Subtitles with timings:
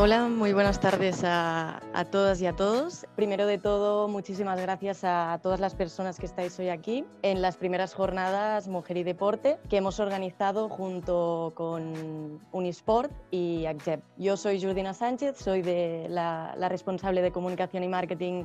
[0.00, 1.80] Hola, muy buenas tardes a,
[2.12, 3.04] todas y a todos.
[3.16, 7.56] Primero de todo, muchísimas gracias a todas las personas que estáis hoy aquí en las
[7.56, 14.00] primeras jornadas Mujer y Deporte que hemos organizado junto con Unisport y ACJEP.
[14.18, 18.44] Yo soy Jordina Sánchez, soy de la, la responsable de comunicación y marketing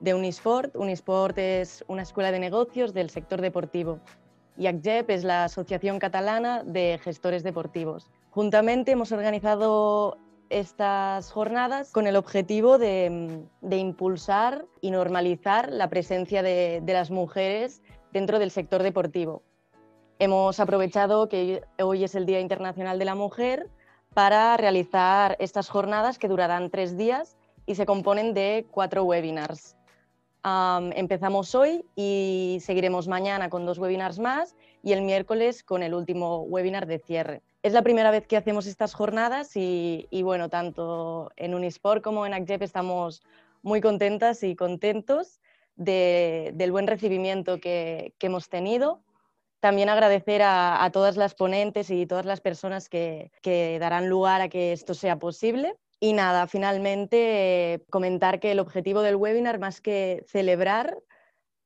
[0.00, 0.74] de Unisport.
[0.74, 4.00] Unisport es una escuela de negocios del sector deportivo
[4.56, 8.10] y ACJEP es la Asociación Catalana de Gestores Deportivos.
[8.30, 10.18] Juntamente hemos organizado
[10.54, 17.82] estas jornadas con el objetivo de, impulsar y normalizar la presencia de, las mujeres
[18.12, 19.42] dentro del sector deportivo.
[20.20, 23.68] Hemos aprovechado que hoy es el Día Internacional de la Mujer
[24.14, 29.76] para realizar estas jornadas que durarán tres días y se componen de cuatro webinars.
[30.94, 36.42] empezamos hoy y seguiremos mañana con dos webinars más y el miércoles con el último
[36.42, 37.42] webinar de cierre.
[37.64, 42.34] Es la primera vez que hacemos estas jornadas y, bueno, tanto en Unisport como en
[42.34, 43.22] ACJEP estamos
[43.62, 45.40] muy contentas y contentos
[45.74, 49.02] del buen recibimiento que, hemos tenido.
[49.60, 54.50] También agradecer a, todas las ponentes y todas las personas que, que darán lugar a
[54.50, 55.74] que esto sea posible.
[56.00, 60.98] Y nada, finalmente comentar que el objetivo del webinar, más que celebrar,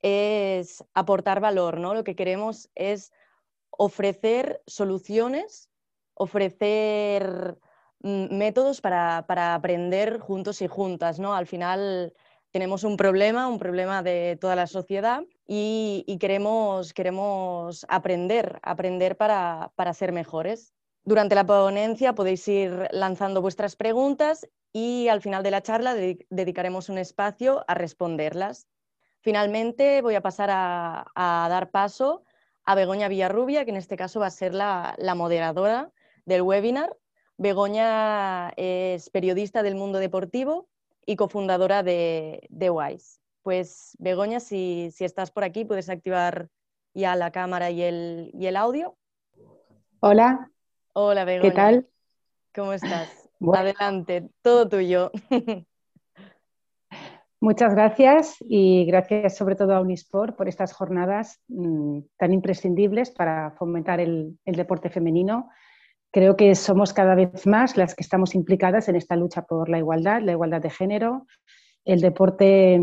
[0.00, 1.92] es aportar valor, ¿no?
[1.92, 3.10] Lo que queremos es
[3.70, 5.67] ofrecer soluciones,
[6.18, 7.56] ofrecer
[8.00, 9.24] mm, métodos para,
[9.54, 11.34] aprender juntos y juntas, ¿no?
[11.34, 12.12] Al final
[12.50, 19.72] tenemos un problema, un problema de toda la sociedad y, queremos, queremos aprender, aprender para,
[19.76, 20.72] para ser mejores.
[21.04, 26.88] Durante la ponencia podéis ir lanzando vuestras preguntas y al final de la charla dedicaremos
[26.88, 28.66] un espacio a responderlas.
[29.20, 32.24] Finalmente voy a pasar a, dar paso
[32.64, 35.90] a Begoña Villarrubia, que en este caso va a ser la, moderadora
[36.28, 36.94] del webinar.
[37.38, 40.68] Begoña es periodista del mundo deportivo
[41.06, 43.20] y cofundadora de, de WISE.
[43.42, 46.48] Pues Begoña, si, estás por aquí, puedes activar
[46.92, 48.96] ya la cámara y el, y el audio.
[50.00, 50.50] Hola.
[50.92, 51.50] Hola, Begoña.
[51.50, 51.88] ¿Qué tal?
[52.54, 53.30] ¿Cómo estás?
[53.54, 55.10] Adelante, todo tuyo.
[57.40, 63.52] Muchas gracias y gracias sobre todo a Unisport por estas jornadas mm, tan imprescindibles para
[63.52, 65.48] fomentar el, deporte femenino.
[66.10, 69.78] Creo que somos cada vez más las que estamos implicadas en esta lucha por la
[69.78, 71.26] igualdad, la igualdad de género.
[71.84, 72.82] El deporte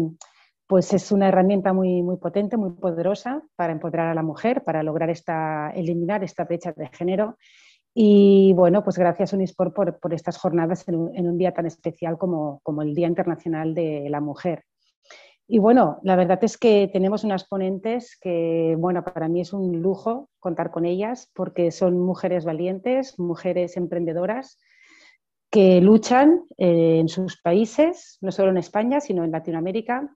[0.68, 4.82] pues es una herramienta muy, muy potente, muy poderosa para empoderar a la mujer, para
[4.82, 7.38] lograr esta, eliminar esta brecha de género
[7.98, 12.60] y bueno, pues gracias Unisport por, por estas jornadas en un, día tan especial como,
[12.62, 14.66] como, el Día Internacional de la Mujer.
[15.48, 19.82] Y bueno, la verdad es que tenemos unas ponentes que, bueno, para mí es un
[19.82, 24.58] lujo contar con ellas porque son mujeres valientes, mujeres emprendedoras
[25.52, 30.14] que luchan eh, en sus países, no solo en España, sino en Latinoamérica,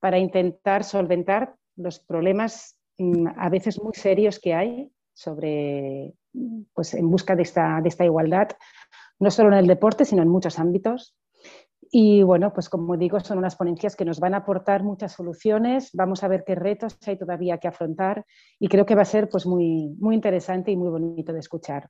[0.00, 6.14] para intentar solventar los problemas mm, a veces muy serios que hay sobre
[6.74, 8.50] pues, en busca de esta, de esta igualdad,
[9.18, 11.16] no solo en el deporte, sino en muchos ámbitos.
[11.90, 15.90] Y bueno, pues como digo, son unas ponencias que nos van a aportar muchas soluciones.
[15.94, 18.24] Vamos a ver qué retos hay todavía que afrontar
[18.58, 21.88] y creo que va a ser pues muy, muy interesante y muy bonito de escuchar.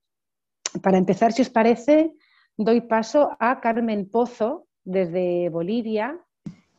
[0.82, 2.14] Para empezar, si os parece,
[2.56, 6.20] doy paso a Carmen Pozo desde Bolivia.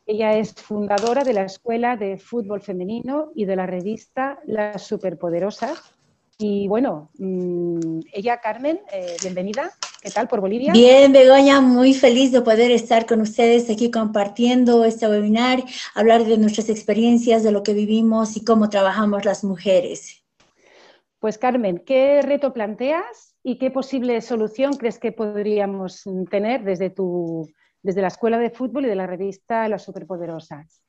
[0.05, 5.95] Ella es fundadora de la Escuela de Fútbol Femenino y de la revista Las Superpoderosas
[6.41, 9.73] y bueno, mm, ella, Carmen, eh, bienvenida.
[10.01, 10.71] ¿Qué tal por Bolivia?
[10.71, 15.61] Bien, Begoña, muy feliz de poder estar con ustedes aquí compartiendo este webinar,
[15.93, 20.23] hablar de nuestras experiencias, de lo que vivimos y cómo trabajamos las mujeres.
[21.19, 27.49] Pues Carmen, ¿qué reto planteas y qué posible solución crees que podríamos tener desde, tu,
[27.83, 30.81] desde la Escuela de Fútbol y de la revista Las Superpoderosas?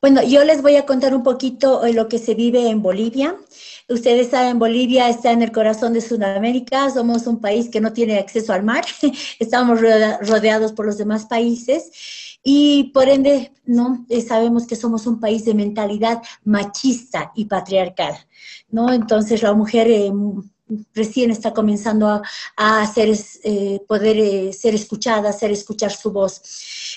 [0.00, 3.36] Bueno, yo les voy a contar un poquito de lo que se vive en Bolivia.
[3.88, 8.16] Ustedes saben, Bolivia está en el corazón de Sudamérica, somos un país que no tiene
[8.16, 8.84] acceso al mar,
[9.40, 15.18] estamos rodeados por los demás países y por ende no eh, sabemos que somos un
[15.18, 18.14] país de mentalidad machista y patriarcal,
[18.70, 18.92] ¿no?
[18.92, 20.12] Entonces la mujer eh,
[20.94, 22.22] recién está comenzando
[22.56, 26.42] a, hacer, eh, poder ser escuchada, hacer escuchar su voz.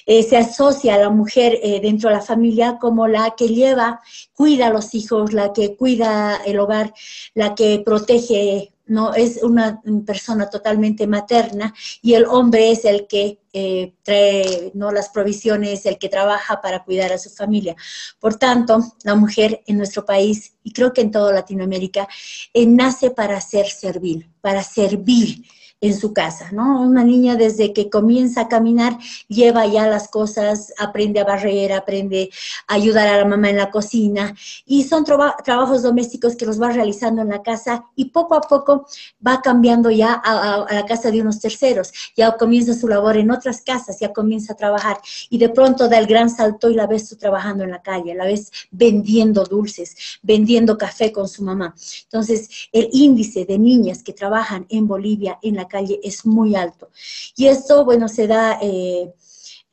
[0.05, 4.01] Eh, se asocia a la mujer eh, dentro de la familia como la que lleva,
[4.33, 6.93] cuida a los hijos, la que cuida el hogar,
[7.33, 9.13] la que protege, ¿no?
[9.13, 14.91] Es una persona totalmente materna y el hombre es el que eh, trae ¿no?
[14.91, 17.75] las provisiones, el que trabaja para cuidar a su familia.
[18.19, 22.05] Por tanto, la mujer en nuestro país, y creo que en toda Latinoamérica,
[22.53, 25.43] nace para ser servil, para servir
[25.81, 26.81] en su casa, ¿no?
[26.81, 28.97] Una niña desde que comienza a caminar
[29.27, 32.29] lleva ya las cosas, aprende a barrer, aprende
[32.67, 34.35] a ayudar a la mamá en la cocina
[34.65, 38.85] y son trabajos domésticos que los va realizando en la casa y poco a poco
[39.25, 43.31] va cambiando ya a, a, la casa de unos terceros, ya comienza su labor en
[43.31, 44.99] otras casas, ya comienza a trabajar
[45.29, 48.25] y de pronto da el gran salto y la ves trabajando en la calle, la
[48.25, 51.73] ves vendiendo dulces, vendiendo café con su mamá.
[52.03, 56.89] Entonces, el índice de niñas que trabajan en Bolivia en la calle es muy alto.
[57.35, 58.59] Y esto, bueno, se da...
[58.61, 59.11] Eh,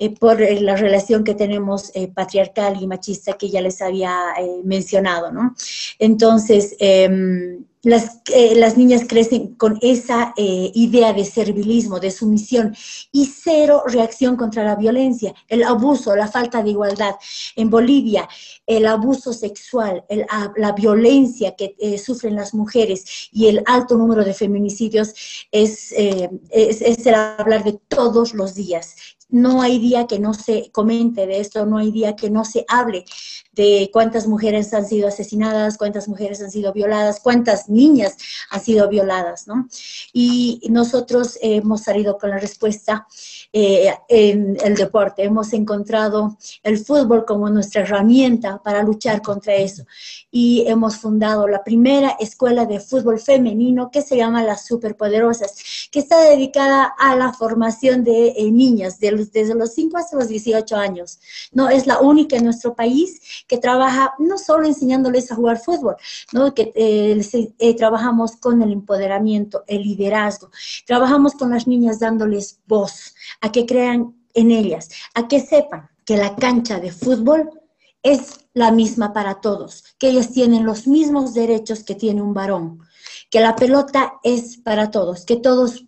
[0.01, 5.33] eh, por la relación que tenemos eh, patriarcal y machista que ya les había mencionado,
[5.33, 5.57] ¿no?
[5.99, 6.77] Entonces,
[7.83, 8.21] las,
[8.57, 12.75] las, niñas crecen con esa eh, idea de servilismo, de sumisión
[13.13, 17.15] y cero reacción contra la violencia, el abuso, la falta de igualdad.
[17.57, 18.29] En Bolivia,
[18.67, 20.05] el abuso sexual,
[20.57, 25.15] la violencia que eh, sufren las mujeres y el alto número de feminicidios
[25.51, 28.97] es, eh, es, es el hablar de todos los días.
[29.31, 32.65] No hay día que no se comente de esto, no hay día que no se
[32.67, 33.05] hable
[33.53, 38.17] de cuántas mujeres han sido asesinadas, cuántas mujeres han sido violadas, cuántas niñas
[38.51, 39.69] han sido violadas, ¿no?
[40.13, 43.07] Y nosotros hemos salido con la respuesta
[43.53, 45.25] eh, en el deporte.
[45.25, 49.85] Hemos encontrado el fútbol como nuestra herramienta para luchar contra eso.
[50.31, 56.01] Y hemos fundado la primera escuela de fútbol femenino que se llama Las Superpoderosas, que
[56.01, 60.77] está dedicada a la formación de eh, niñas de desde los 5 hasta los 18
[60.77, 61.19] años.
[61.53, 65.97] No es la única en nuestro país que trabaja no solo enseñándoles a jugar fútbol,
[66.33, 66.55] ¿no?
[66.55, 67.21] que eh,
[67.77, 70.51] trabajamos con el empoderamiento, el liderazgo,
[70.87, 76.17] trabajamos con las niñas dándoles voz, a que crean en ellas, a que sepan que
[76.17, 77.51] la cancha de fútbol
[78.03, 82.81] es la misma para todos, que ellas tienen los mismos derechos que tiene un varón,
[83.31, 85.85] que la pelota es para todos, que todos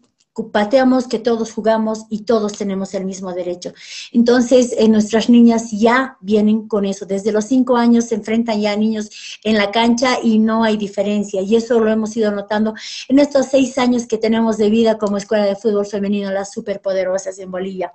[0.49, 3.73] pateamos, que todos jugamos y todos tenemos el mismo derecho.
[4.13, 7.05] Entonces, eh, nuestras niñas ya vienen con eso.
[7.05, 9.11] Desde los cinco años se enfrentan ya niños
[9.45, 11.43] en la cancha y no hay diferencia.
[11.43, 12.75] Y eso lo hemos ido notando
[13.09, 17.39] en estos seis años que tenemos de vida como Escuela de Fútbol Femenino, las superpoderosas
[17.39, 17.93] en Bolivia.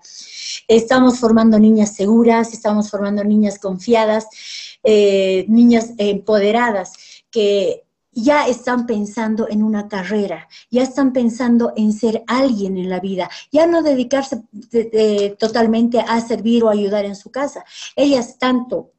[0.68, 4.28] Estamos formando niñas seguras, estamos formando niñas confiadas,
[4.84, 6.94] eh, niñas empoderadas
[7.32, 7.85] que
[8.16, 13.30] ya están pensando en una carrera, ya están pensando en ser alguien en la vida,
[13.52, 14.42] ya no dedicarse
[15.38, 17.66] totalmente a servir o ayudar en su casa.
[17.96, 18.95] Ellas tanto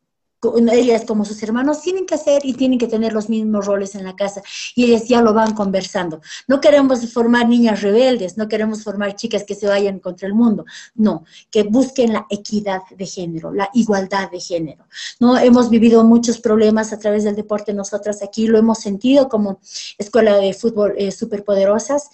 [0.72, 4.04] ellas como sus hermanos tienen que hacer y tienen que tener los mismos roles en
[4.04, 4.42] la casa
[4.74, 6.20] y ellas ya lo van conversando.
[6.48, 10.64] No queremos formar niñas rebeldes, no queremos formar chicas que se vayan contra el mundo,
[10.94, 14.86] no, que busquen la equidad de género, la igualdad de género.
[15.20, 19.60] No hemos vivido muchos problemas a través del deporte nosotras aquí, lo hemos sentido como
[19.98, 22.10] escuela de fútbol eh, superpoderosas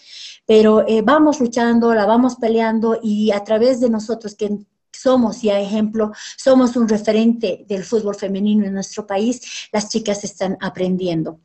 [0.47, 4.59] pero eh, vamos luchando, la vamos peleando y a través de nosotros que
[5.03, 10.57] somos ya ejemplo, somos un referente del fútbol femenino en nuestro país, las chicas están
[10.61, 11.41] aprendiendo.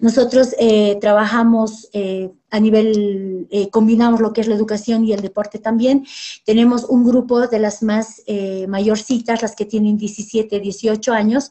[0.00, 5.20] Nosotros eh, trabajamos eh, a nivel, eh, combinamos lo que es la educación y el
[5.20, 6.06] deporte también.
[6.44, 8.22] Tenemos un grupo de las más
[8.68, 11.50] mayorcitas, las que tienen 17, 18 años,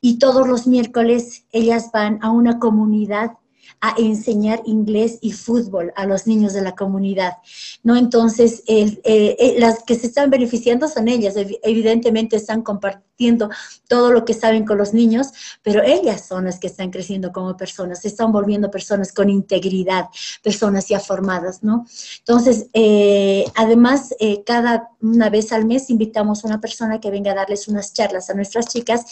[0.00, 3.32] y todos los miércoles ellas van a una comunidad
[3.84, 7.34] a enseñar inglés y fútbol a los niños de la comunidad,
[7.82, 7.96] ¿no?
[7.96, 13.50] Entonces, eh, eh, las que se están beneficiando son ellas, evidentemente están compartiendo
[13.86, 17.58] todo lo que saben con los niños, pero ellas son las que están creciendo como
[17.58, 20.06] personas, se están volviendo personas con integridad,
[20.42, 21.84] personas ya formadas, ¿no?
[22.20, 24.14] Entonces, eh, además,
[24.46, 28.30] cada una vez al mes invitamos a una persona que venga a darles unas charlas
[28.30, 29.04] a nuestras chicas,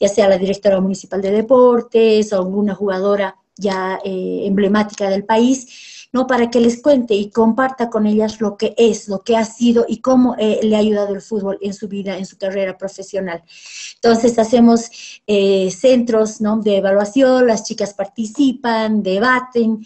[0.00, 6.08] ya sea la directora municipal de deportes o alguna jugadora ya eh, emblemática del país,
[6.12, 6.26] ¿no?
[6.26, 9.84] Para que les cuente y comparta con ellas lo que es, lo que ha sido
[9.88, 13.42] y cómo eh, le ha ayudado el fútbol en su vida, en su carrera profesional.
[13.94, 14.90] Entonces hacemos
[15.26, 16.58] eh, centros ¿no?
[16.58, 19.84] de evaluación, las chicas participan, debaten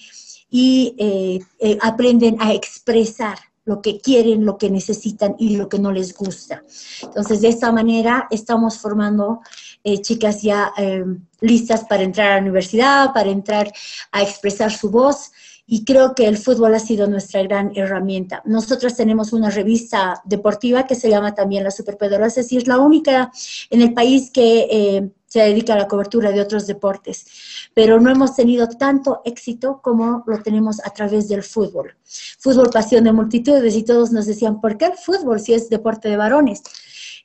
[0.51, 1.39] y
[1.81, 6.65] aprenden a expresar lo que quieren, lo que necesitan y lo que no les gusta.
[7.03, 9.43] Entonces, de esta manera estamos formando
[9.85, 11.05] eh, chicas ya eh,
[11.41, 13.73] listas para entrar a la universidad, para entrar
[14.11, 15.31] a expresar su voz.
[15.73, 18.43] Y creo que el fútbol ha sido nuestra gran herramienta.
[18.45, 23.31] Nosotros tenemos una revista deportiva que se llama también La Superpoderosas y es la única
[23.71, 27.25] en el país que eh, se dedica a la cobertura de otros deportes,
[27.73, 31.95] pero no hemos tenido tanto éxito como lo tenemos a través del fútbol.
[32.41, 36.09] Fútbol, pasión de multitudes y todos nos decían, ¿por qué el fútbol si es deporte
[36.09, 36.65] de varones?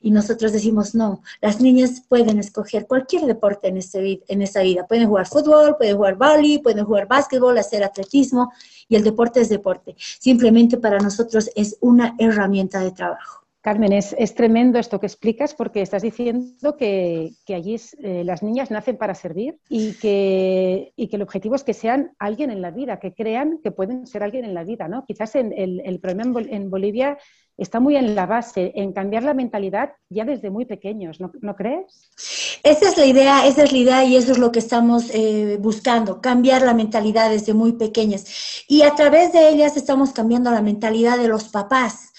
[0.00, 4.86] Y nosotros decimos, no, las niñas pueden escoger cualquier deporte en, este, en esta vida.
[4.86, 8.52] Pueden jugar fútbol, pueden jugar volley, pueden jugar básquetbol, hacer atletismo,
[8.88, 9.96] y el deporte es deporte.
[9.98, 13.45] Simplemente para nosotros es una herramienta de trabajo.
[13.66, 18.96] Carmen, es, tremendo esto que explicas porque estás diciendo que, allí eh, las niñas nacen
[18.96, 23.00] para servir y que, y que, el objetivo es que sean alguien en la vida,
[23.00, 24.86] que crean que pueden ser alguien en la vida.
[24.86, 25.04] ¿no?
[25.04, 27.18] Quizás el, el problema en, Bolivia
[27.56, 31.56] está muy en la base, en cambiar la mentalidad ya desde muy pequeños, ¿no, ¿no
[31.56, 32.12] crees?
[32.62, 35.58] Esa es la idea, esa es la idea y eso es lo que estamos eh,
[35.60, 38.64] buscando, cambiar la mentalidad desde muy pequeñas.
[38.68, 42.12] Y a través de ellas estamos cambiando la mentalidad de los papás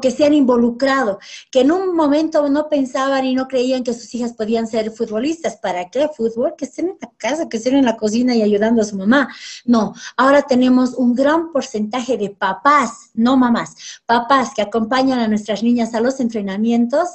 [0.00, 1.18] que se han involucrado,
[1.50, 5.56] que en un momento no pensaban y no creían que sus hijas podían ser futbolistas.
[5.56, 6.54] ¿Para qué fútbol?
[6.56, 9.28] Que estén en la casa, que estén en la cocina y ayudando a su mamá.
[9.64, 13.74] No, ahora tenemos un gran porcentaje de papás, no mamás,
[14.06, 17.08] papás que acompañan a nuestras niñas a los entrenamientos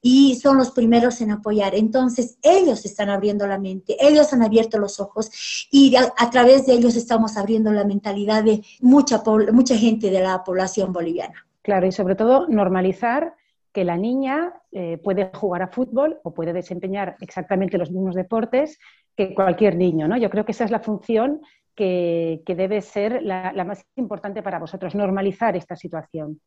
[0.00, 1.74] y son los primeros en apoyar.
[1.74, 5.30] Entonces, ellos están abriendo la mente, ellos han abierto los ojos
[5.70, 10.20] y a, a través de ellos estamos abriendo la mentalidad de mucha, mucha gente de
[10.20, 11.46] la población boliviana.
[11.62, 13.34] Claro, y sobre todo normalizar
[13.72, 18.78] que la niña eh, puede jugar a fútbol o puede desempeñar exactamente los mismos deportes
[19.16, 20.16] que cualquier niño, ¿no?
[20.16, 21.40] Yo creo que esa es la función
[21.74, 26.40] que, debe ser la, más importante para vosotros, normalizar esta situación.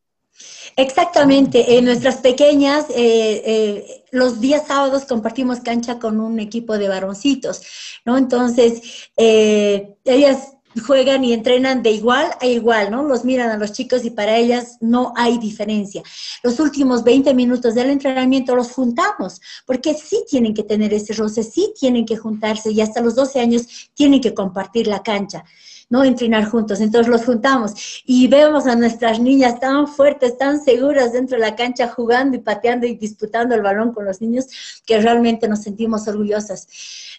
[0.76, 6.90] Exactamente, en nuestras pequeñas, eh, eh, los días sábados compartimos cancha con un equipo de
[6.90, 8.18] varoncitos, ¿no?
[8.18, 13.04] Entonces, ellas juegan y entrenan de igual a igual, ¿no?
[13.04, 16.04] Los miran a los chicos y para ellas no hay diferencia.
[16.44, 21.44] Los últimos 20 minutos del entrenamiento los juntamos, porque sí tienen que tener ese roce,
[21.44, 25.44] sí tienen que juntarse y hasta los 12 años tienen que compartir la cancha.
[25.90, 26.04] ¿no?
[26.04, 26.82] Entrenar juntos.
[26.82, 31.56] Entonces los juntamos y vemos a nuestras niñas tan fuertes, tan seguras dentro de la
[31.56, 34.48] cancha jugando y pateando y disputando el balón con los niños
[34.86, 36.68] que realmente nos sentimos orgullosas.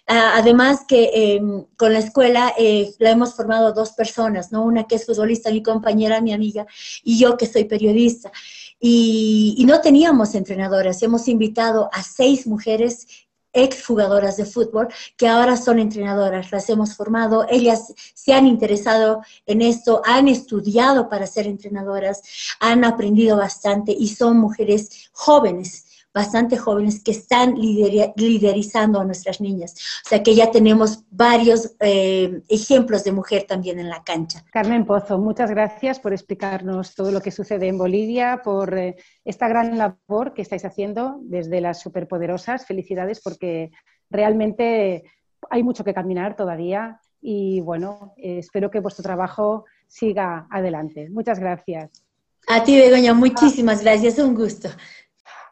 [0.09, 4.63] Ah, además que em, con la escuela eh, la hemos formado dos personas, ¿no?
[4.63, 6.65] Una que es futbolista, mi compañera, mi amiga,
[7.03, 8.31] y yo que soy periodista.
[8.79, 11.03] Y, y no teníamos entrenadoras.
[11.03, 14.87] Hemos invitado a seis mujeres ex jugadoras de fútbol
[15.17, 21.09] que ahora son entrenadoras, las hemos formado, ellas se han interesado en esto, han estudiado
[21.09, 22.21] para ser entrenadoras,
[22.59, 25.86] han aprendido bastante y son mujeres jóvenes
[26.17, 29.75] bastante jóvenes que están liderizando a nuestras niñas.
[30.03, 34.43] O sea que ya tenemos varios eh, ejemplos de mujer también en la cancha.
[34.51, 39.47] Carmen Pozo, muchas gracias por explicarnos todo lo que sucede en Bolivia, por eh, esta
[39.47, 42.65] gran labor que estáis haciendo desde las superpoderosas.
[42.65, 43.69] Felicidades porque
[44.09, 45.03] realmente
[45.51, 51.09] hay mucho que caminar todavía y bueno, espero que vuestro trabajo siga adelante.
[51.11, 52.03] Muchas gracias.
[52.47, 54.69] A ti, Begoña, muchísimas gracias, un gusto.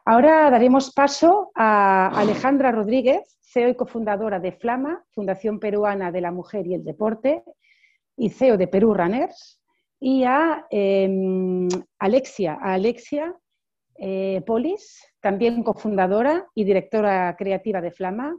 [0.08, 6.30] Ahora daremos paso a Alejandra Rodríguez, CEO y cofundadora de Flama, Fundación Peruana de la
[6.30, 7.42] Mujer y el Deporte,
[8.16, 9.60] y CEO de Perú Runners,
[9.98, 13.34] y a em, Alexia, Alexia
[13.98, 18.36] eh, Polis, también cofundadora y directora creativa de Flama,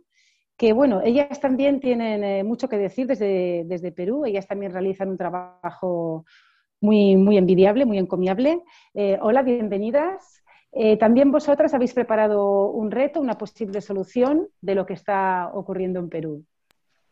[0.55, 5.09] que bueno, ellas también tienen eh, mucho que decir desde, desde, Perú, ellas también realizan
[5.09, 6.23] un trabajo
[6.79, 8.61] muy, muy envidiable, muy encomiable.
[8.93, 10.45] Eh, hola, bienvenidas.
[10.71, 15.99] Eh, también vosotras habéis preparado un reto, una posible solución de lo que está ocurriendo
[15.99, 16.45] en Perú.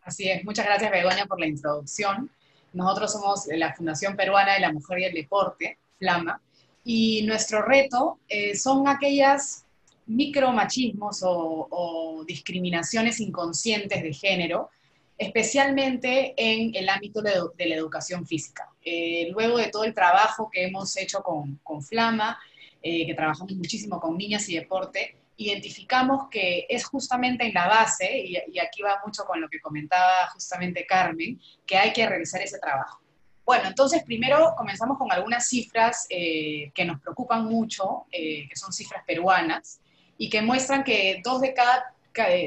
[0.01, 2.29] Así es, muchas gracias Begoña por la introducción.
[2.73, 6.41] Nosotros somos la Fundación Peruana de la Mujer y el Deporte, FLAMA,
[6.83, 9.65] y nuestro reto eh, son aquellas
[10.05, 14.69] micromachismos o, o discriminaciones inconscientes de género,
[15.17, 18.69] especialmente en el ámbito de, la educación física.
[18.83, 22.37] Eh, luego de todo el trabajo que hemos hecho con, con Flama,
[22.87, 28.15] eh, que trabajamos muchísimo con niñas y deporte, identificamos que es justamente en la base,
[28.15, 32.59] y, aquí va mucho con lo que comentaba justamente Carmen, que hay que realizar ese
[32.59, 33.01] trabajo.
[33.43, 38.71] Bueno, entonces primero comenzamos con algunas cifras eh, que nos preocupan mucho, eh, que son
[38.71, 39.81] cifras peruanas,
[40.19, 41.91] y que muestran que dos de cada,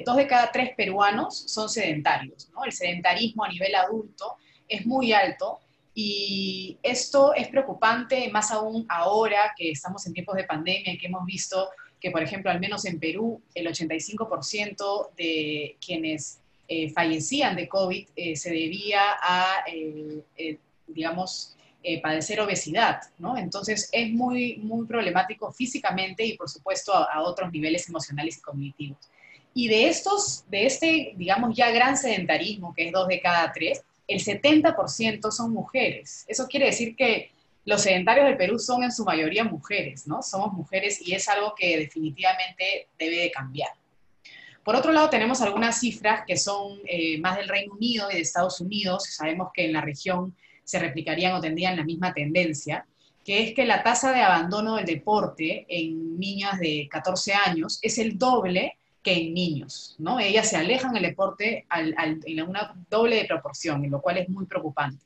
[0.06, 2.48] dos de cada tres peruanos son sedentarios.
[2.54, 2.64] ¿no?
[2.64, 4.36] El sedentarismo a nivel adulto
[4.68, 5.58] es muy alto
[6.00, 11.08] y esto es preocupante más aún ahora que estamos en tiempos de pandemia y que
[11.08, 16.38] hemos visto que, por ejemplo, al menos en Perú, el 85% de quienes
[16.68, 21.56] eh, fallecían de COVID eh, se debía a, eh, digamos,
[22.00, 23.36] padecer obesidad, ¿no?
[23.36, 28.40] Entonces es muy, muy problemático físicamente y, por supuesto, a, a, otros niveles emocionales y
[28.40, 28.98] cognitivos.
[29.52, 33.82] Y de estos, de este, digamos, ya gran sedentarismo, que es dos de cada tres,
[34.08, 36.24] el 70% son mujeres.
[36.26, 37.30] Eso quiere decir que
[37.66, 40.22] los sedentarios del Perú son en su mayoría mujeres, ¿no?
[40.22, 43.70] Somos mujeres y es algo que definitivamente debe de cambiar.
[44.64, 48.20] Por otro lado, tenemos algunas cifras que son eh, más del Reino Unido y de
[48.20, 49.04] Estados Unidos.
[49.10, 50.34] Sabemos que en la región
[50.64, 52.86] se replicarían o tendrían la misma tendencia,
[53.24, 57.98] que es que la tasa de abandono del deporte en niñas de 14 años es
[57.98, 60.18] el doble que en niños, ¿no?
[60.20, 65.04] Ellas se alejan del deporte en una doble proporción, lo cual es muy preocupante.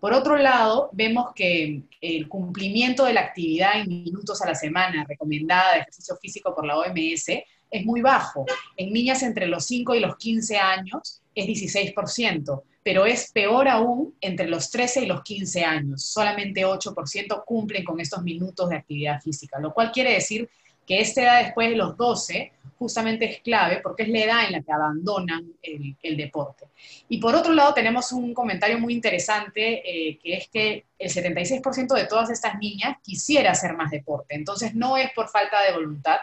[0.00, 5.04] Por otro lado, vemos que el cumplimiento de la actividad en minutos a la semana
[5.08, 7.28] recomendada de ejercicio físico por la OMS
[7.70, 8.44] es muy bajo.
[8.76, 14.14] En niñas entre los 5 y los 15 años es 16%, pero es peor aún
[14.20, 16.04] entre los 13 y los 15 años.
[16.04, 20.50] Solamente 8% cumplen con estos minutos de actividad física, lo cual quiere decir
[20.86, 24.52] que esta edad después de los 12 justamente es clave porque es la edad en
[24.52, 26.66] la que abandonan el, deporte.
[27.08, 31.94] Y por otro lado tenemos un comentario muy interesante eh, que es que el 76%
[31.94, 34.34] de todas estas niñas quisiera hacer más deporte.
[34.34, 36.18] Entonces no es por falta de voluntad,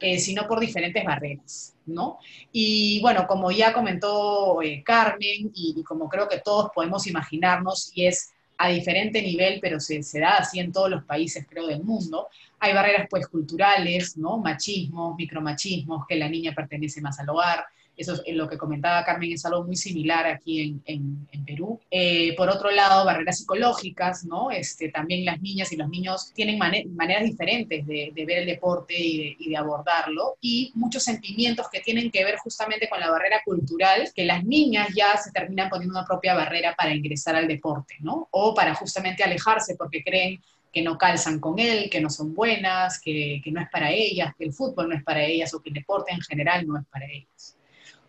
[0.00, 2.18] eh, sino por diferentes barreras, ¿no?
[2.50, 8.06] Y bueno, como ya comentó eh, Carmen y, como creo que todos podemos imaginarnos, y
[8.06, 11.84] es a diferente nivel, pero se, se, da así en todos los países, creo, del
[11.84, 12.28] mundo.
[12.64, 14.38] Hay barreras, pues, culturales, ¿no?
[14.38, 17.64] Machismos, micromachismos, que la niña pertenece más al hogar,
[17.96, 21.80] eso es lo que comentaba Carmen, es algo muy similar aquí en, Perú.
[21.90, 24.50] Eh, por otro lado, barreras psicológicas, ¿no?
[24.50, 29.48] Este, también las niñas y los niños tienen maneras diferentes de, ver el deporte y
[29.48, 34.24] de, abordarlo, y muchos sentimientos que tienen que ver justamente con la barrera cultural, que
[34.24, 38.28] las niñas ya se terminan poniendo una propia barrera para ingresar al deporte, ¿no?
[38.30, 40.40] O para justamente alejarse porque creen
[40.72, 44.32] que no calzan con él, que no son buenas, que, que no es para ellas,
[44.36, 46.86] que el fútbol no es para ellas o que el deporte en general no es
[46.86, 47.56] para ellas.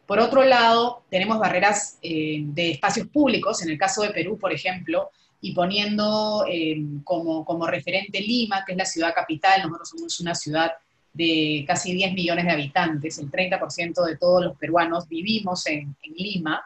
[0.06, 4.52] Por otro lado, tenemos barreras eh, de espacios públicos, en el caso de Perú, por
[4.52, 10.20] ejemplo, y poniendo eh, como, como, referente Lima, que es la ciudad capital, nosotros somos
[10.20, 10.72] una ciudad
[11.14, 16.64] de casi 10 millones de habitantes, el 30% de todos los peruanos vivimos en, Lima,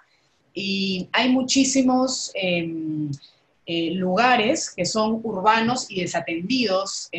[0.54, 3.12] y hay muchísimos em,
[3.68, 7.10] eh, lugares que son urbanos y desatendidos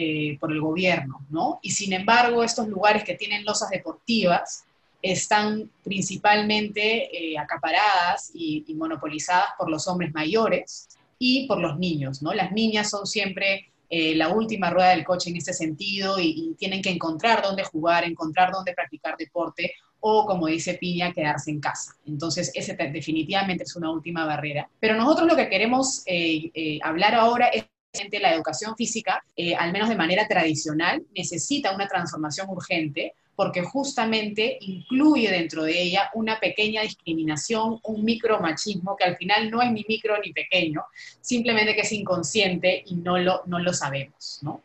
[0.40, 1.60] por el gobierno, ¿no?
[1.62, 4.64] Y sin embargo, estos lugares que tienen losas deportivas,
[5.02, 12.32] están principalmente eh, acaparadas y, monopolizadas por los hombres mayores y por los niños, ¿no?
[12.32, 16.82] Las niñas son siempre eh, la última rueda del coche en este sentido y, tienen
[16.82, 21.96] que encontrar dónde jugar, encontrar dónde practicar deporte o, como dice Piña, quedarse en casa.
[22.06, 24.68] Entonces, ese definitivamente es una última barrera.
[24.80, 27.64] Pero nosotros lo que queremos eh, hablar ahora es
[28.20, 29.24] la educación física,
[29.58, 36.10] al menos de manera tradicional, necesita una transformación urgente porque justamente incluye dentro de ella
[36.14, 40.82] una pequeña discriminación, un micromachismo que al final no es ni micro ni pequeño,
[41.20, 44.60] simplemente que es inconsciente y no lo, no lo sabemos, ¿no?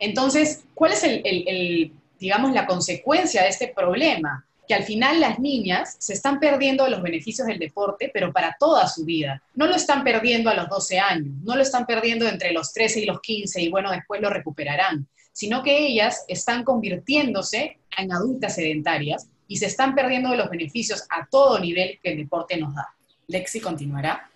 [0.00, 4.44] Entonces, ¿cuál es el, digamos, la consecuencia de este problema?
[4.68, 8.86] Que al final las niñas se están perdiendo los beneficios del deporte, pero para toda
[8.86, 9.42] su vida.
[9.54, 13.00] No lo están perdiendo a los 12 años, no lo están perdiendo entre los 13
[13.00, 18.56] y los 15 y bueno, después lo recuperarán, sino que ellas están convirtiéndose en adultas
[18.56, 22.94] sedentarias y se están perdiendo los beneficios a todo nivel que el deporte nos da.
[23.26, 24.30] Lexi continuará.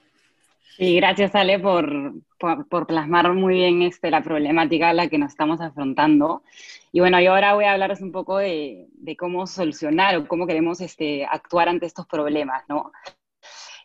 [0.78, 5.30] Sí, gracias Ale por, por, plasmar muy bien este, la problemática a la que nos
[5.30, 6.42] estamos afrontando.
[6.90, 10.46] Y bueno, yo ahora voy a hablaros un poco de, de cómo solucionar o cómo
[10.46, 12.90] queremos este, actuar ante estos problemas, ¿no?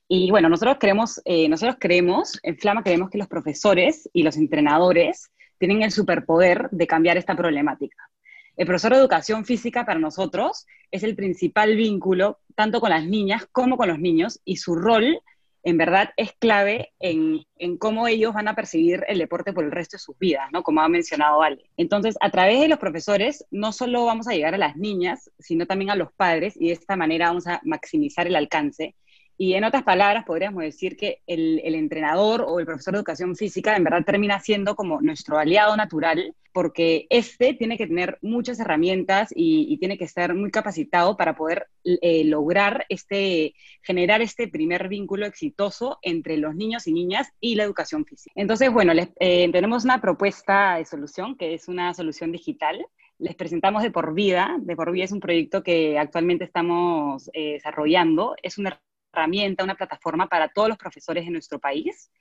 [0.08, 4.38] Y bueno, nosotros creemos, eh, nosotros creemos, en Flama creemos que los profesores y los
[4.38, 8.10] entrenadores tienen el superpoder de cambiar esta problemática.
[8.56, 13.48] El profesor de educación física para nosotros es el principal vínculo tanto con las niñas
[13.52, 15.22] como con los niños y su rol
[15.64, 17.46] en verdad es clave en,
[17.78, 20.64] cómo ellos van a percibir el deporte por el resto de sus vidas, ¿no?
[20.64, 21.70] Como ha mencionado Ale.
[21.78, 25.66] Entonces, a través de los profesores, no solo vamos a llegar a las niñas, sino
[25.66, 28.96] también a los padres, y de esta manera vamos a maximizar el alcance
[29.40, 33.76] y en otras palabras, podríamos decir que el, entrenador o el profesor de educación física
[33.76, 39.30] en verdad termina siendo como nuestro aliado natural, porque este tiene que tener muchas herramientas
[39.36, 45.28] y, tiene que estar muy capacitado para poder eh, lograr este, generar este primer vínculo
[45.28, 48.34] exitoso entre los niños y niñas y la educación física.
[48.36, 52.88] Entonces, bueno, les, eh, tenemos una propuesta de solución que es una solución digital
[53.20, 54.58] les presentamos de por vida.
[54.60, 58.36] De por vida es un proyecto que actualmente estamos eh, desarrollando.
[58.44, 58.80] Es una
[59.18, 62.12] herramienta, una plataforma para todos los profesores de nuestro país.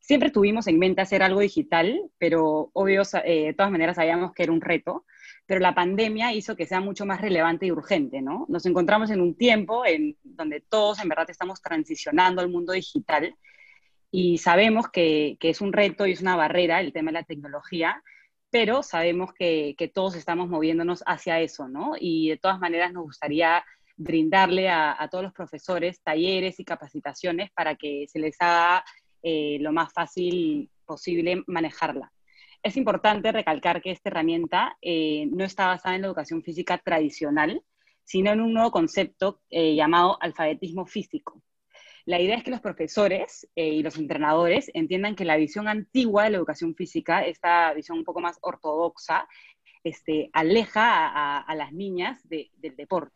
[0.00, 4.44] Siempre tuvimos en mente hacer algo digital, pero obvio, eh, de todas maneras sabíamos que
[4.44, 5.04] era un reto,
[5.46, 8.46] pero la pandemia hizo que sea mucho más relevante y urgente, ¿no?
[8.48, 13.34] Nos encontramos en un tiempo en donde todos en verdad estamos transicionando al mundo digital
[14.10, 17.24] Y sabemos que, que, es un reto y es una barrera el tema de la
[17.24, 18.02] tecnología,
[18.50, 21.92] pero sabemos que, que, todos estamos moviéndonos hacia eso, ¿no?
[21.98, 23.64] Y de todas maneras nos gustaría
[23.98, 28.84] brindarle a, a todos los profesores talleres y capacitaciones para que se les haga
[29.22, 32.12] eh, lo más fácil posible manejarla.
[32.62, 37.62] Es importante recalcar que esta herramienta eh, no está basada en la educación física tradicional,
[38.04, 41.42] sino en un nuevo concepto eh, llamado alfabetismo físico.
[42.04, 46.30] La idea es que los profesores y los entrenadores entiendan que la visión antigua de
[46.30, 49.28] la educación física, esta visión un poco más ortodoxa,
[49.84, 53.14] este, aleja a, las niñas del deporte.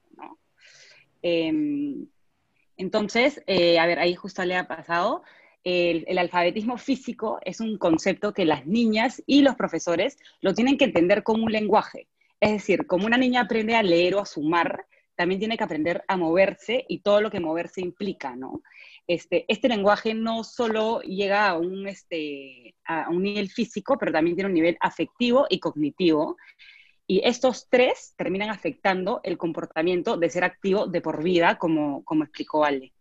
[1.23, 2.07] Em,
[2.77, 5.23] entonces, a ver, ahí justo le ha pasado,
[5.65, 10.87] el, alfabetismo físico es un concepto que las niñas y los profesores lo tienen que
[10.87, 12.09] entender como un lenguaje.
[12.41, 16.03] Es decir, como una niña aprende a leer o a sumar, también tiene que aprender
[16.09, 18.63] a moverse y todo lo que moverse implica, ¿no?
[19.07, 24.35] Este, este lenguaje no solo llega a un, este, a un nivel físico, pero también
[24.35, 26.37] tiene un nivel afectivo y cognitivo.
[27.07, 32.25] Y estos tres terminan afectando el comportamiento de ser activo de por vida, como, como
[32.25, 32.93] explicó Ale.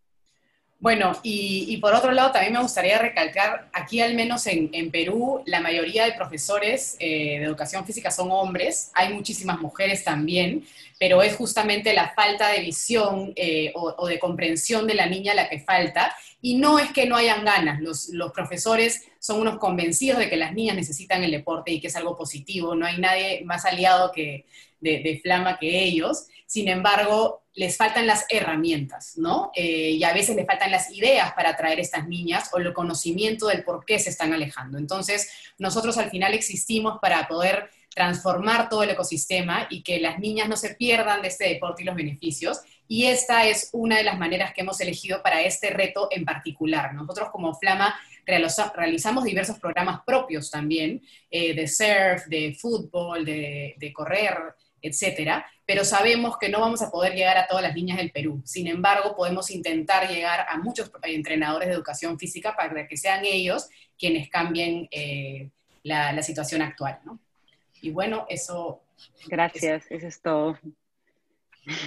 [0.81, 5.59] Bueno, y, por otro lado, también me gustaría recalcar, aquí al menos en, Perú, la
[5.59, 10.65] mayoría de profesores eh, de educación física son hombres, hay muchísimas mujeres también,
[10.99, 15.49] pero es justamente la falta de visión eh, o, de comprensión de la niña la
[15.49, 20.17] que falta, y no es que no hayan ganas, los, los profesores son unos convencidos
[20.17, 23.43] de que las niñas necesitan el deporte y que es algo positivo, no hay nadie
[23.45, 24.45] más aliado que,
[24.81, 29.53] de, Flama que ellos, sin embargo, les faltan las herramientas, ¿no?
[29.55, 32.73] Eh, y a veces les faltan las ideas para atraer a estas niñas o el
[32.73, 34.77] conocimiento del por qué se están alejando.
[34.77, 40.49] Entonces, nosotros al final existimos para poder transformar todo el ecosistema y que las niñas
[40.49, 42.59] no se pierdan de este deporte y los beneficios.
[42.85, 46.93] Y esta es una de las maneras que hemos elegido para este reto en particular.
[46.93, 53.93] Nosotros como Flama realizamos diversos programas propios también, eh, de surf, de fútbol, de, de
[53.93, 54.35] correr,
[54.81, 58.41] etcétera, pero sabemos que no vamos a poder llegar a todas las niñas del Perú.
[58.45, 63.69] Sin embargo, podemos intentar llegar a muchos entrenadores de educación física para que sean ellos
[63.97, 65.49] quienes cambien eh,
[65.83, 67.19] la, situación actual, ¿no?
[67.81, 68.81] Y bueno, eso...
[69.27, 70.57] Gracias, eso es todo.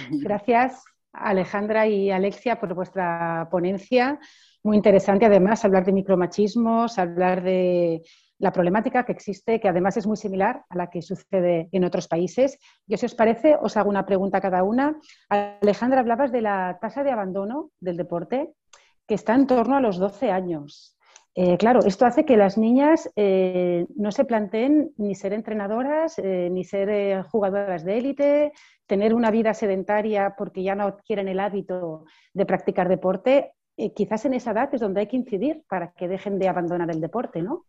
[0.09, 4.19] Gracias, Alejandra y Alexia, por vuestra ponencia.
[4.63, 8.01] Muy interesante, además, hablar de micromachismos, hablar de
[8.39, 12.07] la problemática que existe, que además es muy similar a la que sucede en otros
[12.07, 12.59] países.
[12.87, 14.99] Yo, si os parece, os hago una pregunta cada una.
[15.29, 18.53] Alejandra, hablabas de la tasa de abandono del deporte,
[19.07, 20.95] que está en torno a los 12 años.
[21.37, 26.49] Eh, claro, esto hace que las niñas eh, no se planteen ni ser entrenadoras, eh,
[26.49, 28.53] ni ser jugadoras de élite,
[28.87, 33.51] tener una vida sedentaria porque ya no quieren el hábito de practicar deporte.
[33.93, 37.01] quizás en esa edad es donde hay que incidir para que dejen de abandonar el
[37.01, 37.65] deporte, ¿no?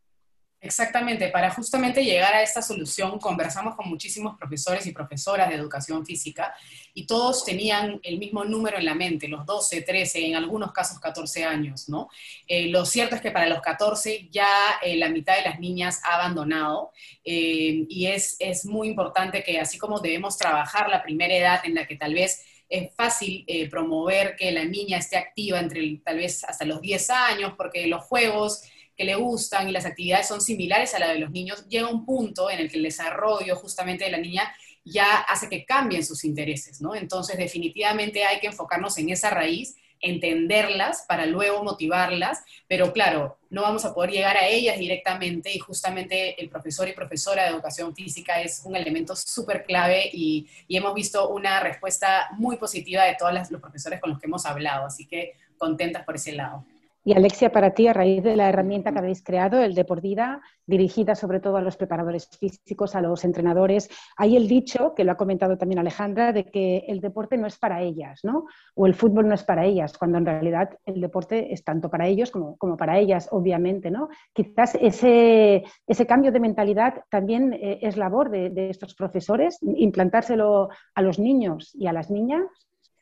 [0.58, 6.04] Exactamente, para justamente llegar a esta solución conversamos con muchísimos profesores y profesoras de educación
[6.06, 6.54] física
[6.94, 10.98] y todos tenían el mismo número en la mente, los 12, 13, en algunos casos
[10.98, 12.08] 14 años, ¿no?
[12.48, 14.48] Eh, lo cierto es que para los 14 ya
[14.82, 16.90] eh, la mitad de las niñas ha abandonado
[17.22, 21.74] eh, y es, es muy importante que así como debemos trabajar la primera edad en
[21.74, 26.42] la que tal vez es fácil promover que la niña esté activa entre tal vez
[26.42, 28.64] hasta los 10 años, porque los juegos
[28.96, 32.04] que le gustan y las actividades son similares a la de los niños, llega un
[32.06, 34.52] punto en el que el desarrollo justamente de la niña
[34.84, 36.94] ya hace que cambien sus intereses, ¿no?
[36.94, 43.62] Entonces, definitivamente hay que enfocarnos en esa raíz, entenderlas para luego motivarlas, pero claro, no
[43.62, 47.94] vamos a poder llegar a ellas directamente y justamente el profesor y profesora de educación
[47.96, 53.16] física es un elemento súper clave y, y, hemos visto una respuesta muy positiva de
[53.18, 56.64] todos los profesores con los que hemos hablado, así que contentas por ese lado.
[57.06, 60.00] Y Alexia, para ti, a raíz de la herramienta que habéis creado, el de por
[60.00, 65.04] vida, dirigida sobre todo a los preparadores físicos, a los entrenadores, hay el dicho, que
[65.04, 68.46] lo ha comentado también Alejandra, de que el deporte no es para ellas, ¿no?
[68.74, 72.08] O el fútbol no es para ellas, cuando en realidad el deporte es tanto para
[72.08, 74.08] ellos como, para ellas, obviamente, ¿no?
[74.32, 80.70] Quizás ese, ese cambio de mentalidad también eh, es labor de, de estos profesores, implantárselo
[80.92, 82.42] a los niños y a las niñas.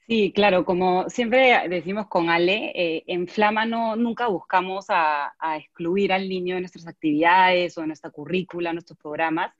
[0.06, 6.12] Sí, claro, como siempre decimos con Ale, eh, en Flama no, nunca buscamos a, excluir
[6.12, 9.54] al niño de nuestras actividades o de nuestra currícula, nuestros programas,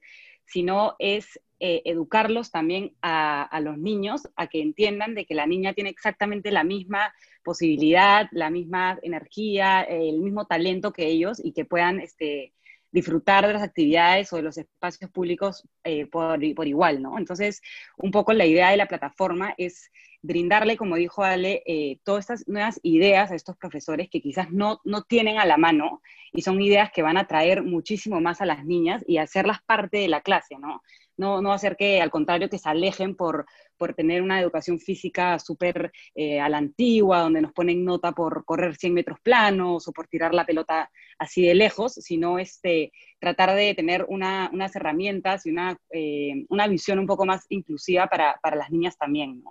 [0.45, 5.73] sino es eh, educarlos también a, los niños a que entiendan de que la niña
[5.73, 11.65] tiene exactamente la misma posibilidad, la misma energía, el mismo talento que ellos y que
[11.65, 12.53] puedan este,
[12.95, 17.19] disfrutar de las actividades o de los espacios públicos eh, por, igual, ¿no?
[17.19, 17.61] Entonces,
[17.97, 19.91] un poco la idea de la plataforma es
[20.23, 24.81] brindarle, como dijo Ale, eh, todas estas nuevas ideas a estos profesores que quizás no,
[24.85, 26.03] no tienen a la mano
[26.33, 29.99] y son ideas que van a traer muchísimo más a las niñas y hacerlas parte
[29.99, 30.81] de la clase, ¿no?
[31.17, 33.47] No, no hacer que, al contrario, que se alejen por,
[33.77, 38.45] por tener una educación física súper eh, a la antigua, donde nos ponen nota por
[38.45, 43.55] correr 100 metros planos o por tirar la pelota así de lejos, sino este, tratar
[43.55, 48.57] de tener unas herramientas y una, eh, una visión un poco más inclusiva para, para
[48.57, 49.43] las niñas también.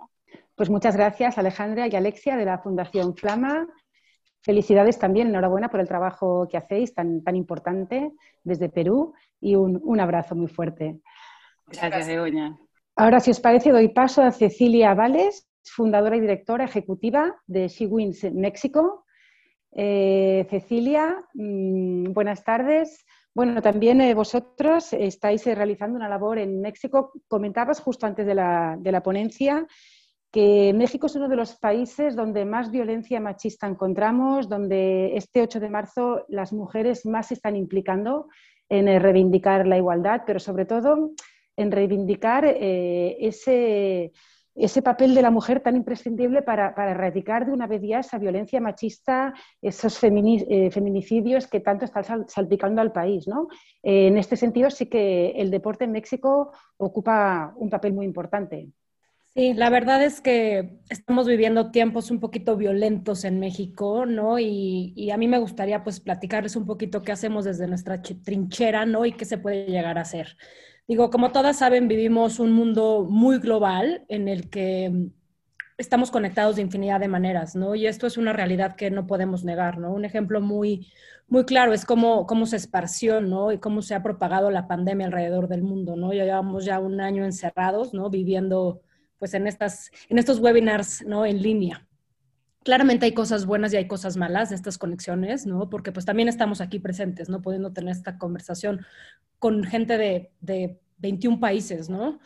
[0.54, 3.66] Pues muchas gracias Alejandra y Alexia de la Fundación Flama.
[4.42, 9.80] Felicidades también, enhorabuena por el trabajo que hacéis tan, tan importante desde Perú y un,
[9.82, 11.00] un abrazo muy fuerte.
[11.66, 12.58] Gracias, Begoña.
[12.96, 17.86] Ahora, si os parece, doy paso a Cecilia Vales, fundadora y directora ejecutiva de She
[17.86, 19.04] Wins México.
[19.72, 23.04] Eh, Cecilia, mmm, buenas tardes.
[23.34, 27.12] Bueno, también eh, vosotros estáis eh, realizando una labor en México.
[27.26, 29.66] Comentabas justo antes de la, de la ponencia
[30.34, 35.60] que México es uno de los países donde más violencia machista encontramos, donde este 8
[35.60, 38.26] de marzo las mujeres más se están implicando
[38.68, 41.12] en eh, reivindicar la igualdad, pero sobre todo
[41.56, 44.12] en reivindicar eh, ese,
[44.54, 48.18] ese, papel de la mujer tan imprescindible para, para, erradicar de una vez ya esa
[48.18, 53.26] violencia machista, esos eh, feminicidios que tanto están sal, salpicando al país.
[53.28, 53.48] ¿no?
[53.82, 58.68] Eh, en este sentido sí que el deporte en México ocupa un papel muy importante.
[59.34, 64.38] Sí, la verdad es que estamos viviendo tiempos un poquito violentos en México, ¿no?
[64.38, 68.86] Y, y, a mí me gustaría pues platicarles un poquito qué hacemos desde nuestra trinchera,
[68.86, 69.04] ¿no?
[69.04, 70.36] Y qué se puede llegar a hacer.
[70.86, 75.10] Digo, como todas saben, vivimos un mundo muy global en el que
[75.78, 77.74] estamos conectados de infinidad de maneras, ¿no?
[77.74, 79.92] Y esto es una realidad que no podemos negar, ¿no?
[79.92, 80.88] Un ejemplo muy,
[81.26, 83.50] muy claro es cómo, cómo se esparció, ¿no?
[83.50, 86.12] Y cómo se ha propagado la pandemia alrededor del mundo, ¿no?
[86.12, 88.10] Ya llevamos ya un año encerrados, ¿no?
[88.10, 88.82] Viviendo
[89.18, 91.24] pues en, estas, en estos webinars ¿no?
[91.24, 91.86] en línea.
[92.64, 95.70] Claramente hay cosas buenas y hay cosas malas de estas conexiones, ¿no?
[95.70, 97.40] Porque pues también estamos aquí presentes, ¿no?
[97.40, 98.84] Pudiendo tener esta conversación
[99.38, 102.18] con gente de, de 21 países, ¿no?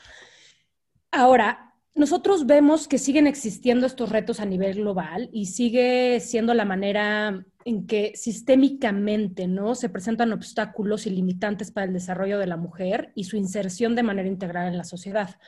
[1.11, 6.65] Ahora, nosotros vemos que siguen existiendo estos retos a nivel global y sigue siendo la
[6.65, 9.75] manera en que sistémicamente ¿no?
[9.75, 14.05] se presentan obstáculos y limitantes para el desarrollo de la mujer y su inserción de
[14.05, 15.41] manera integral en la sociedad.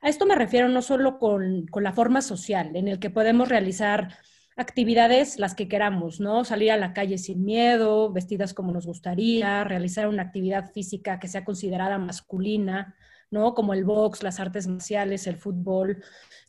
[0.00, 3.48] A esto me refiero no solo con, con la forma social, en el que podemos
[3.48, 4.16] realizar
[4.56, 6.44] actividades las que queramos, ¿no?
[6.44, 11.28] Salir a la calle sin miedo, vestidas como nos gustaría, realizar una actividad física que
[11.28, 12.94] sea considerada masculina,
[13.30, 13.54] ¿no?
[13.54, 16.02] Como el box, las artes marciales, el fútbol.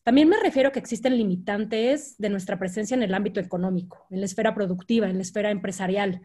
[0.03, 4.25] También me refiero que existen limitantes de nuestra presencia en el ámbito económico, en la
[4.25, 6.21] esfera productiva, en la esfera empresarial.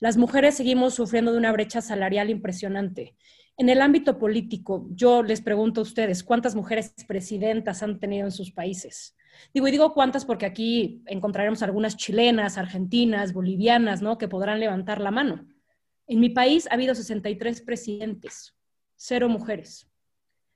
[0.00, 3.16] Las mujeres seguimos sufriendo de una brecha salarial impresionante
[3.56, 8.32] en el ámbito político, yo les pregunto a ustedes, ¿cuántas mujeres presidentas han tenido en
[8.32, 9.16] sus países?
[9.54, 14.18] Digo, y digo cuántas porque aquí encontraremos algunas chilenas, argentinas, bolivianas, ¿no?
[14.18, 15.46] Que podrán levantar la mano.
[16.06, 18.54] En mi país ha habido 63 presidentes,
[18.96, 19.88] cero mujeres.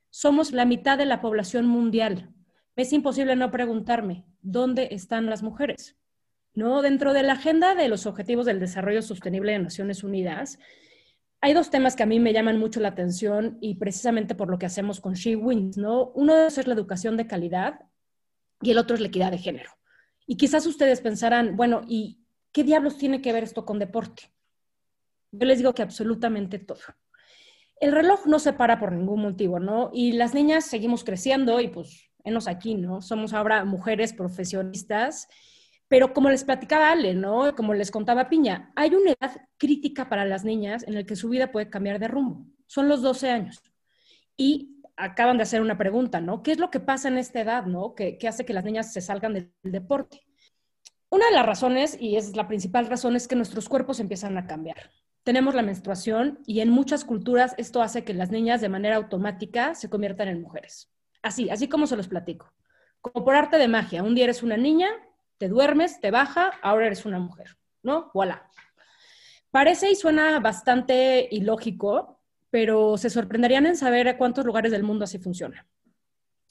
[0.09, 2.33] Somos la mitad de la población mundial.
[2.75, 5.97] Es imposible no preguntarme, ¿dónde están las mujeres?
[6.53, 6.81] ¿No?
[6.81, 10.59] Dentro de la agenda de los Objetivos del Desarrollo Sostenible de Naciones Unidas,
[11.39, 14.57] hay dos temas que a mí me llaman mucho la atención y precisamente por lo
[14.57, 16.11] que hacemos con She Wins, ¿no?
[16.15, 17.81] Uno de esos es la educación de calidad
[18.61, 19.71] y el otro es la equidad de género.
[20.25, 22.19] Y quizás ustedes pensarán, bueno, ¿y
[22.51, 24.31] qué diablos tiene que ver esto con deporte?
[25.31, 26.79] Yo les digo que absolutamente todo.
[27.79, 29.91] El reloj no se para por ningún motivo, ¿no?
[29.93, 33.01] Y las niñas seguimos creciendo y pues, enos aquí, ¿no?
[33.01, 35.27] Somos ahora mujeres profesionistas
[35.87, 37.55] pero como les platicaba Ale, ¿no?
[37.55, 41.29] Como les contaba Piña, hay una edad crítica para las niñas en la que su
[41.29, 42.45] vida puede cambiar de rumbo.
[42.67, 43.61] Son los 12 años.
[44.35, 46.43] Y acaban de hacer una pregunta, ¿no?
[46.43, 47.95] ¿Qué es lo que pasa en esta edad, ¿no?
[47.95, 50.23] Que, hace que las niñas se salgan del deporte.
[51.09, 54.47] Una de las razones, y es la principal razón, es que nuestros cuerpos empiezan a
[54.47, 54.91] cambiar.
[55.23, 59.75] Tenemos la menstruación y en muchas culturas esto hace que las niñas de manera automática
[59.75, 60.91] se conviertan en mujeres.
[61.21, 62.51] Así, así como se los platico.
[63.01, 64.89] Como por arte de magia, un día eres una niña,
[65.37, 68.09] te duermes, te baja, ahora eres una mujer, ¿no?
[68.13, 68.49] Voilà.
[69.51, 72.16] Parece y suena bastante ilógico,
[72.49, 75.67] pero se sorprenderían en saber a cuántos lugares del mundo así funciona.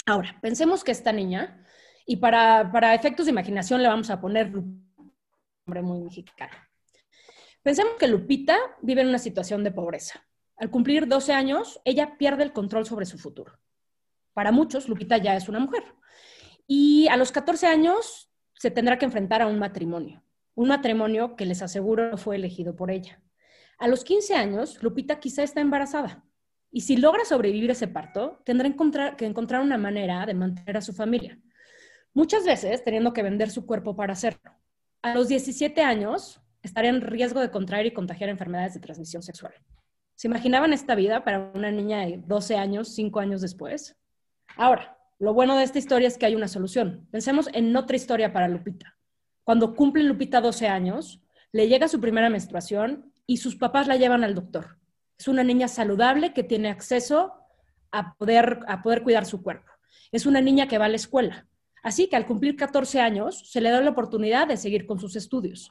[0.04, 1.64] Ahora, pensemos que esta niña,
[2.06, 4.92] y para, para efectos de imaginación le vamos a poner un
[5.66, 6.54] nombre muy mexicano.
[7.62, 10.24] Pensemos que Lupita vive en una situación de pobreza.
[10.56, 13.58] Al cumplir 12 años, ella pierde el control sobre su futuro.
[14.32, 15.82] Para muchos, Lupita ya es una mujer.
[16.66, 20.22] Y a los 14 años se tendrá que enfrentar a un matrimonio,
[20.54, 23.20] un matrimonio que les aseguro fue elegido por ella.
[23.78, 26.24] A los 15 años, Lupita quizá está embarazada
[26.70, 28.70] y si logra sobrevivir ese parto, tendrá
[29.16, 31.38] que encontrar una manera de mantener a su familia.
[32.12, 34.50] muchas veces teniendo que vender su cuerpo para hacerlo.
[35.02, 39.52] A los 17 años estaría en riesgo de contraer y contagiar enfermedades de transmisión sexual.
[40.14, 43.96] ¿Se imaginaban esta vida para una niña de 12 años, 5 años después?
[44.56, 47.06] Ahora, lo bueno de esta historia es que hay una solución.
[47.10, 48.96] Pensemos en otra historia para Lupita.
[49.44, 54.24] Cuando cumple Lupita 12 años, le llega su primera menstruación y sus papás la llevan
[54.24, 54.78] al doctor.
[55.18, 57.32] Es una niña saludable que tiene acceso
[57.90, 59.70] a poder, a poder cuidar su cuerpo.
[60.12, 61.46] Es una niña que va a la escuela.
[61.82, 65.16] Así que al cumplir 14 años, se le da la oportunidad de seguir con sus
[65.16, 65.70] estudios.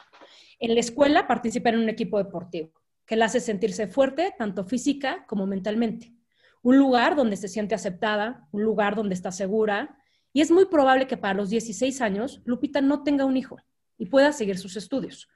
[0.60, 2.72] En la escuela participa en un equipo deportivo
[3.06, 6.14] que la hace sentirse fuerte, tanto física como mentalmente.
[6.62, 10.00] Un lugar donde se siente aceptada, un lugar donde está segura.
[10.34, 13.58] Y es muy probable que para los 16 años Lupita no tenga un hijo
[13.98, 15.28] y pueda seguir sus estudios.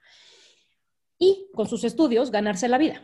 [1.20, 3.00] Y con sus estudios ganarse la vida.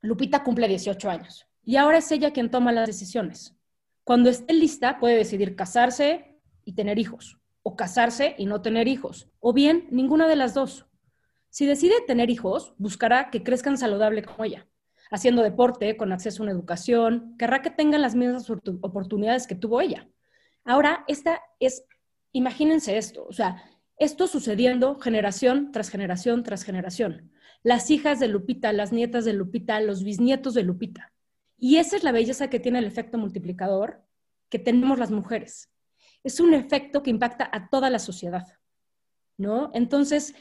[0.00, 3.54] Lupita cumple 18 años y ahora es ella quien toma las decisiones.
[4.02, 9.28] Cuando esté lista puede decidir casarse y tener hijos, o casarse y no tener hijos,
[9.38, 10.86] o bien ninguna de las dos.
[11.50, 14.66] Si decide tener hijos, buscará que crezcan saludable como ella,
[15.10, 19.82] haciendo deporte, con acceso a una educación, querrá que tengan las mismas oportunidades que tuvo
[19.82, 20.08] ella.
[20.64, 21.84] Ahora, esta es,
[22.32, 23.62] imagínense esto, o sea,
[23.98, 27.32] esto sucediendo generación tras generación tras generación.
[27.62, 31.12] Las hijas de Lupita, las nietas de Lupita, los bisnietos de Lupita.
[31.56, 34.04] Y esa es la belleza que tiene el efecto multiplicador
[34.48, 35.70] que tenemos las mujeres.
[36.22, 38.46] Es un efecto que impacta a toda la sociedad,
[39.36, 39.70] ¿no?
[39.74, 40.34] Entonces,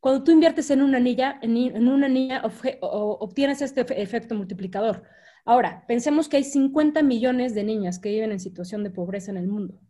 [0.00, 2.42] cuando tú inviertes en una niña, en, una niña
[2.80, 5.04] obtienes este efecto multiplicador.
[5.44, 9.36] Ahora, pensemos que hay 50 millones de niñas que viven en situación de pobreza en
[9.36, 9.80] el mundo.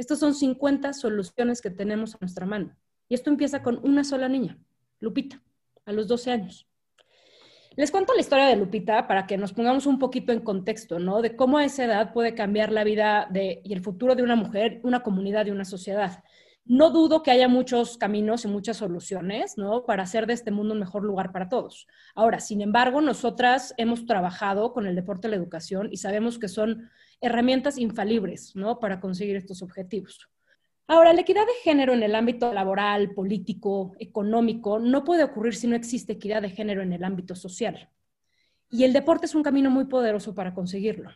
[0.00, 2.74] Estas son 50 soluciones que tenemos a nuestra mano.
[3.06, 4.56] Y esto empieza con una sola niña,
[4.98, 5.42] Lupita,
[5.84, 6.66] a los 12 años.
[7.76, 11.20] Les cuento la historia de Lupita para que nos pongamos un poquito en contexto, ¿no?
[11.20, 14.80] De cómo a esa edad puede cambiar la vida y el futuro de una mujer,
[14.84, 16.24] una comunidad y una sociedad.
[16.64, 19.84] No dudo que haya muchos caminos y muchas soluciones, ¿no?
[19.84, 21.86] Para hacer de este mundo un mejor lugar para todos.
[22.14, 26.48] Ahora, sin embargo, nosotras hemos trabajado con el deporte y la educación y sabemos que
[26.48, 28.78] son herramientas infalibles, ¿no?
[28.78, 30.28] Para conseguir estos objetivos.
[30.86, 35.66] Ahora, la equidad de género en el ámbito laboral, político, económico, no puede ocurrir si
[35.66, 37.88] no existe equidad de género en el ámbito social.
[38.70, 41.10] Y el deporte es un camino muy poderoso para conseguirlo.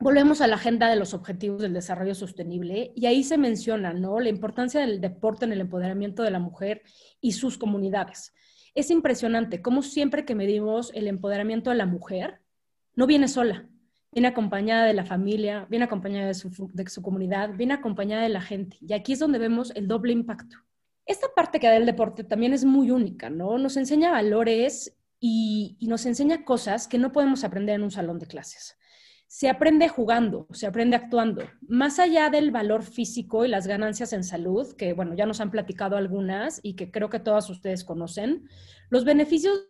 [0.00, 4.20] Volvemos a la agenda de los objetivos del desarrollo sostenible y ahí se menciona ¿no?
[4.20, 6.82] la importancia del deporte en el empoderamiento de la mujer
[7.20, 8.32] y sus comunidades.
[8.76, 12.40] Es impresionante cómo siempre que medimos el empoderamiento de la mujer,
[12.94, 13.68] no viene sola,
[14.12, 18.76] viene acompañada de la familia, viene acompañada de su, comunidad, viene acompañada de la gente.
[18.80, 20.58] Y aquí es donde vemos el doble impacto.
[21.06, 23.58] Esta parte que da el deporte también es muy única, ¿no?
[23.58, 28.20] Nos enseña valores y, y nos enseña cosas que no podemos aprender en un salón
[28.20, 28.78] de clases
[29.28, 31.42] se aprende jugando, se aprende actuando.
[31.60, 35.50] Más allá del valor físico y las ganancias en salud, que bueno, ya nos han
[35.50, 38.48] platicado algunas y que creo que todas ustedes conocen,
[38.88, 39.68] los beneficios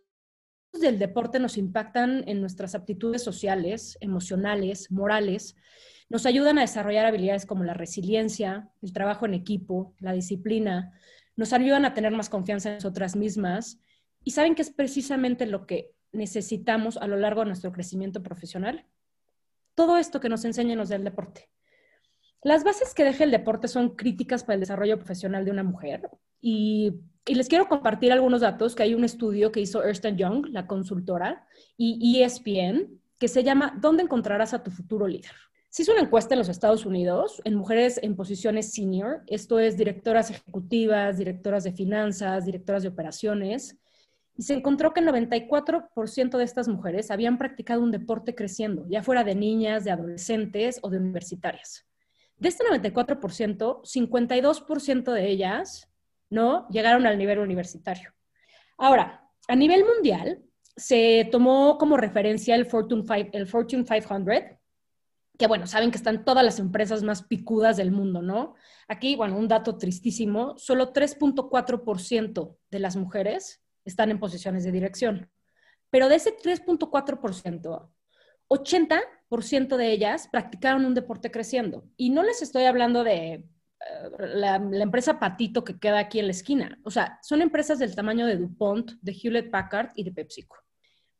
[0.79, 5.57] del deporte nos impactan en nuestras aptitudes sociales, emocionales, morales,
[6.07, 10.93] nos ayudan a desarrollar habilidades como la resiliencia, el trabajo en equipo, la disciplina,
[11.35, 13.81] nos ayudan a tener más confianza en nosotras mismas
[14.23, 18.85] y saben que es precisamente lo que necesitamos a lo largo de nuestro crecimiento profesional.
[19.79, 21.49] Todo esto que nos enseña nos da el deporte.
[22.43, 26.09] Las bases que deja el deporte son críticas para el desarrollo profesional de una mujer
[26.41, 30.47] y y les quiero compartir algunos datos, que hay un estudio que hizo Ernst Young,
[30.47, 31.45] la consultora,
[31.77, 35.31] y ESPN, que se llama ¿Dónde encontrarás a tu futuro líder?
[35.69, 39.77] Se hizo una encuesta en los Estados Unidos en mujeres en posiciones senior, esto es
[39.77, 43.77] directoras ejecutivas, directoras de finanzas, directoras de operaciones,
[44.39, 49.03] y se encontró que el 94% de estas mujeres habían practicado un deporte creciendo, ya
[49.03, 51.85] fuera de niñas, de adolescentes o de universitarias.
[52.37, 55.89] De este 94%, 52% de ellas
[56.29, 56.67] ¿no?
[56.69, 58.13] Llegaron al nivel universitario.
[58.77, 60.41] Ahora, a nivel mundial,
[60.75, 64.57] se tomó como referencia el Fortune, el Fortune 500,
[65.37, 68.55] que bueno, saben que están todas las empresas más picudas del mundo, ¿no?
[68.87, 75.29] Aquí, bueno, un dato tristísimo, solo 3.4% de las mujeres están en posiciones de dirección.
[75.89, 77.89] Pero de ese 3.4%,
[78.49, 81.85] 80% de ellas practicaron un deporte creciendo.
[81.97, 83.45] Y no les estoy hablando de
[84.17, 86.79] la, empresa Patito que queda aquí en la esquina.
[86.83, 90.57] O sea, son empresas del tamaño de DuPont, de Hewlett Packard y de PepsiCo.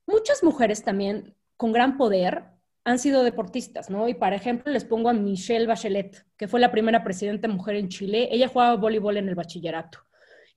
[0.06, 2.46] Muchas mujeres también con gran poder
[2.84, 4.08] han sido deportistas, ¿no?
[4.08, 7.90] Y para ejemplo les pongo a Michelle Bachelet, que fue la primera presidenta mujer en
[7.90, 8.30] Chile.
[8.32, 10.00] Ella jugaba voleibol en el bachillerato.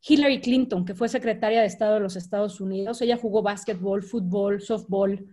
[0.07, 4.61] Hillary Clinton, que fue secretaria de Estado de los Estados Unidos, ella jugó básquetbol, fútbol,
[4.61, 5.27] softball.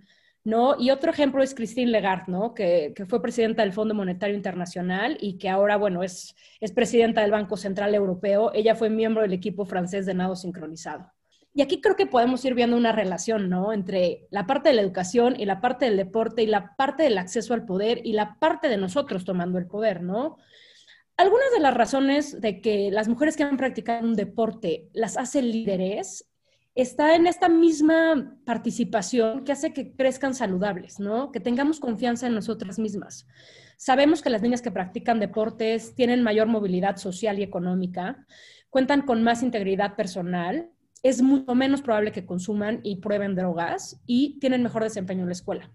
[0.44, 0.76] ¿no?
[0.80, 2.54] Y otro ejemplo es Christine Lagarde, ¿no?
[2.54, 7.32] Que, fue presidenta del Fondo Monetario Internacional y que ahora, bueno, es, es presidenta del
[7.32, 8.52] Banco Central Europeo.
[8.54, 11.12] Ella fue miembro del equipo francés de nado sincronizado.
[11.54, 13.74] Y aquí creo que podemos ir viendo una relación, ¿no?
[13.74, 17.18] Entre la parte de la educación y la parte del deporte y la parte del
[17.18, 20.38] acceso al poder y la parte de nosotros tomando el poder, ¿no?
[21.20, 25.52] Algunas de las razones de que las mujeres que han practicado un deporte las hacen
[25.52, 26.30] líderes
[26.76, 31.34] está en esta misma participación que hace que crezcan saludables, ¿no?
[31.34, 33.28] Que tengamos confianza en nosotras mismas.
[33.76, 38.26] Sabemos que las niñas que practican deportes tienen mayor movilidad social y económica,
[38.70, 40.70] cuentan con más integridad personal,
[41.04, 45.34] es mucho menos probable que consuman y prueben drogas y tienen mejor desempeño en la
[45.34, 45.70] escuela.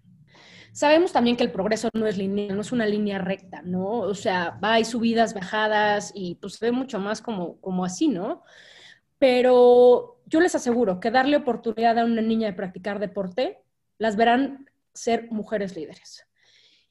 [0.75, 3.99] Sabemos también que el progreso no es lineal, no es una línea recta, ¿no?
[3.99, 8.09] O sea, va, hay subidas, bajadas y pues se ve mucho más como, como así,
[8.09, 8.43] ¿no?
[9.17, 13.59] Pero yo les aseguro que darle oportunidad a una niña de practicar deporte,
[13.99, 16.27] las verán ser mujeres líderes.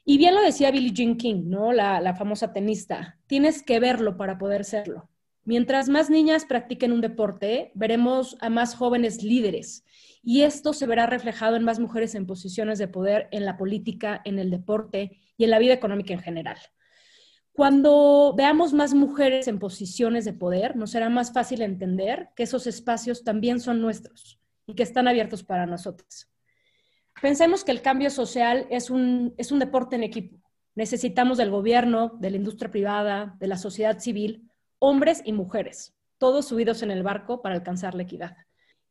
[0.03, 1.75] Y bien lo decía Billie Jean King, ¿no?
[1.75, 3.19] La, la famosa tenista.
[3.27, 5.11] Tienes que verlo para poder serlo.
[5.45, 9.85] Mientras más niñas practiquen un deporte, veremos a más jóvenes líderes.
[10.25, 14.23] Y esto se verá reflejado en más mujeres en posiciones de poder en la política,
[14.25, 16.57] en el deporte y en la vida económica en general.
[17.53, 22.67] Cuando veamos más mujeres en posiciones de poder, nos será más fácil entender que esos
[22.67, 26.29] espacios también son nuestros y que están abiertos para nosotros.
[27.21, 30.39] Pensemos que el cambio social es un, es un deporte en equipo.
[30.75, 34.51] Necesitamos del gobierno, de la industria privada, de la sociedad civil,
[34.81, 38.37] hombres y mujeres, todos subidos en el barco para alcanzar la equidad.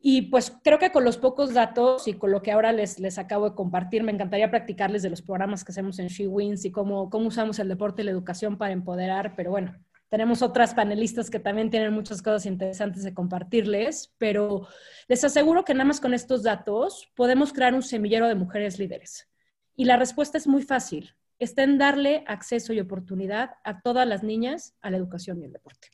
[0.06, 3.18] Y pues creo que con los pocos datos y con lo que ahora les, les
[3.18, 6.72] acabo de compartir, me encantaría practicarles de los programas que hacemos en She Wins y
[6.72, 9.74] cómo, cómo usamos el deporte y la educación para empoderar, pero bueno,
[10.10, 14.68] tenemos otras panelistas que también tienen muchas cosas interesantes de compartirles, pero
[15.08, 19.30] les aseguro que nada más con estos datos podemos crear un semillero de mujeres líderes.
[19.78, 24.22] Y la respuesta es muy fácil, está en darle acceso y oportunidad a todas las
[24.22, 25.88] niñas a la educación y el deporte.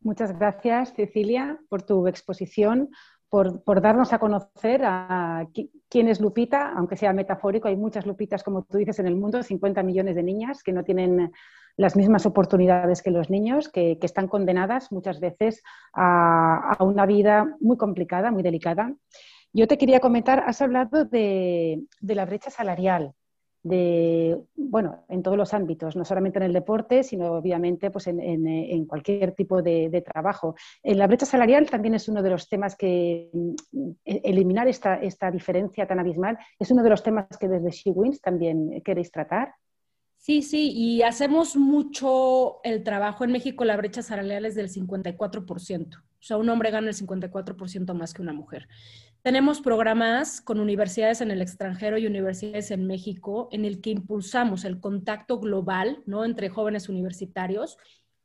[0.00, 2.90] Muchas gracias, Cecilia, por tu exposición
[3.28, 4.82] por, darnos a conocer
[5.88, 9.42] quién es Lupita, aunque sea metafórico, hay muchas Lupitas, como tú dices, en el mundo,
[9.42, 11.32] 50 millones de niñas que no tienen
[11.76, 15.62] las mismas oportunidades que los niños, que, están condenadas muchas veces
[15.92, 18.94] a, una vida muy complicada, muy delicada.
[19.52, 23.14] Yo te quería comentar, has hablado de la brecha salarial
[23.66, 28.86] de, bueno, en todos los ámbitos, no solamente en el deporte, sino obviamente pues en,
[28.86, 30.54] cualquier tipo de, trabajo.
[30.82, 35.30] En la brecha salarial también es uno de los temas que mm, eliminar esta, esta
[35.30, 39.54] diferencia tan abismal es uno de los temas que desde SheWins también queréis tratar.
[40.16, 45.96] Sí, sí, y hacemos mucho el trabajo en México, la brecha salarial es del 54%.
[45.96, 48.66] O sea, un hombre gana el 54% más que una mujer.
[49.26, 54.64] Tenemos programas con universidades en el extranjero y universidades en México en el que impulsamos
[54.64, 56.24] el contacto global ¿no?
[56.24, 57.76] entre jóvenes universitarios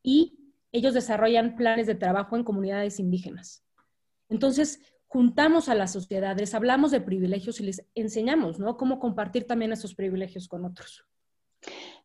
[0.04, 0.38] y
[0.72, 3.64] ellos desarrollan planes de trabajo en comunidades indígenas.
[4.30, 8.78] Entonces, juntamos a las sociedades, hablamos de privilegios y les enseñamos ¿no?
[8.78, 11.04] cómo compartir también esos privilegios con otros.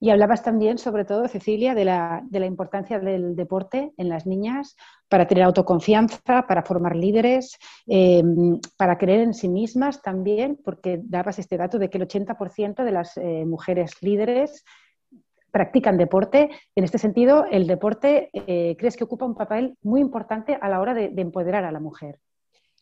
[0.00, 4.76] Y hablabas también, sobre todo, Cecilia, de la, importancia del deporte en las niñas
[5.08, 11.38] para tener autoconfianza, para formar líderes, em, para creer en sí mismas también, porque dabas
[11.38, 14.64] este dato de que el 80% de las eh, mujeres líderes
[15.50, 16.50] practican deporte.
[16.74, 20.80] En este sentido, el deporte, eh, ¿crees que ocupa un papel muy importante a la
[20.80, 22.20] hora de empoderar a la mujer?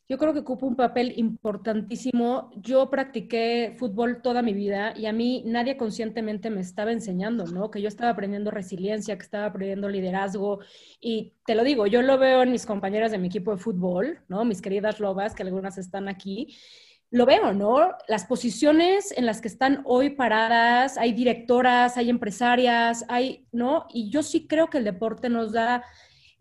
[0.07, 2.51] Yo creo que ocupa un papel importantísimo.
[2.57, 7.71] Yo practiqué fútbol toda mi vida y a mí nadie conscientemente me estaba enseñando, ¿no?
[7.71, 10.59] Que yo estaba aprendiendo resiliencia, que estaba aprendiendo liderazgo.
[11.01, 14.21] Y te lo digo, yo lo veo en mis compañeras de mi equipo de fútbol,
[14.29, 14.45] ¿no?
[14.45, 16.55] Mis queridas lobas, que algunas están aquí.
[17.11, 17.93] Lo veo, ¿no?
[18.07, 23.87] Las posiciones en las que están hoy paradas, hay directoras, hay empresarias, hay, ¿no?
[23.89, 25.83] Y yo sí creo que el deporte nos da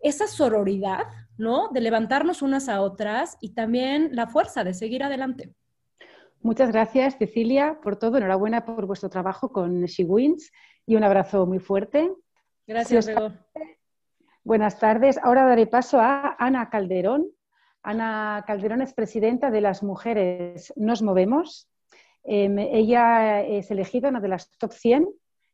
[0.00, 1.04] esa sororidad,
[1.36, 1.68] ¿no?
[1.68, 5.52] De levantarnos unas a otras y también la fuerza de seguir adelante.
[6.40, 8.18] Muchas gracias, Cecilia, por todo.
[8.18, 10.52] Enhorabuena por vuestro trabajo con She Wins
[10.86, 12.12] y un abrazo muy fuerte.
[12.66, 13.10] Gracias.
[14.42, 15.18] Buenas tardes.
[15.22, 17.30] Ahora daré paso a Ana Calderón.
[17.82, 21.70] Ana Calderón es presidenta de las Mujeres Nos Movemos.
[22.22, 25.08] Em, ella es elegida una de las top 100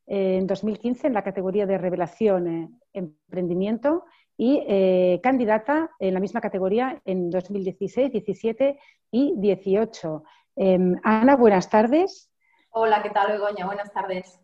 [0.07, 4.05] eh, en 2015 en la categoría de revelación eh, emprendimiento
[4.41, 8.80] y eh, candidata en la misma categoría en 2016, 17
[9.11, 10.24] y 18.
[10.57, 12.32] Em, Ana, buenas tardes.
[12.70, 13.66] Hola, ¿qué tal, Begoña?
[13.66, 14.41] Buenas tardes.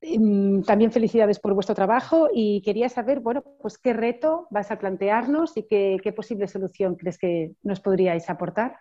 [0.00, 4.78] Em, también felicidades por vuestro trabajo y quería saber, bueno, pues qué reto vas a
[4.78, 8.78] plantearnos y qué, posible solución crees que nos podríais aportar.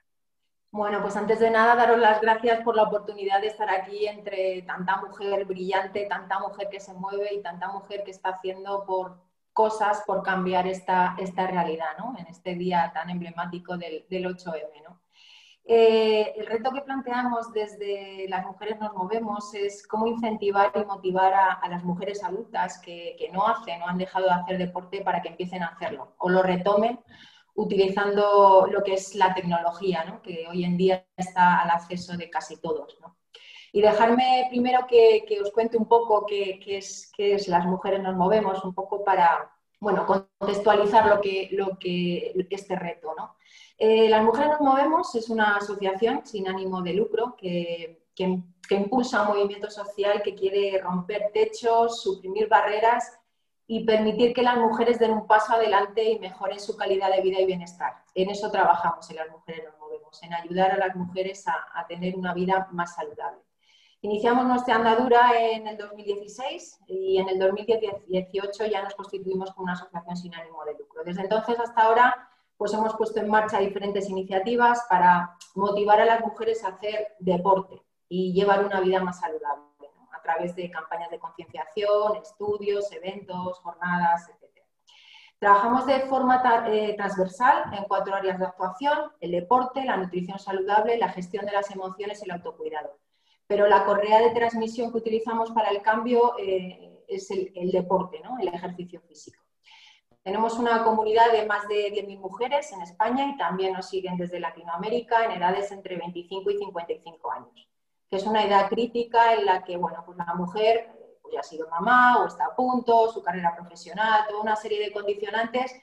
[0.70, 4.62] Bueno, pues antes de nada, daros las gracias por la oportunidad de estar aquí entre
[4.62, 9.31] tanta mujer brillante, tanta mujer que se mueve y tanta mujer que está haciendo por
[9.54, 12.16] cosas por cambiar esta, esta realidad, ¿no?
[12.18, 15.02] En este día tan emblemático del, 8M, ¿no?
[15.64, 21.34] Eh, el reto que planteamos desde Las Mujeres Nos Movemos es cómo incentivar y motivar
[21.34, 25.22] a, las mujeres adultas que, que, no hacen o han dejado de hacer deporte para
[25.22, 27.00] que empiecen a hacerlo o lo retomen
[27.56, 30.22] utilizando lo que es la tecnología, ¿no?
[30.22, 32.98] que hoy en día está al acceso de casi todos.
[33.02, 33.16] ¿no?
[33.72, 38.02] Y dejarme primero que, que, os cuente un poco qué, es, qué es Las Mujeres
[38.02, 43.14] Nos Movemos, un poco para bueno, contextualizar lo que, lo que este reto.
[43.18, 43.36] ¿no?
[43.78, 48.76] Eh, las Mujeres Nos Movemos es una asociación sin ánimo de lucro que, que, que
[48.76, 53.22] impulsa un movimiento social que quiere romper techos, suprimir barreras
[53.74, 57.40] y permitir que las mujeres den un paso adelante y mejoren su calidad de vida
[57.40, 58.04] y bienestar.
[58.14, 62.18] En eso trabajamos en las mujeres nos movemos, en ayudar a las mujeres a, tener
[62.18, 63.40] una vida más saludable.
[64.04, 69.74] Iniciamos nuestra andadura en el 2016 y en el 2018 ya nos constituimos como una
[69.74, 71.04] asociación sin ánimo de lucro.
[71.04, 76.22] Desde entonces hasta ahora pues hemos puesto en marcha diferentes iniciativas para motivar a las
[76.22, 77.80] mujeres a hacer deporte
[78.10, 79.68] y llevar una vida más saludable
[80.12, 84.64] a través de campañas de concienciación, estudios, eventos, jornadas, etc.
[85.38, 90.98] Trabajamos de forma eh, transversal en cuatro áreas de actuación, el deporte, la nutrición saludable,
[90.98, 93.01] la gestión de las emociones y el autocuidado.
[93.52, 98.38] Pero la correa de transmisión que utilizamos para el cambio eh, es el, deporte, ¿no?
[98.40, 99.44] el ejercicio físico.
[100.24, 104.40] Tenemos una comunidad de más de 10.000 mujeres en España y también nos siguen desde
[104.40, 107.68] Latinoamérica en edades entre 25 y 55 años
[108.10, 110.90] que es una edad crítica en la que, bueno, pues la mujer
[111.22, 114.82] pues ya ha sido mamá o está a punto, su carrera profesional, toda una serie
[114.82, 115.74] de condicionantes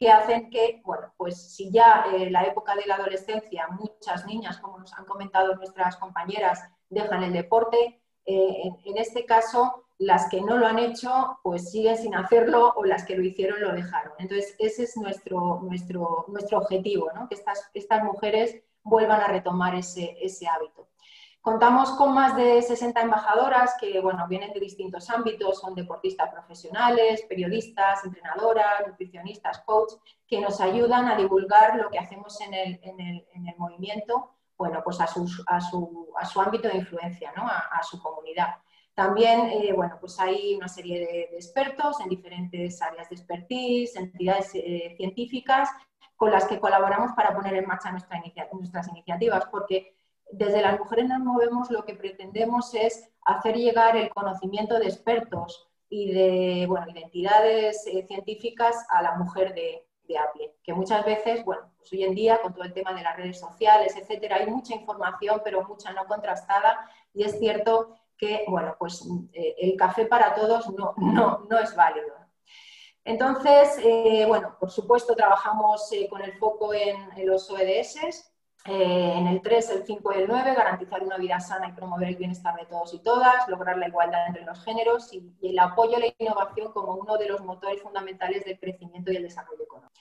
[0.00, 4.58] que hacen que, bueno, pues si ya en la época de la adolescencia muchas niñas,
[4.58, 10.40] como nos han comentado nuestras compañeras, dejan el deporte, eh, en, este caso las que
[10.40, 14.14] no lo han hecho pues siguen sin hacerlo o las que lo hicieron lo dejaron.
[14.18, 17.28] Entonces ese es nuestro, nuestro, nuestro objetivo, ¿no?
[17.28, 20.89] que estas, estas mujeres vuelvan a retomar ese, ese hábito.
[21.42, 27.24] Contamos con más de 60 embajadoras que bueno, vienen de distintos ámbitos, son deportistas profesionales,
[27.28, 29.94] periodistas, entrenadoras, nutricionistas, coach,
[30.26, 34.36] que nos ayudan a divulgar lo que hacemos en el, en el, en el movimiento,
[34.58, 37.48] bueno, pues a, a, su, a, su, ámbito de influencia, ¿no?
[37.48, 38.56] a, su comunidad.
[38.92, 44.50] También, eh, bueno, pues hay una serie de, expertos en diferentes áreas de expertise, entidades
[44.54, 45.70] eh, científicas
[46.16, 48.20] con las que colaboramos para poner en marcha nuestra
[48.52, 49.96] nuestras iniciativas, porque
[50.32, 55.68] desde las mujeres nos movemos, lo que pretendemos es hacer llegar el conocimiento de expertos
[55.88, 61.04] y de bueno, identidades eh, científicas a la mujer de, de a pie, que muchas
[61.04, 64.36] veces, bueno, pues hoy en día con todo el tema de las redes sociales, etcétera,
[64.36, 69.76] hay mucha información, pero mucha no contrastada y es cierto que, bueno, pues eh, el
[69.76, 72.14] café para todos no, no, no es válido.
[73.02, 78.29] Entonces, eh, bueno, por supuesto trabajamos con el foco en, en los ODS,
[78.66, 82.08] eh, en el 3, el 5 y el 9, garantizar una vida sana y promover
[82.08, 85.96] el bienestar de todos y todas, lograr la igualdad entre los géneros y, el apoyo
[85.96, 89.94] a la innovación como uno de los motores fundamentales del crecimiento y el desarrollo económico.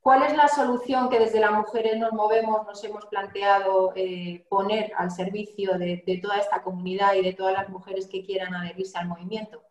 [0.00, 4.92] ¿Cuál es la solución que desde las mujeres nos movemos, nos hemos planteado eh, poner
[4.96, 9.08] al servicio de, toda esta comunidad y de todas las mujeres que quieran adherirse al
[9.08, 9.62] movimiento?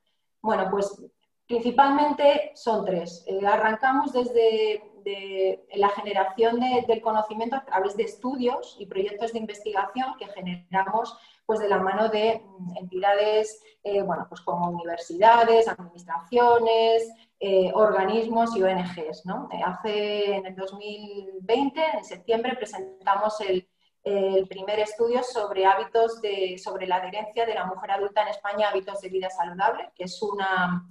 [0.42, 1.00] Bueno, pues
[1.48, 3.24] principalmente son tres.
[3.28, 9.40] Eh, arrancamos desde de la generación del conocimiento a través de estudios y proyectos de
[9.40, 15.68] investigación que generamos pues, de la mano de mm, entidades eh, bueno, pues como universidades,
[15.68, 17.08] administraciones,
[17.40, 19.24] eh, organismos y ONGs.
[19.52, 23.70] Eh, hace en el 2020, en septiembre, presentamos el,
[24.04, 28.68] el primer estudio sobre hábitos de, sobre la adherencia de la mujer adulta en España
[28.68, 30.88] a hábitos de vida saludable, que es una,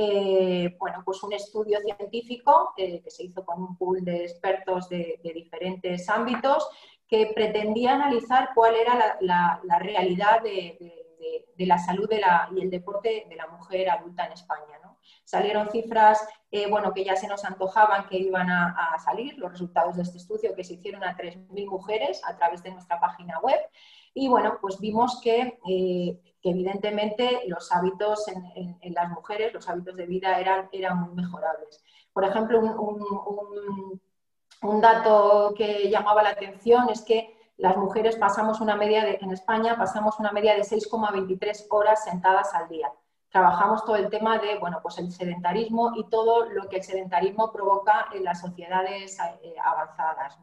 [0.00, 4.88] eh, bueno, pues un estudio científico eh, que se hizo con un pool de expertos
[4.88, 6.68] de, diferentes ámbitos
[7.08, 10.94] que pretendía analizar cuál era la, realidad de,
[11.56, 12.08] la salud
[12.54, 14.78] y el deporte de la mujer adulta en España.
[15.24, 19.96] Salieron cifras eh, bueno, que ya se nos antojaban que iban a, salir, los resultados
[19.96, 23.58] de este estudio que se hicieron a 3.000 mujeres a través de nuestra página web.
[24.14, 25.58] Y bueno, pues vimos que
[26.40, 31.82] que evidentemente los hábitos en, las mujeres, los hábitos de vida eran, eran muy mejorables.
[32.12, 34.00] Por ejemplo, un,
[34.80, 39.76] dato que llamaba la atención es que las mujeres pasamos una media de, en España
[39.76, 42.92] pasamos una media de 6,23 horas sentadas al día.
[43.30, 47.52] Trabajamos todo el tema de bueno, pues el sedentarismo y todo lo que el sedentarismo
[47.52, 50.38] provoca en las sociedades eh, avanzadas.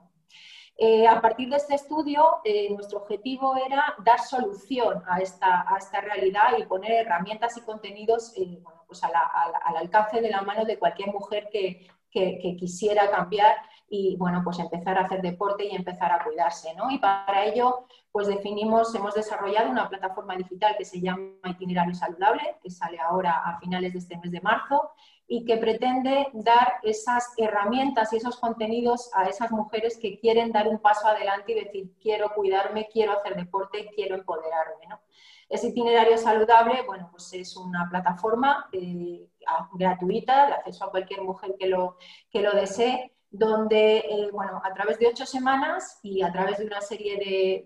[0.78, 5.78] Eh, a partir de este estudio, eh, nuestro objetivo era dar solución a esta, a
[5.78, 10.78] esta realidad y poner herramientas y contenidos bueno, pues al alcance de la mano de
[10.78, 13.55] cualquier mujer que, que, quisiera cambiar
[13.89, 16.89] y bueno, pues empezar a hacer deporte y empezar a cuidarse, ¿no?
[16.89, 22.57] Y para ello, pues definimos, hemos desarrollado una plataforma digital que se llama Itinerario Saludable,
[22.63, 24.91] que sale ahora a finales de este mes de marzo
[25.28, 30.67] y que pretende dar esas herramientas y esos contenidos a esas mujeres que quieren dar
[30.67, 34.99] un paso adelante y decir, quiero cuidarme, quiero hacer deporte, quiero empoderarme, ¿no?
[35.47, 39.28] Ese itinerario saludable, bueno, pues es una plataforma eh,
[39.73, 41.97] gratuita, de acceso a cualquier mujer que lo,
[42.32, 46.65] que lo desee, donde, eh, bueno, a través de ocho semanas y a través de
[46.65, 47.17] una serie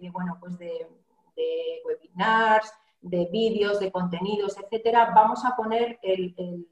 [0.01, 0.87] de, bueno, pues de,
[1.85, 6.67] webinars, de vídeos, de contenidos, etcétera, vamos a poner el, el,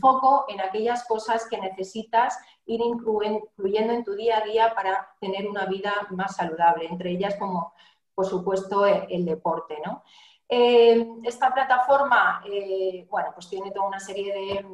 [0.00, 5.48] foco en aquellas cosas que necesitas ir incluyendo en tu día a día para tener
[5.48, 7.72] una vida más saludable, entre ellas como
[8.16, 9.76] por supuesto, el, deporte.
[9.84, 10.02] ¿no?
[10.48, 14.64] Eh, esta plataforma, eh, bueno, pues tiene toda una serie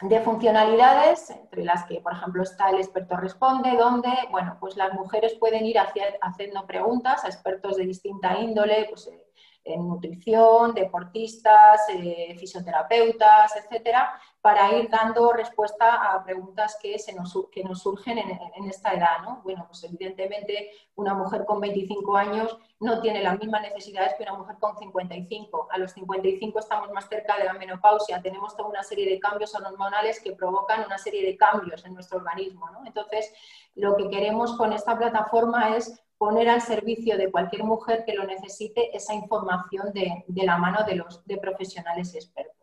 [0.00, 4.92] de, funcionalidades, entre las que, por ejemplo, está el experto responde, donde, bueno, pues las
[4.94, 9.25] mujeres pueden ir haciendo preguntas a expertos de distinta índole, pues, eh,
[9.66, 17.36] en nutrición, deportistas, eh, fisioterapeutas, etcétera, para ir dando respuesta a preguntas que, se nos,
[17.50, 19.18] que nos surgen en, esta edad.
[19.22, 19.40] ¿no?
[19.42, 24.34] Bueno, pues evidentemente una mujer con 25 años no tiene las mismas necesidades que una
[24.34, 25.68] mujer con 55.
[25.70, 29.52] A los 55 estamos más cerca de la menopausia, tenemos toda una serie de cambios
[29.54, 32.70] hormonales que provocan una serie de cambios en nuestro organismo.
[32.70, 32.86] ¿no?
[32.86, 33.32] Entonces,
[33.74, 38.24] lo que queremos con esta plataforma es poner al servicio de cualquier mujer que lo
[38.24, 42.54] necesite esa información de, la mano de los de profesionales expertos.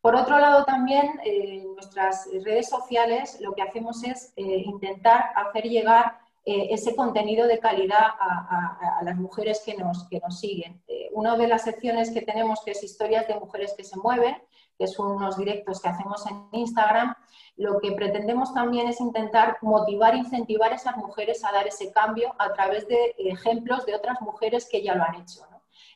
[0.00, 5.30] Por otro lado, también eh, en nuestras redes sociales lo que hacemos es eh, intentar
[5.34, 10.82] hacer llegar eh, ese contenido de calidad a, las mujeres que nos, que nos siguen.
[11.12, 14.36] una de las secciones que tenemos, que es historias de mujeres que se mueven,
[14.78, 17.14] que son unos directos que hacemos en Instagram,
[17.56, 22.34] lo que pretendemos también es intentar motivar incentivar a esas mujeres a dar ese cambio
[22.38, 25.40] a través de ejemplos de otras mujeres que ya lo han hecho.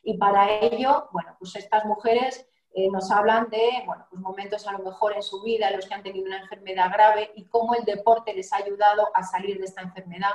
[0.03, 4.71] Y para ello, bueno, pues estas mujeres eh, nos hablan de bueno, pues momentos a
[4.73, 7.73] lo mejor en su vida en los que han tenido una enfermedad grave y cómo
[7.73, 10.31] el deporte les ha ayudado a salir de esta enfermedad,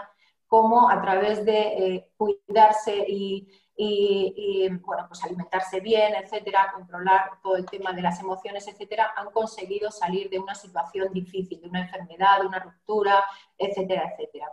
[0.47, 7.57] cómo a través de eh, cuidarse y y, bueno, pues alimentarse bien, etcétera, controlar todo
[7.57, 11.81] el tema de las emociones, etcétera, han conseguido salir de una situación difícil, de una
[11.81, 13.25] enfermedad, de una ruptura,
[13.59, 14.53] etcétera, etcétera.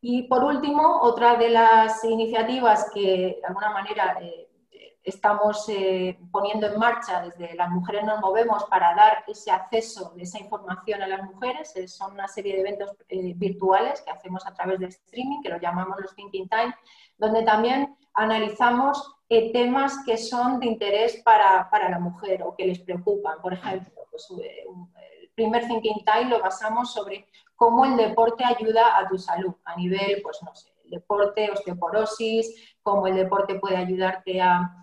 [0.00, 4.48] Y por último, otra de las iniciativas que de alguna manera eh,
[5.02, 10.22] estamos eh, poniendo en marcha desde Las Mujeres Nos Movemos para dar ese acceso de
[10.22, 12.96] esa información a las mujeres eh, son una serie de eventos
[13.36, 16.74] virtuales que hacemos a través de streaming, que lo llamamos los Thinking Time,
[17.18, 22.80] donde también analizamos eh, temas que son de interés para, la mujer o que les
[22.80, 23.40] preocupan.
[23.40, 24.64] Por ejemplo, pues, eh,
[25.22, 27.26] el primer Thinking Time lo basamos sobre
[27.56, 33.06] cómo el deporte ayuda a tu salud a nivel, pues no sé, deporte, osteoporosis, cómo
[33.06, 34.78] el deporte puede ayudarte a,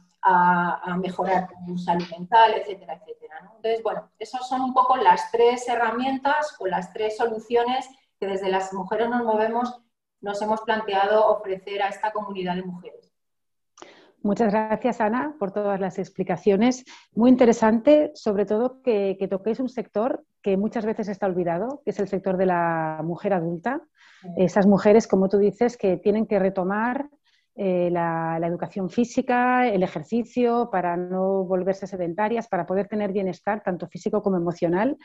[0.98, 3.40] mejorar tu salud mental, etcétera, etcétera.
[3.56, 7.88] Entonces, bueno, esas son un poco las tres herramientas o las tres soluciones
[8.20, 9.82] que desde las mujeres nos movemos
[10.22, 13.14] nos hemos planteado ofrecer a esta comunidad de mujeres.
[14.22, 16.84] Muchas gracias, Ana, por todas las explicaciones.
[17.14, 22.00] Muy interesante, sobre todo que, toquéis un sector que muchas veces está olvidado, que es
[22.00, 23.82] el sector de la mujer adulta.
[24.36, 27.10] Esas mujeres, como tú dices, que tienen que retomar
[27.62, 33.86] eh, la, educación física, el ejercicio, para no volverse sedentarias, para poder tener bienestar, tanto
[33.88, 34.98] físico como emocional.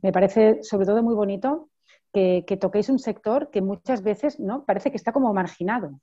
[0.00, 1.68] Me parece, sobre todo, muy bonito
[2.10, 4.64] que, que toquéis un sector que muchas veces ¿no?
[4.64, 6.00] parece que está como marginado.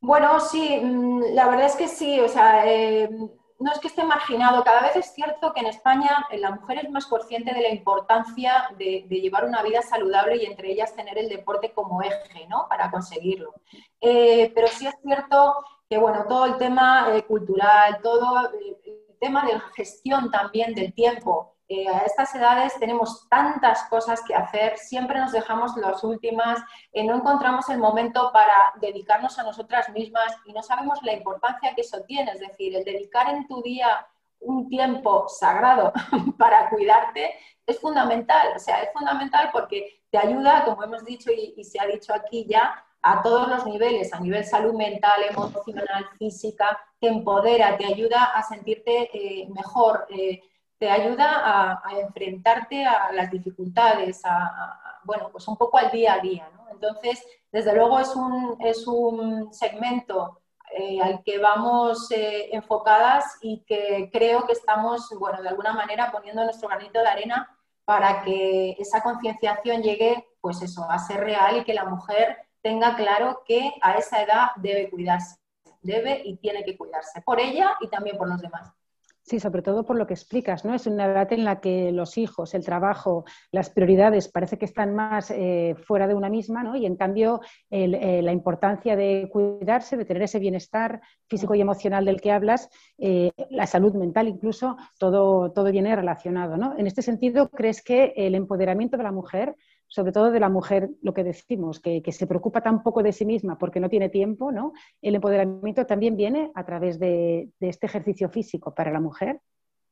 [0.00, 3.10] Bueno, sí, mm, la verdad es que sí, o sea, eh,
[3.58, 6.78] no es que esté marginado, cada vez es cierto que en España eh, la mujer
[6.78, 11.18] es más consciente de la importancia de, llevar una vida saludable y entre ellas tener
[11.18, 12.66] el deporte como eje, ¿no?
[12.68, 13.54] Para conseguirlo.
[14.00, 19.54] Eh, pero sí es cierto que, bueno, todo el tema cultural, todo el tema de
[19.54, 25.18] la gestión también del tiempo, eh, a estas edades tenemos tantas cosas que hacer, siempre
[25.18, 26.60] nos dejamos las últimas,
[26.92, 31.74] eh, no encontramos el momento para dedicarnos a nosotras mismas y no sabemos la importancia
[31.74, 32.30] que eso tiene.
[32.30, 34.06] Es decir, el dedicar en tu día
[34.38, 35.92] un tiempo sagrado
[36.38, 37.34] para cuidarte
[37.66, 38.52] es fundamental.
[38.54, 42.46] O sea, es fundamental porque te ayuda, como hemos dicho y, se ha dicho aquí
[42.48, 48.24] ya, a todos los niveles, a nivel salud mental, emocional, física, te empodera, te ayuda
[48.24, 50.06] a sentirte eh, mejor
[50.78, 56.20] te ayuda a, enfrentarte a las dificultades, a, bueno, pues un poco al día a
[56.20, 56.48] día.
[56.70, 60.40] Entonces, desde luego es un, es un segmento
[60.72, 66.10] eh, al que vamos eh, enfocadas y que creo que estamos, bueno, de alguna manera
[66.10, 71.58] poniendo nuestro granito de arena para que esa concienciación llegue, pues eso, a ser real
[71.58, 75.38] y que la mujer tenga claro que a esa edad debe cuidarse,
[75.82, 78.75] debe y tiene que cuidarse por ella y también por los demás.
[79.26, 80.72] Sí, sobre todo por lo que explicas, ¿no?
[80.72, 84.94] Es una edad en la que los hijos, el trabajo, las prioridades parece que están
[84.94, 86.76] más eh, fuera de una misma, ¿no?
[86.76, 92.04] Y en cambio eh, la importancia de cuidarse, de tener ese bienestar físico y emocional
[92.04, 96.78] del que hablas, eh, la salud mental incluso, todo, todo viene relacionado, ¿no?
[96.78, 99.56] En este sentido, ¿crees que el empoderamiento de la mujer
[99.88, 103.24] sobre todo de la mujer, lo que decimos, que, se preocupa tan poco de sí
[103.24, 104.72] misma porque no tiene tiempo, ¿no?
[105.00, 109.40] El empoderamiento también viene a través de, este ejercicio físico para la mujer.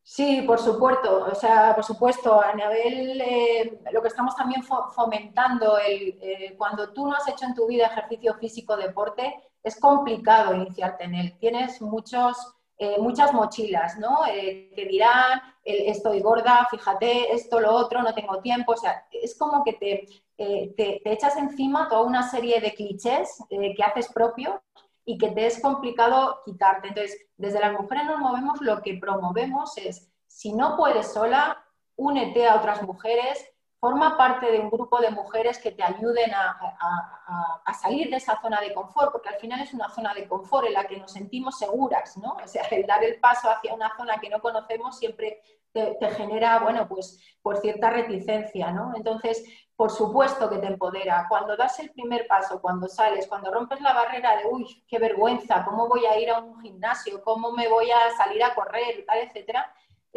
[0.02, 5.78] Sí, por supuesto, o sea, por supuesto, a nivel, eh, lo que estamos también fomentando,
[5.78, 10.54] el, eh, cuando tú no has hecho en tu vida ejercicio físico, deporte, es complicado
[10.54, 11.38] iniciarte en él.
[11.38, 14.26] Tienes muchos eh, muchas mochilas, ¿no?
[14.26, 18.72] Eh, que dirán, estoy gorda, fíjate, esto, lo otro, no tengo tiempo.
[18.72, 20.06] O sea, es como que te,
[20.36, 24.62] eh, te, echas encima toda una serie de clichés que haces propio
[25.06, 26.88] y que te es complicado quitarte.
[26.88, 31.64] Entonces, desde las mujeres nos movemos, lo que promovemos es, si no puedes sola,
[31.96, 33.50] únete a otras mujeres,
[33.84, 38.58] forma parte de un grupo de mujeres que te ayuden a, salir de esa zona
[38.62, 41.58] de confort, porque al final es una zona de confort en la que nos sentimos
[41.58, 42.38] seguras, ¿no?
[42.42, 45.38] O sea, el dar el paso hacia una zona que no conocemos siempre
[45.70, 48.94] te, genera, bueno, pues por cierta reticencia, ¿no?
[48.96, 49.44] Entonces,
[49.76, 51.26] por supuesto que te empodera.
[51.28, 55.62] Cuando das el primer paso, cuando sales, cuando rompes la barrera de, uy, qué vergüenza,
[55.62, 57.22] ¿cómo voy a ir a un gimnasio?
[57.22, 59.04] ¿Cómo me voy a salir a correr?
[59.06, 59.70] Tal, etcétera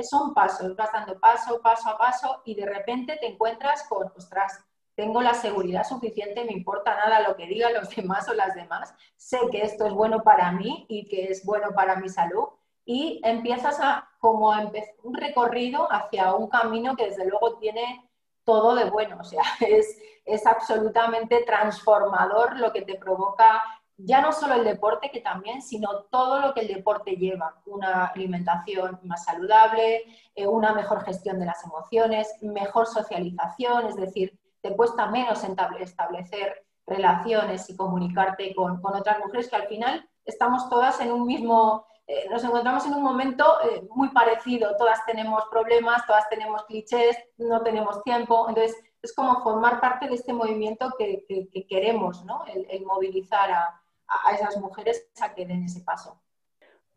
[0.04, 4.64] son pasos, vas dando paso, paso a paso y de repente te encuentras con, ostras,
[4.96, 8.94] tengo la seguridad suficiente, me importa nada lo que digan los demás o las demás,
[9.16, 12.48] sé que esto es bueno para mí y que es bueno para mi salud
[12.84, 14.52] y empiezas a como
[15.04, 18.10] un recorrido hacia un camino que desde luego tiene
[18.44, 23.64] todo de bueno, o sea, es, es absolutamente transformador lo que te provoca
[23.98, 27.56] ya no solo el deporte, que también, sino todo lo que el deporte lleva.
[27.66, 30.04] Una alimentación más saludable,
[30.36, 35.44] eh, una mejor gestión de las emociones, mejor socialización, es decir, te cuesta menos
[35.80, 41.86] establecer relaciones y comunicarte con, otras mujeres que al final estamos todas en un mismo,
[42.06, 47.18] eh, nos encontramos en un momento eh, muy parecido, todas tenemos problemas, todas tenemos clichés,
[47.38, 51.26] no tenemos tiempo, entonces es como formar parte de este movimiento que,
[51.68, 52.44] queremos, ¿no?
[52.46, 56.22] el movilizar a, a esas mujeres a que den ese paso.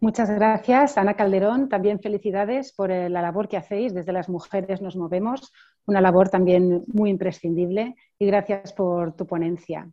[0.02, 1.68] Muchas gracias, Ana Calderón.
[1.68, 3.92] También felicidades por eh, la labor que hacéis.
[3.92, 5.52] Desde las mujeres nos movemos,
[5.86, 7.94] una labor también muy imprescindible.
[8.18, 9.90] Y gracias por tu ponencia.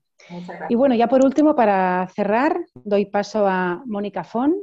[0.70, 4.56] Y bueno, ya por último, para cerrar, doy paso a Mónica Fon.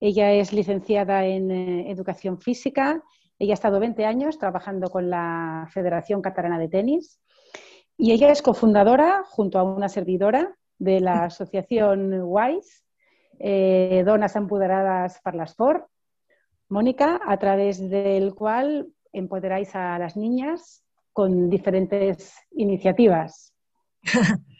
[0.00, 3.00] Ella es licenciada en eh, Educación Física.
[3.38, 7.20] Ella ha estado 20 años trabajando con la Federación Catalana de Tenis.
[7.96, 12.84] Y ella es cofundadora, junto a una servidora, de la asociación WISE,
[13.40, 15.86] eh, Donas Empoderadas para las Sport,
[16.68, 23.52] Mónica, a través del cual empoderáis a las niñas con diferentes iniciativas.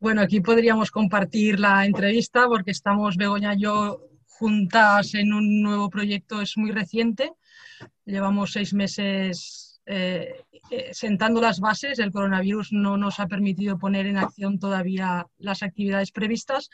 [0.00, 5.90] Bueno, aquí podríamos compartir la entrevista porque estamos, Begoña y yo, juntas en un nuevo
[5.90, 7.32] proyecto, es muy reciente.
[8.04, 11.98] Llevamos seis meses eh, eh, sentando las bases.
[11.98, 16.68] El coronavirus no nos ha permitido poner en acción todavía las actividades previstas,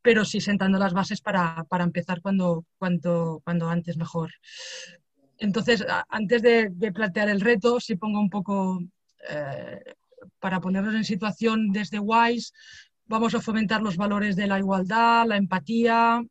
[0.00, 4.30] pero sí sentando las bases para, empezar cuando, cuando, cuando antes mejor.
[5.36, 8.82] Entonces, antes de, plantear el reto, si pongo un poco,
[9.28, 9.94] eh,
[10.38, 12.52] para ponernos en situación desde WISE,
[13.04, 16.24] vamos a fomentar los valores de la igualdad, la empatía,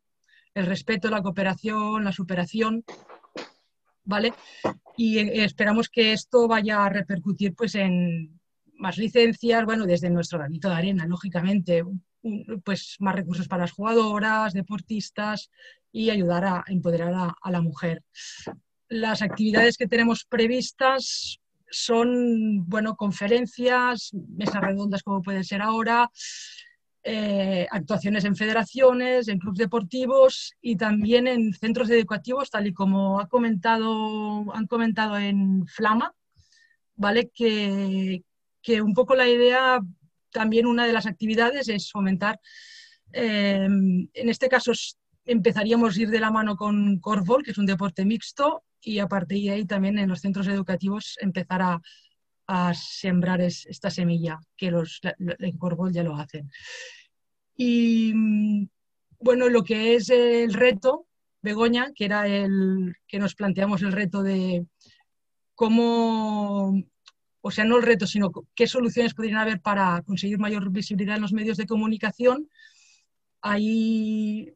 [0.55, 2.83] el respeto, la cooperación, la superación,
[4.05, 4.33] ¿vale?
[4.99, 8.37] Y eh, esperamos que esto vaya a repercutir pues, en
[8.73, 11.85] más licencias, bueno, desde nuestro granito de arena, lógicamente,
[12.65, 15.49] pues más recursos para las jugadoras, deportistas
[15.93, 18.03] y ayudar a empoderar a, la mujer.
[18.89, 21.39] Las actividades que tenemos previstas
[21.71, 26.11] son, bueno, conferencias, mesas redondas como puede ser ahora,
[27.11, 33.19] eh, actuaciones en federaciones, en clubes deportivos y también en centros educativos, tal y como
[33.19, 36.13] ha comentado, han comentado en Flama,
[36.95, 37.31] ¿vale?
[37.33, 38.23] Que,
[38.61, 39.79] que un poco la idea,
[40.31, 42.39] también una de las actividades es fomentar,
[43.11, 44.71] eh, en este caso
[45.25, 49.07] empezaríamos a ir de la mano con Corfball, que es un deporte mixto, y a
[49.07, 51.81] partir de ahí también en los centros educativos empezar a,
[52.73, 56.49] sembrar esta semilla, que los en Corbol ya lo hacen.
[57.61, 58.69] Y mm,
[59.19, 61.07] bueno, lo que es el reto,
[61.41, 64.65] Begoña, que era el que nos planteamos el reto de
[65.55, 66.81] cómo,
[67.41, 71.21] o sea, no el reto, sino qué soluciones podrían haber para conseguir mayor visibilidad en
[71.21, 72.49] los medios de comunicación.
[73.41, 74.53] Ahí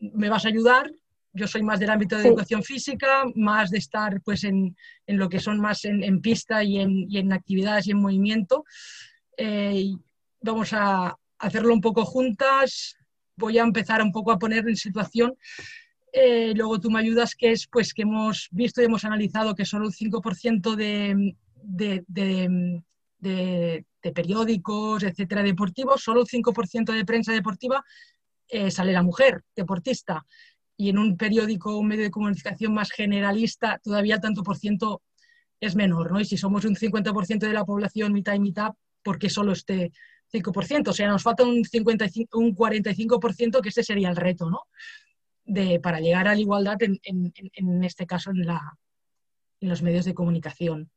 [0.00, 0.90] me vas a ayudar
[1.34, 4.74] yo soy más del ámbito de educación física, más de estar pues, en,
[5.06, 8.64] en lo que son más en, pista y en, y en, actividades y en movimiento.
[9.36, 9.90] Eh,
[10.40, 12.96] vamos a hacerlo un poco juntas.
[13.36, 15.36] Voy a empezar un poco a poner en situación.
[16.12, 19.64] Eh, luego tú me ayudas, que es pues que hemos visto y hemos analizado que
[19.64, 22.04] solo un 5% de, de,
[23.18, 23.84] de,
[24.14, 27.84] periódicos, etcétera, deportivos, solo un 5% de prensa deportiva
[28.48, 30.24] eh, sale la mujer deportista
[30.76, 35.02] y en un periódico, un medio de comunicación más generalista, todavía tanto por ciento
[35.60, 36.20] es menor, ¿no?
[36.20, 38.72] Y si somos un 50% de la población mitad y mitad,
[39.02, 39.92] ¿por qué solo este
[40.32, 40.88] 5%?
[40.88, 44.62] O sea, nos falta un, 55, un 45% que ese sería el reto, ¿no?
[45.44, 48.76] De, para llegar a la igualdad, en, en, este caso, en, la,
[49.60, 50.90] en, los medios de comunicación.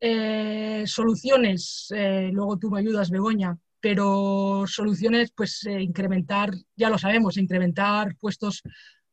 [0.00, 6.98] Eh, soluciones, eh, luego tú me ayudas, Begoña pero soluciones, pues eh, incrementar, ya lo
[6.98, 8.62] sabemos, incrementar puestos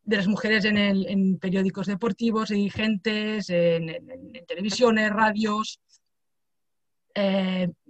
[0.04, 3.97] de las mujeres en, el, en periódicos deportivos, dirigentes, en,
[4.47, 5.82] televisiones, radios,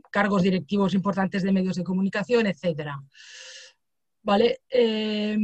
[0.09, 2.91] cargos directivos importantes de medios de comunicación, etc.
[4.23, 4.61] ¿Vale?
[4.69, 5.37] Eh,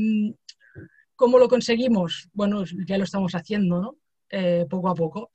[1.16, 2.30] ¿Cómo lo conseguimos?
[2.34, 3.98] Bueno, ya lo estamos haciendo, ¿no?
[4.70, 5.32] poco a poco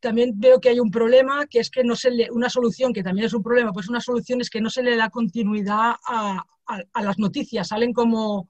[0.00, 3.02] también veo que hay un problema, que es que no se le, una solución, que
[3.02, 6.44] también es un problema, pues una solución es que no se le da continuidad a,
[6.66, 8.48] a, las noticias, salen como,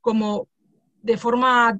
[0.00, 0.48] como
[1.02, 1.78] de forma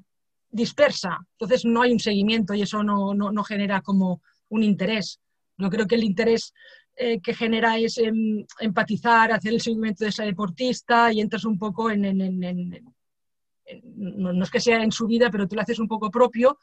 [0.51, 5.21] dispersa, entonces no hay un seguimiento y eso no, no, no genera como un interés.
[5.61, 6.53] Yo creo que el interés
[6.97, 11.59] eh, que genera es em, empatizar, hacer el seguimiento de ese deportista y entras un
[11.59, 12.03] poco en,
[13.95, 16.59] no, es que sea en su vida, pero tú lo haces un poco propio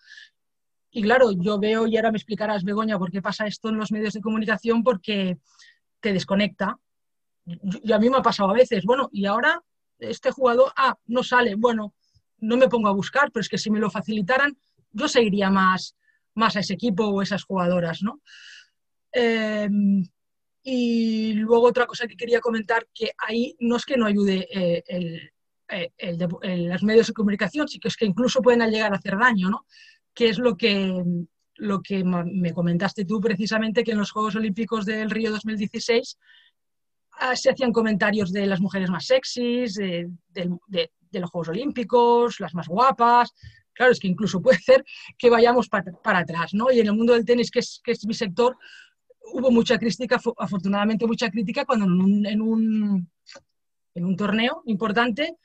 [0.92, 3.92] y claro, yo veo, y ahora me explicarás, Begoña, por qué pasa esto en los
[3.92, 5.38] medios de comunicación, porque
[6.00, 6.80] te desconecta.
[7.46, 9.62] Y a mí me ha pasado a veces, bueno, y ahora
[10.00, 11.94] este jugador, ah, no sale, bueno,
[12.40, 14.58] no me pongo a buscar, pero es que si me lo facilitaran,
[14.92, 15.96] yo seguiría más,
[16.34, 18.22] más a ese equipo o esas jugadoras, ¿no?
[19.20, 19.70] Eh,
[20.64, 24.84] y luego otra cosa que quería comentar, que ahí no es que no ayude eh,
[25.70, 29.50] eh, los medios de comunicación, sí que es que incluso pueden llegar a hacer daño,
[29.50, 29.66] ¿no?
[30.14, 31.04] que es lo que,
[31.56, 36.18] lo que me comentaste tú precisamente, que en los Juegos Olímpicos del Río 2016
[37.20, 40.10] ah, se hacían comentarios de las mujeres más sexys, de,
[41.14, 43.34] los Juegos Olímpicos, las más guapas.
[43.74, 44.84] Claro, es que incluso puede ser
[45.18, 46.72] que vayamos para, atrás, ¿no?
[46.72, 48.58] Y en el mundo del tenis, que es, que es mi sector,
[49.34, 53.12] hubo mucha crítica, afortunadamente mucha crítica, cuando en un, en un,
[53.94, 55.38] en un torneo importante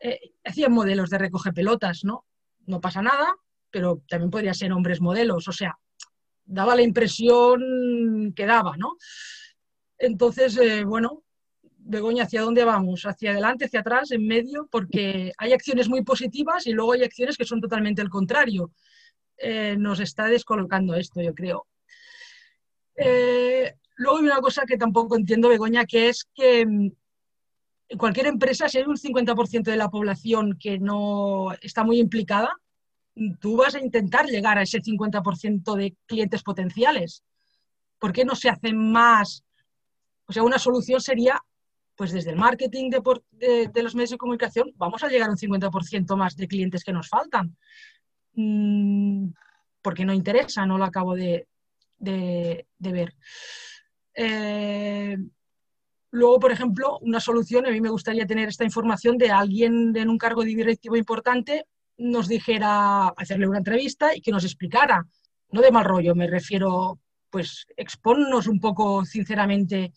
[0.00, 2.24] eh, hacían modelos de recoger pelotas, ¿no?
[2.66, 3.34] No pasa nada,
[3.70, 5.78] pero también podría ser hombres modelos, o sea,
[6.44, 8.96] daba la impresión que daba, ¿no?
[9.98, 11.22] Entonces, eh, bueno,
[11.88, 13.06] Begoña, ¿hacia dónde vamos?
[13.06, 14.68] ¿Hacia adelante, hacia atrás, en medio?
[14.70, 18.72] Porque hay acciones muy positivas y luego hay acciones que son totalmente el contrario.
[19.38, 21.66] Eh, nos está descolocando esto, yo creo.
[22.96, 28.26] Eh, luego hay una cosa que tampoco entiendo, Begoña, que es que en mm, cualquier
[28.26, 32.52] empresa, si hay un 50% de la población que no está muy implicada,
[33.40, 37.24] tú vas a intentar llegar a ese 50% de clientes potenciales.
[37.98, 39.44] ¿Por qué no se hace más?
[40.26, 41.40] O sea, una solución sería,
[41.94, 45.38] pues desde el marketing de, de, los medios de comunicación, vamos a llegar a un
[45.38, 47.56] 50% más de clientes que nos faltan.
[48.34, 49.28] Mm,
[49.80, 51.46] porque no interesa, no lo acabo de,
[51.98, 53.14] de ver.
[54.14, 55.16] Eh,
[56.10, 60.08] luego, por ejemplo, una solución, a mí me gustaría tener esta información de alguien en
[60.08, 61.66] un cargo directivo importante
[61.98, 65.06] nos dijera, hacerle una entrevista y que nos explicara,
[65.50, 69.92] no de mal rollo, me refiero, pues exponnos un poco sinceramente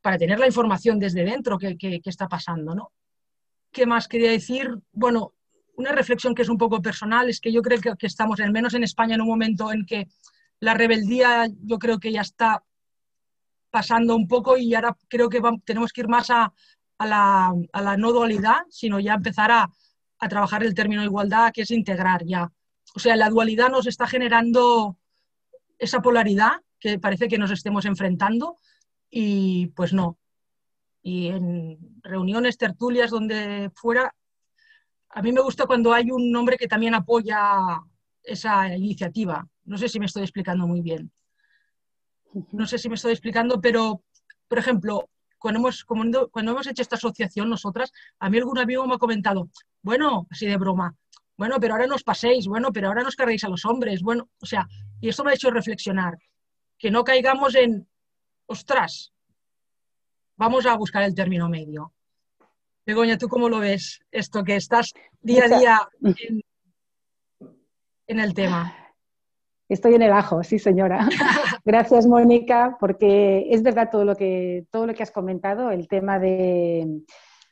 [0.00, 2.92] para tener la información desde dentro que, que, está pasando, ¿no?
[3.70, 4.70] ¿Qué más quería decir?
[4.92, 5.34] Bueno,
[5.76, 8.52] una reflexión que es un poco personal es que yo creo que, que estamos, al
[8.52, 10.06] menos en España, en un momento en que
[10.60, 12.62] la rebeldía yo creo que ya está
[13.70, 16.52] pasando un poco y ahora creo que vamos, tenemos que ir más a,
[16.98, 17.52] la,
[17.98, 19.70] no dualidad, sino ya empezar a,
[20.18, 22.50] a trabajar el término igualdad, que es integrar ya.
[22.94, 24.96] O sea, la dualidad nos está generando
[25.78, 28.56] esa polaridad que parece que nos estemos enfrentando
[29.10, 30.18] y pues no.
[31.02, 34.14] Y en reuniones, tertulias, donde fuera,
[35.10, 37.38] a mí me gusta cuando hay un hombre que también apoya
[38.22, 39.46] esa iniciativa.
[39.66, 41.12] No sé si me estoy explicando muy bien.
[42.52, 44.02] No sé si me estoy explicando, pero,
[44.48, 48.94] por ejemplo, cuando hemos, cuando, hemos hecho esta asociación nosotras, a mí algún amigo me
[48.94, 49.48] ha comentado,
[49.82, 50.94] bueno, así de broma,
[51.36, 54.46] bueno, pero ahora nos paséis, bueno, pero ahora nos carguéis a los hombres, bueno, o
[54.46, 54.66] sea,
[55.00, 56.18] y esto me ha hecho reflexionar,
[56.78, 57.88] que no caigamos en,
[58.46, 59.12] ostras,
[60.36, 61.92] vamos a buscar el término medio.
[62.84, 66.42] Begoña, ¿tú cómo lo ves esto que estás día a día en,
[68.06, 68.85] en el tema?
[69.68, 71.08] Estoy en el ajo, sí, señora.
[71.64, 76.18] Gracias, Mónica, porque es verdad todo lo que, todo lo que has comentado, el tema
[76.18, 77.02] de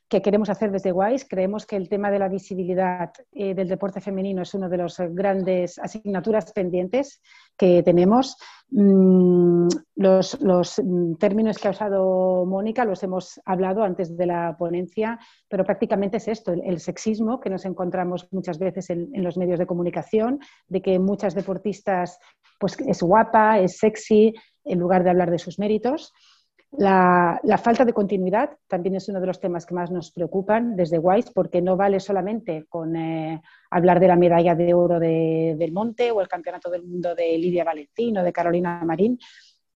[0.09, 1.27] que queremos hacer desde WISE.
[1.29, 4.99] Creemos que el tema de la visibilidad eh, del deporte femenino es una de las
[4.99, 7.21] grandes asignaturas pendientes
[7.57, 8.37] que tenemos.
[8.71, 10.39] Mm, los,
[10.83, 16.19] mm, términos que ha usado Mónica los hemos hablado antes de la ponencia, pero prácticamente
[16.19, 20.41] es esto, el, sexismo que nos encontramos muchas veces en, en, los medios de comunicación,
[20.69, 22.19] de que muchas deportistas
[22.59, 24.35] pues, es guapa, es sexy,
[24.65, 26.13] en lugar de hablar de sus méritos.
[26.77, 30.99] La, falta de continuidad también es uno de los temas que más nos preocupan desde
[30.99, 35.72] WISE, porque no vale solamente con eh, hablar de la medalla de oro de, del
[35.72, 39.18] Monte o el campeonato del mundo de Lidia Valentín o de Carolina Marín.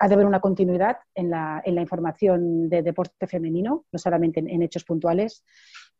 [0.00, 4.84] Ha de haber una continuidad en la, información de deporte femenino, no solamente en hechos
[4.84, 5.44] puntuales.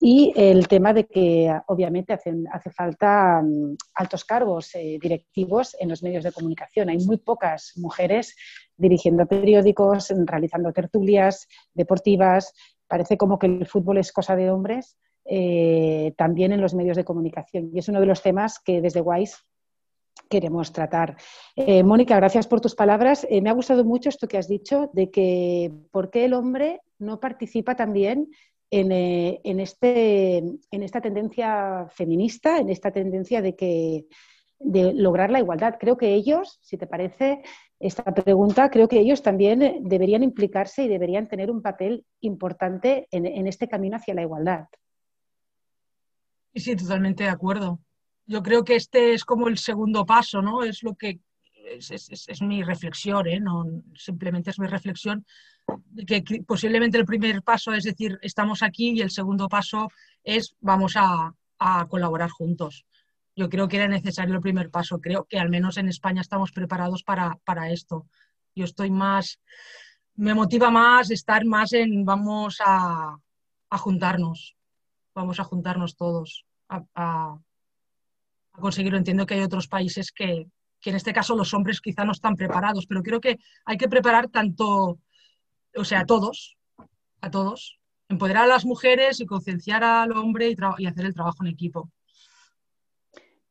[0.01, 6.03] Y el tema de que obviamente hace falta mm, altos cargos eh, directivos en los
[6.03, 6.89] medios de comunicación.
[6.89, 8.37] Hay muy pocas mujeres
[8.77, 12.55] dirigiendo periódicos, realizando tertulias deportivas.
[12.87, 17.05] Parece como que el fútbol es cosa de hombres, eh, también en los medios de
[17.05, 17.71] comunicación.
[17.75, 19.37] Y es uno de los temas que desde WISE
[20.31, 21.17] queremos tratar.
[21.57, 23.27] Eh, Mónica, gracias por tus palabras.
[23.31, 27.19] me ha gustado mucho esto que has dicho de que por qué el hombre no
[27.19, 28.29] participa también
[28.71, 34.07] eh, en, este, en esta tendencia feminista, en esta tendencia de, que,
[34.59, 35.77] de lograr la igualdad.
[35.81, 37.43] Creo que ellos, si te parece
[37.81, 43.47] esta pregunta, creo que ellos también deberían implicarse y deberían tener un papel importante en,
[43.47, 44.67] este camino hacia la igualdad.
[46.55, 47.79] Sí, sí, totalmente de acuerdo.
[48.27, 50.63] Yo creo que este es como el segundo paso, ¿no?
[50.63, 51.21] Es lo que
[51.77, 51.91] es,
[52.29, 53.41] es mi reflexión, ¿eh?
[53.41, 53.65] No,
[53.95, 55.25] simplemente es mi reflexión
[56.07, 59.89] que posiblemente el primer paso es decir, estamos aquí y el segundo paso
[60.23, 61.35] es vamos a,
[61.89, 62.87] colaborar juntos.
[63.35, 65.01] Yo creo que era necesario el primer paso.
[65.01, 68.07] Creo que al menos en España estamos preparados para, esto.
[68.55, 69.41] Yo estoy más,
[70.15, 73.19] me motiva más estar más en vamos a,
[73.73, 74.57] juntarnos,
[75.17, 77.39] vamos a juntarnos todos a, a,
[78.53, 78.99] conseguirlo.
[78.99, 80.47] Entiendo que hay otros países que,
[80.81, 83.89] que en este caso los hombres quizá no están preparados, pero creo que hay que
[83.89, 84.99] preparar tanto
[85.77, 86.57] o sea, a todos,
[87.21, 91.49] a todos, empoderar a las mujeres y concienciar al hombre y, hacer el trabajo en
[91.49, 91.91] equipo.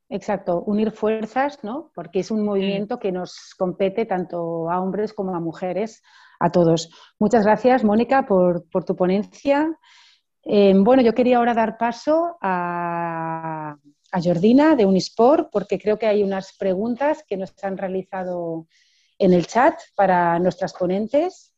[0.10, 1.92] Exacto, unir fuerzas, ¿no?
[1.94, 6.02] Porque es un movimiento que nos compete tanto a hombres como a mujeres,
[6.40, 6.90] a todos.
[7.20, 9.70] Muchas gracias, Mónica, por, tu ponencia.
[10.44, 13.76] Eh, bueno, yo quería ahora dar paso a,
[14.12, 18.68] a Jordina de Unisport, porque creo que hay unas preguntas que nos han realizado
[19.20, 21.53] en el chat para nuestras ponentes.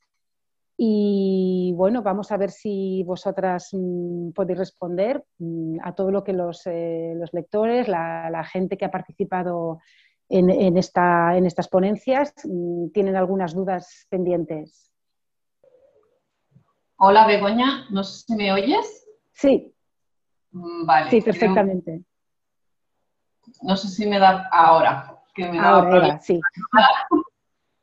[0.77, 6.33] Y bueno, vamos a ver si vosotras mm, podéis responder mm, a todo lo que
[6.33, 9.79] los, eh, lectores, la, gente que ha participado
[10.29, 14.89] en, esta, en estas ponencias, mm, tienen algunas dudas pendientes.
[16.97, 19.05] Hola Begoña, no sé si me oyes.
[19.33, 19.73] Sí.
[20.51, 21.09] Vale.
[21.09, 22.03] Sí, perfectamente.
[23.61, 25.15] No sé si me da ahora.
[25.59, 26.39] ahora, sí.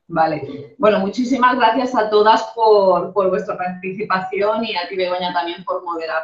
[0.09, 0.75] Vale.
[0.77, 6.23] Bueno, muchísimas gracias a todas por, vuestra participación y a ti, Begoña, también por moderar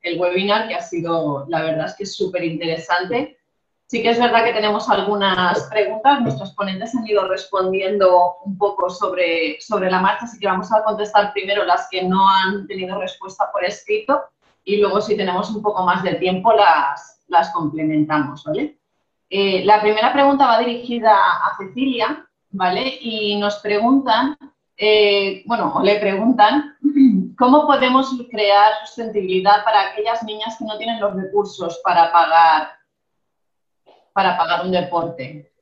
[0.00, 3.38] el webinar, que ha sido, la verdad es que es súper interesante.
[3.86, 8.88] Sí que es verdad que tenemos algunas preguntas, nuestros ponentes han ido respondiendo un poco
[8.88, 12.98] sobre, sobre la marcha, así que vamos a contestar primero las que no han tenido
[12.98, 14.24] respuesta por escrito
[14.64, 18.78] y luego si tenemos un poco más de tiempo las, las complementamos, ¿vale?
[19.30, 22.98] Eh, la primera pregunta va dirigida a Cecilia ¿vale?
[23.00, 24.36] Y nos preguntan,
[24.76, 26.76] eh, bueno, o le preguntan,
[27.38, 32.68] ¿cómo podemos crear sustentabilidad para aquellas niñas que no tienen los recursos para pagar,
[34.12, 35.52] para pagar un deporte?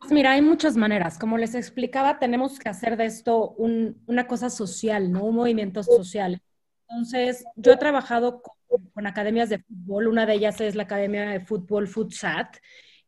[0.00, 1.18] Pues mira, hay muchas maneras.
[1.18, 5.24] Como les explicaba, tenemos que hacer de esto una cosa social, ¿no?
[5.24, 6.40] Un movimiento social.
[6.88, 10.08] Entonces, yo he trabajado con, con, academias de fútbol.
[10.08, 12.56] Una de ellas es la Academia de Fútbol FUTSAT.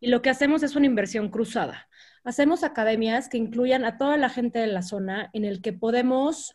[0.01, 1.89] Y lo que hacemos es una inversión cruzada.
[2.25, 6.55] Hacemos academias que incluyan a toda la gente de la zona en el que podemos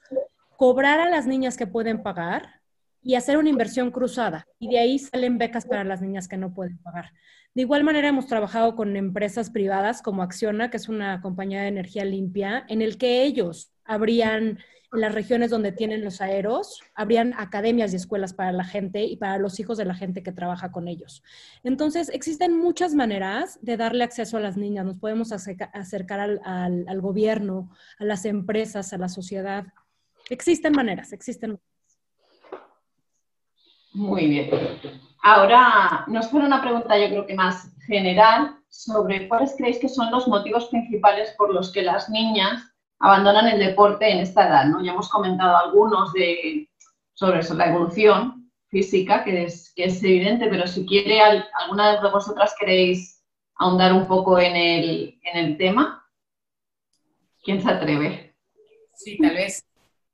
[0.58, 2.62] cobrar a las niñas que pueden pagar
[3.02, 4.48] y hacer una inversión cruzada.
[4.60, 7.12] Y de ahí salen becas para las niñas que no pueden pagar.
[7.54, 11.68] De igual manera hemos trabajado con empresas privadas como Acciona, que es una compañía de
[11.68, 14.60] energía limpia, en el que ellos habrían,
[14.94, 19.18] en las regiones donde tienen los aeros, habrían academias y escuelas para la gente y
[19.18, 21.24] para los hijos de la gente que trabaja con ellos.
[21.64, 24.86] Entonces, existen muchas maneras de darle acceso a las niñas.
[24.86, 29.66] Nos podemos acercar al, gobierno, a las empresas, a la sociedad.
[30.30, 31.60] Existen maneras, existen.
[33.94, 34.50] Muy bien.
[35.24, 40.12] Ahora nos fuera una pregunta yo creo que más general sobre cuáles creéis que son
[40.12, 42.73] los motivos principales por los que las niñas
[43.04, 44.66] abandonan el deporte en esta edad.
[44.66, 44.82] ¿no?
[44.82, 46.70] Ya hemos comentado algunos de,
[47.14, 52.10] sobre eso, la evolución física, que es, que es evidente, pero si quiere alguna de
[52.10, 53.22] vosotras queréis
[53.56, 56.10] ahondar un poco en el, en el tema,
[57.44, 58.38] ¿quién se atreve?
[58.96, 59.66] Sí, tal vez,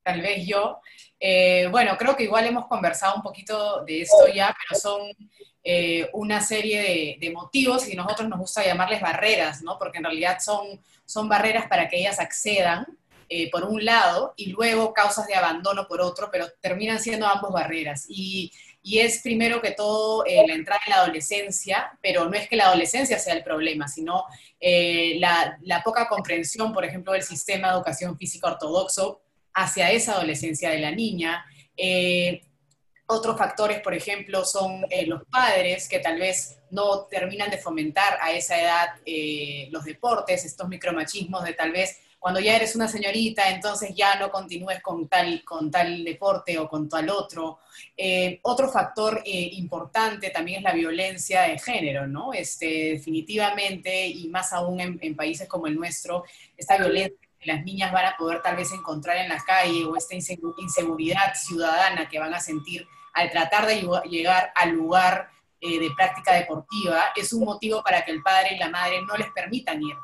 [0.01, 0.79] tal vez yo.
[1.19, 5.01] Eh, bueno, creo que igual hemos conversado un poquito de esto ya, pero son
[5.63, 9.77] eh, una serie de, motivos y nosotros nos gusta llamarles barreras, ¿no?
[9.77, 12.85] Porque en realidad son, son barreras para que ellas accedan,
[13.27, 17.51] eh, por un lado, y luego causas de abandono por otro, pero terminan siendo ambos
[17.51, 18.05] barreras.
[18.09, 18.51] Y,
[18.81, 22.65] y es primero que todo la entrada en la adolescencia, pero no es que la
[22.65, 24.25] adolescencia sea el problema, sino
[24.59, 29.21] la, la poca comprensión, por ejemplo, del sistema de educación física ortodoxo
[29.53, 31.45] hacia esa adolescencia de la niña.
[31.75, 32.41] Eh,
[33.11, 38.19] otros factores, por ejemplo, son eh, los padres que tal vez no terminan de fomentar
[38.21, 42.87] a esa edad eh, los deportes, estos micromachismos de tal vez cuando ya eres una
[42.87, 47.59] señorita, entonces ya no continúes con tal, con tal deporte o con tal otro.
[48.41, 52.33] otro factor importante también es la violencia de género, ¿no?
[52.33, 56.25] Este, definitivamente, y más aún en, en países como el nuestro,
[56.57, 60.15] esta violencia las niñas van a poder tal vez encontrar en la calle o esta
[60.15, 65.29] inseguridad ciudadana que van a sentir al tratar de llegar al lugar
[65.61, 69.15] eh, de práctica deportiva, es un motivo para que el padre y la madre no
[69.17, 69.95] les permitan ir.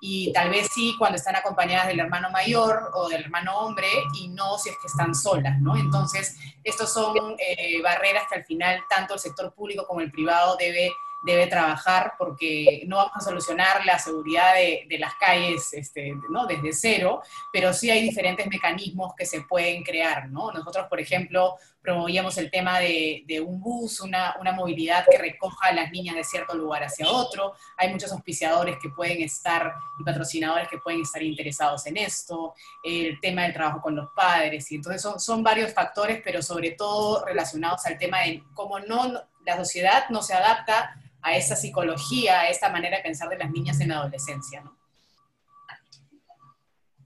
[0.00, 4.28] Y tal vez sí cuando están acompañadas del hermano mayor o del hermano hombre y
[4.28, 5.76] no si es que están solas, ¿no?
[5.76, 10.56] Entonces, estos son eh, barreras que al final tanto el sector público como el privado
[10.56, 10.92] debe
[11.24, 16.46] debe trabajar porque no vamos a solucionar la seguridad de, las calles este, ¿no?
[16.46, 17.22] desde cero,
[17.52, 20.28] pero sí hay diferentes mecanismos que se pueden crear.
[20.28, 20.52] ¿no?
[20.52, 25.72] Nosotros, por ejemplo, promovíamos el tema de, un bus, una, una, movilidad que recoja a
[25.72, 27.54] las niñas de cierto lugar hacia otro.
[27.76, 33.20] Hay muchos auspiciadores que pueden estar y patrocinadores que pueden estar interesados en esto, el
[33.20, 34.70] tema del trabajo con los padres.
[34.72, 39.22] Y entonces son, son varios factores, pero sobre todo relacionados al tema de cómo no,
[39.44, 40.94] la sociedad no se adapta
[41.24, 44.60] a esa psicología, a esta manera de pensar de las niñas en la adolescencia.
[44.60, 44.76] ¿no?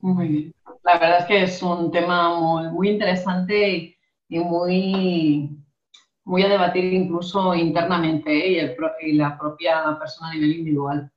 [0.01, 0.55] Muy bien.
[0.83, 3.97] La verdad es que es un tema muy, interesante
[4.29, 5.57] y muy,
[6.25, 8.77] muy a debatir incluso internamente ¿eh?
[9.03, 11.11] y, la propia persona a nivel individual.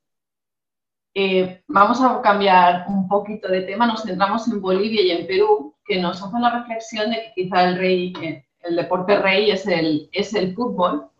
[1.14, 5.76] Eh, vamos a cambiar un poquito de tema, nos centramos en Bolivia y en Perú,
[5.86, 8.14] que nos hacen la reflexión de que quizá el rey,
[8.62, 11.12] el deporte rey es el, es el fútbol,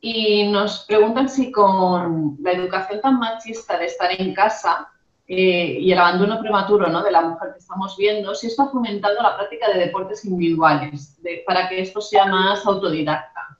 [0.00, 4.88] y nos preguntan si con la educación tan machista de estar en casa
[5.26, 7.02] eh, y el abandono prematuro ¿no?
[7.02, 11.68] de la mujer que estamos viendo, si está fomentando la práctica de deportes individuales para
[11.68, 13.58] que esto sea más autodidacta.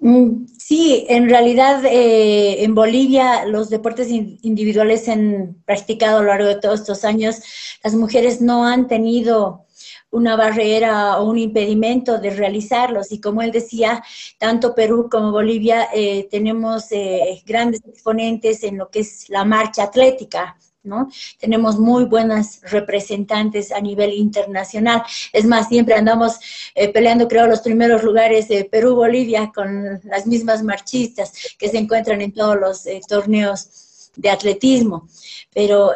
[0.00, 6.28] Mm, sí, en realidad eh, en Bolivia los deportes individuales se han practicado a lo
[6.28, 7.42] largo de todos estos años.
[7.82, 9.66] Las mujeres no han tenido
[10.10, 13.12] una barrera o un impedimento de realizarlos.
[13.12, 14.02] Y como él decía,
[14.38, 19.84] tanto Perú como Bolivia eh, tenemos eh, grandes exponentes en lo que es la marcha
[19.84, 20.56] atlética.
[20.84, 21.10] ¿No?
[21.38, 25.02] Tenemos muy buenas representantes a nivel internacional.
[25.34, 26.38] Es más, siempre andamos
[26.74, 31.76] eh, peleando, creo, los primeros lugares de Perú, Bolivia, con las mismas marchistas que se
[31.76, 35.08] encuentran en todos los torneos de atletismo.
[35.52, 35.92] Pero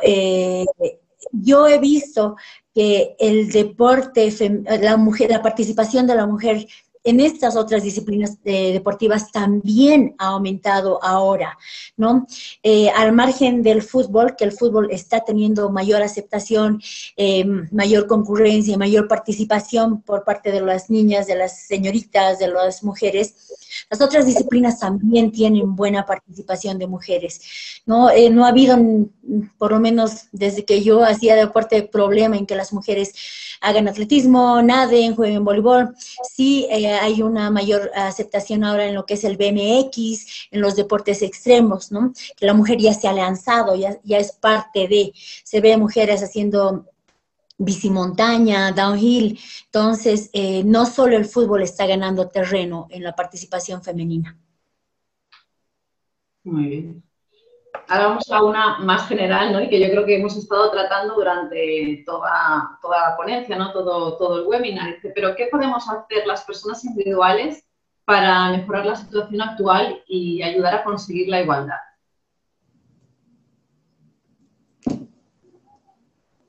[1.31, 2.36] yo he visto
[2.74, 4.32] que el deporte,
[4.81, 6.66] la mujer, la participación de la mujer
[7.05, 11.59] en estas otras disciplinas eh, deportivas también ha aumentado ahora,
[11.97, 12.27] ¿no?
[12.62, 16.81] Eh, al margen del fútbol, que el fútbol está teniendo mayor aceptación,
[17.16, 22.85] eh, mayor concurrencia, mayor participación por parte de las niñas, de las señoritas, de las
[22.85, 23.35] mujeres,
[23.90, 27.40] las otras disciplinas también tienen buena participación de mujeres,
[27.86, 28.09] ¿no?
[28.31, 28.78] no ha habido,
[29.59, 33.15] por lo menos desde que yo hacía deporte, problema en que las mujeres
[33.61, 35.94] hagan atletismo, naden, jueguen voleibol.
[36.35, 40.77] Sí eh, hay una mayor aceptación ahora en lo que es el BMX, en los
[40.77, 42.12] deportes extremos, ¿no?
[42.36, 45.12] Que la mujer ya se ha lanzado, ya, ya es parte de,
[45.44, 46.86] se ve mujeres haciendo
[47.64, 49.39] bicimontaña, downhill.
[49.66, 54.36] Entonces, eh, no solo el fútbol está ganando terreno en la participación femenina.
[56.44, 57.02] Muy bien.
[57.89, 59.60] Ahora vamos a una más general, ¿no?
[59.60, 63.72] Y que yo creo que hemos estado tratando durante toda, toda la ponencia, ¿no?
[63.72, 64.97] Todo, todo el webinar.
[65.14, 67.64] Pero ¿qué podemos hacer las personas individuales
[68.05, 71.76] para mejorar la situación actual y ayudar a conseguir la igualdad?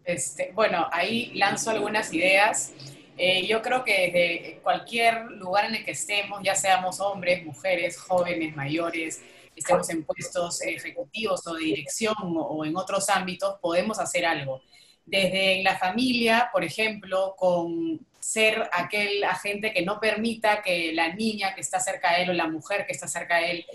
[0.05, 2.73] Este, bueno, ahí lanzo algunas ideas.
[3.17, 7.97] Eh, yo creo que desde cualquier lugar en el que estemos, ya seamos hombres, mujeres,
[7.97, 9.21] jóvenes, mayores,
[9.55, 14.61] estemos en puestos ejecutivos o de dirección o, en otros ámbitos, podemos hacer algo.
[15.05, 21.53] Desde la familia, por ejemplo, con ser aquel agente que no permita que la niña
[21.53, 23.65] que está cerca de él o la mujer que está cerca de él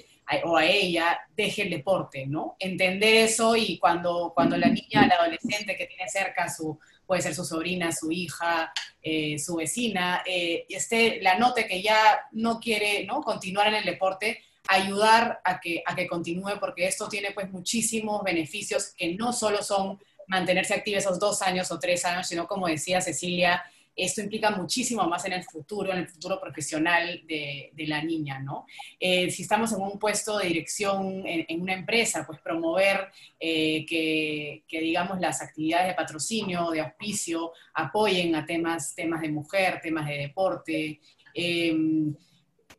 [0.44, 2.56] o a ella deje el deporte, ¿no?
[2.58, 7.34] Entender eso y cuando, cuando la niña, la adolescente que tiene cerca su, puede ser
[7.34, 8.72] su sobrina, su hija,
[9.02, 13.22] eh, su vecina, eh, esté, la note que ya no quiere ¿no?
[13.22, 18.22] continuar en el deporte, ayudar a que, a que continúe, porque esto tiene pues muchísimos
[18.22, 22.68] beneficios que no solo son mantenerse activa esos dos años o tres años, sino como
[22.68, 23.64] decía Cecilia,
[23.98, 28.66] esto implica muchísimo más en el futuro, en el futuro profesional de, la niña, ¿no?
[29.00, 33.10] Eh, si estamos en un puesto de dirección en, una empresa, pues promover
[33.40, 39.80] eh, que, digamos, las actividades de patrocinio, de auspicio, apoyen a temas, temas de mujer,
[39.82, 41.00] temas de deporte.
[41.34, 42.14] Em,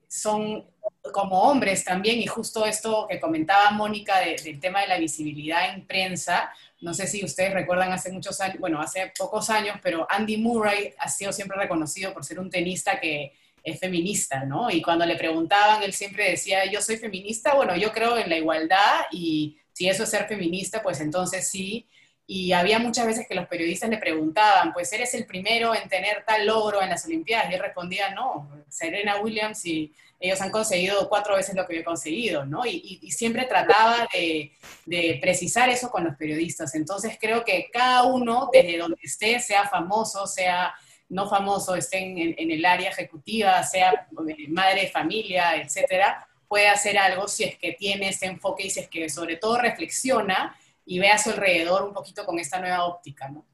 [0.08, 0.66] son
[1.12, 5.86] como hombres también, y justo esto que comentaba Mónica del tema de la visibilidad en
[5.86, 6.52] prensa,
[6.82, 10.94] no sé si ustedes recuerdan hace muchos años, bueno, hace pocos años, pero Andy Murray
[10.98, 13.34] ha sido siempre reconocido por ser un tenista que
[13.64, 14.70] es feminista, ¿no?
[14.70, 18.38] Y cuando le preguntaban, él siempre decía, yo soy feminista, bueno, yo creo en la
[18.38, 21.88] igualdad y si eso es ser feminista, pues entonces sí.
[22.26, 26.24] Y había muchas veces que los periodistas le preguntaban, pues eres el primero en tener
[26.26, 27.50] tal logro en las Olimpiadas.
[27.50, 31.82] Y él respondía, no, Serena Williams y ellos han conseguido cuatro veces lo que yo
[31.82, 32.66] he conseguido, ¿no?
[32.66, 36.76] Y, siempre trataba de, precisar eso con los periodistas.
[36.76, 40.74] Entonces creo que cada uno, desde donde esté, sea famoso, sea
[41.08, 46.98] no famoso, esté en, el área ejecutiva, sea eh, madre de familia, etcétera, puede hacer
[46.98, 50.56] algo si es que tiene ese enfoque y si es que sobre todo reflexiona
[50.86, 53.46] y ve a su alrededor un poquito con esta nueva óptica, ¿no?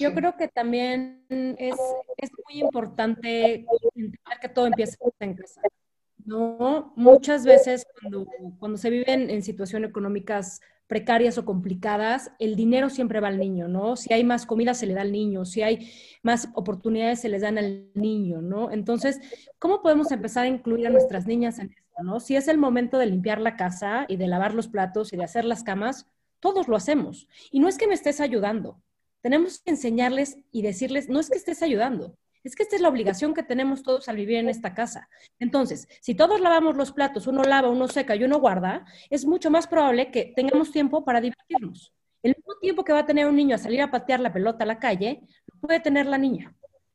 [0.00, 1.76] Yo creo que también es,
[2.16, 5.60] es muy importante entender que todo empieza en casa.
[6.24, 6.92] ¿no?
[6.96, 8.26] Muchas veces cuando,
[8.58, 13.68] cuando se viven en situaciones económicas precarias o complicadas, el dinero siempre va al niño,
[13.68, 13.94] ¿no?
[13.94, 15.88] Si hay más comida, se le da al niño, si hay
[16.24, 18.72] más oportunidades, se les dan al niño, ¿no?
[18.72, 19.20] Entonces,
[19.60, 22.18] ¿cómo podemos empezar a incluir a nuestras niñas en esto, ¿no?
[22.18, 25.22] Si es el momento de limpiar la casa y de lavar los platos y de
[25.22, 26.08] hacer las camas,
[26.40, 27.28] todos lo hacemos.
[27.52, 28.82] Y no es que me estés ayudando,
[29.20, 32.88] tenemos que enseñarles y decirles, no es que estés ayudando, es que esta es la
[32.88, 35.08] obligación que tenemos todos al vivir en esta casa.
[35.38, 39.50] Entonces, si todos lavamos los platos, uno lava, uno seca y uno guarda, es mucho
[39.50, 41.92] más probable que tengamos tiempo para divertirnos.
[42.22, 44.64] El mismo tiempo que va a tener un niño a salir a patear la pelota
[44.64, 45.22] a la calle,
[45.60, 46.54] puede tener la niña,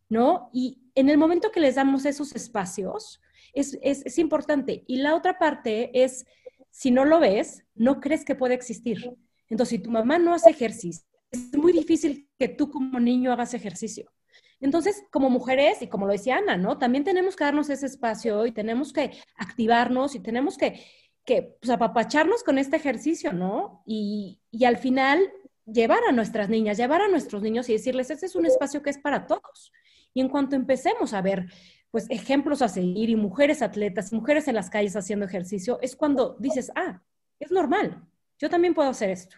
[0.10, 0.50] ¿no?
[0.52, 3.22] Y en el momento que les damos esos espacios,
[3.54, 4.84] es, es importante.
[4.88, 6.26] Y la otra parte es,
[6.72, 9.16] si no lo ves, no crees que puede existir.
[9.50, 11.15] Entonces, si tu mamá no hace ejercicio, es
[11.58, 14.12] muy difícil que tú como niño hagas ejercicio.
[14.60, 16.78] Entonces, como mujeres, y como lo decía Ana, ¿no?
[16.78, 20.82] También tenemos que darnos ese espacio y tenemos que activarnos y tenemos que,
[21.26, 23.84] que pues, apapacharnos con este ejercicio, ¿no?
[23.86, 25.20] Y, y al final
[25.66, 28.90] llevar a nuestras niñas, llevar a nuestros niños y decirles, este es un espacio que
[28.90, 29.72] es para todos.
[30.14, 31.48] Y en cuanto empecemos a ver,
[31.92, 36.38] pues, ejemplos a seguir y mujeres atletas, mujeres en las calles haciendo ejercicio, es cuando
[36.40, 37.02] dices, ah,
[37.40, 38.08] es normal,
[38.40, 39.38] yo también puedo hacer esto.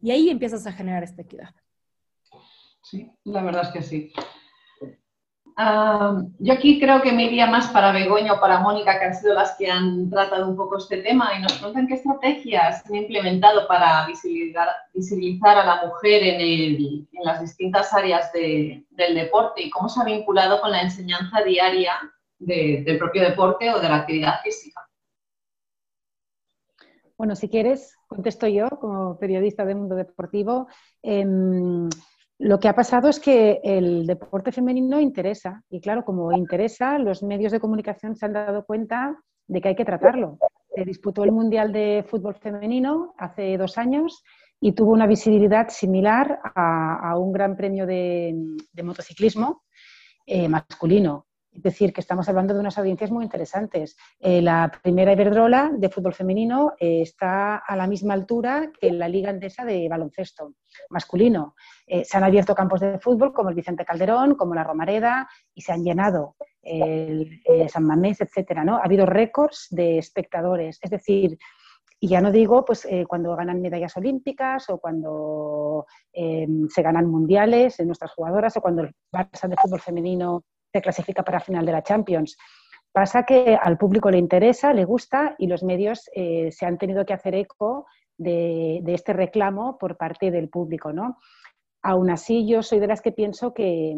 [0.00, 1.54] Y ahí empiezas a generar esta equidad.
[2.82, 4.12] Sí, la verdad es que sí.
[5.56, 9.14] Ah, yo aquí creo que me iría más para Begoña o para Mónica, que han
[9.14, 12.94] sido las que han tratado un poco este tema y nos cuentan qué estrategias han
[12.94, 19.90] implementado para visibilizar, visibilizar a la mujer en, las distintas áreas del deporte y cómo
[19.90, 21.92] se ha vinculado con la enseñanza diaria
[22.38, 24.88] del propio deporte o de la actividad física.
[27.18, 30.66] Bueno, si quieres, contesto yo como periodista del mundo deportivo.
[31.00, 31.88] Em,
[32.38, 37.22] lo que ha pasado es que el deporte femenino interesa y claro, como interesa, los
[37.22, 39.16] medios de comunicación se han dado cuenta
[39.46, 40.38] de que hay que tratarlo.
[40.74, 44.24] Se disputó el Mundial de Fútbol Femenino hace dos años
[44.60, 48.34] y tuvo una visibilidad similar a, un gran premio de,
[48.82, 49.62] motociclismo
[50.26, 51.26] eh, masculino.
[51.52, 53.96] Es decir, que estamos hablando de unas audiencias muy interesantes.
[54.20, 59.08] Eh, la primera Iberdrola de fútbol femenino eh, está a la misma altura que la
[59.08, 60.54] Liga Andesa de baloncesto
[60.90, 61.56] masculino.
[61.86, 65.62] Eh, se han abierto campos de fútbol como el Vicente Calderón, como la Romareda, y
[65.62, 68.62] se han llenado el, San Mamés, etcétera.
[68.64, 68.76] ¿no?
[68.76, 70.78] Ha habido récords de espectadores.
[70.80, 71.36] Es decir,
[71.98, 77.88] y ya no digo pues, cuando ganan medallas olímpicas o cuando se ganan mundiales en
[77.88, 81.82] nuestras jugadoras o cuando el Barça de fútbol femenino se clasifica para final de la
[81.82, 82.36] Champions.
[82.92, 87.04] Pasa que al público le interesa, le gusta y los medios eh, se han tenido
[87.04, 87.86] que hacer eco
[88.16, 90.92] de, este reclamo por parte del público.
[90.92, 91.18] ¿no?
[91.82, 93.94] Aún así, yo soy de las que pienso que,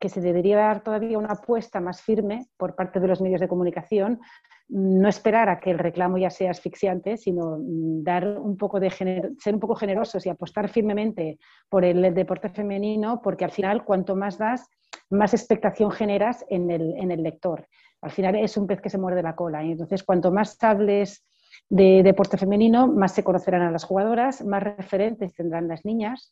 [0.00, 3.48] que se debería dar todavía una apuesta más firme por parte de los medios de
[3.48, 4.20] comunicación,
[4.68, 9.54] no esperar a que el reclamo ya sea asfixiante, sino dar un poco de ser
[9.54, 14.38] un poco generosos y apostar firmemente por el deporte femenino, porque al final cuanto más
[14.38, 14.68] das,
[15.10, 17.66] más expectación generas en el, en el lector.
[18.00, 19.62] Al final es un pez que se muerde la cola.
[19.62, 21.26] Y entonces, cuanto más hables
[21.68, 26.30] de deporte femenino, más se conocerán a las jugadoras, más referentes tendrán las niñas,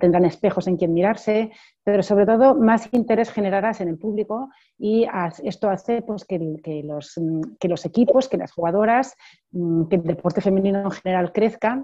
[0.00, 1.50] tendrán espejos en quien mirarse,
[1.82, 5.06] pero sobre todo más interés generarás en el público y
[5.42, 6.38] esto hace pues, que,
[6.84, 7.14] los,
[7.58, 9.16] que los equipos, que las jugadoras,
[9.52, 11.82] mm, que el deporte femenino en general crezca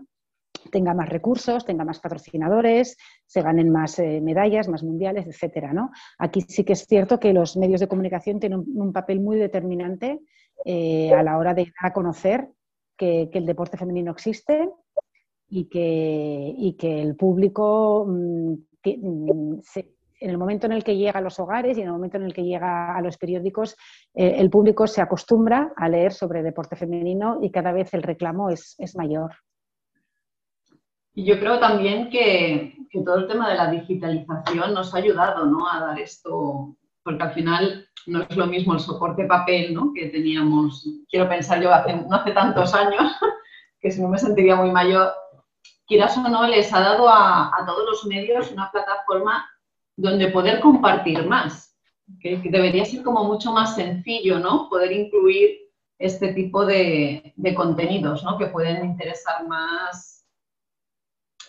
[0.71, 2.97] tenga más recursos, tenga más patrocinadores,
[3.27, 5.73] se ganen más eh, medallas, más mundiales, etcétera.
[5.73, 5.91] ¿no?
[6.19, 10.21] Aquí sí que es cierto que los medios de comunicación tienen un, papel muy determinante
[10.65, 12.49] eh, a la hora de dar a conocer
[12.97, 14.71] que, el deporte femenino existe
[15.49, 18.53] y que, que el público, mm,
[18.85, 19.61] mm,
[20.21, 22.25] en el momento en el que llega a los hogares y en el momento en
[22.25, 23.77] el que llega a los periódicos,
[24.15, 28.51] eh, el público se acostumbra a leer sobre deporte femenino y cada vez el reclamo
[28.51, 29.33] es mayor.
[31.15, 32.75] Y yo creo también que,
[33.05, 35.69] todo el tema de la digitalización nos ha ayudado ¿no?
[35.71, 39.93] a dar esto, porque al final no es lo mismo el soporte papel ¿no?
[39.95, 43.13] que teníamos, quiero pensar yo, hace, no hace tantos años,
[43.81, 45.13] que si no me sentiría muy mayor,
[45.87, 49.49] quieras o no, les ha dado a, todos los medios una plataforma
[49.97, 51.77] donde poder compartir más,
[52.21, 54.69] que, debería ser como mucho más sencillo, ¿no?
[54.69, 55.59] Poder incluir
[55.99, 58.39] este tipo de, contenidos, ¿no?
[58.39, 60.27] Que pueden interesar más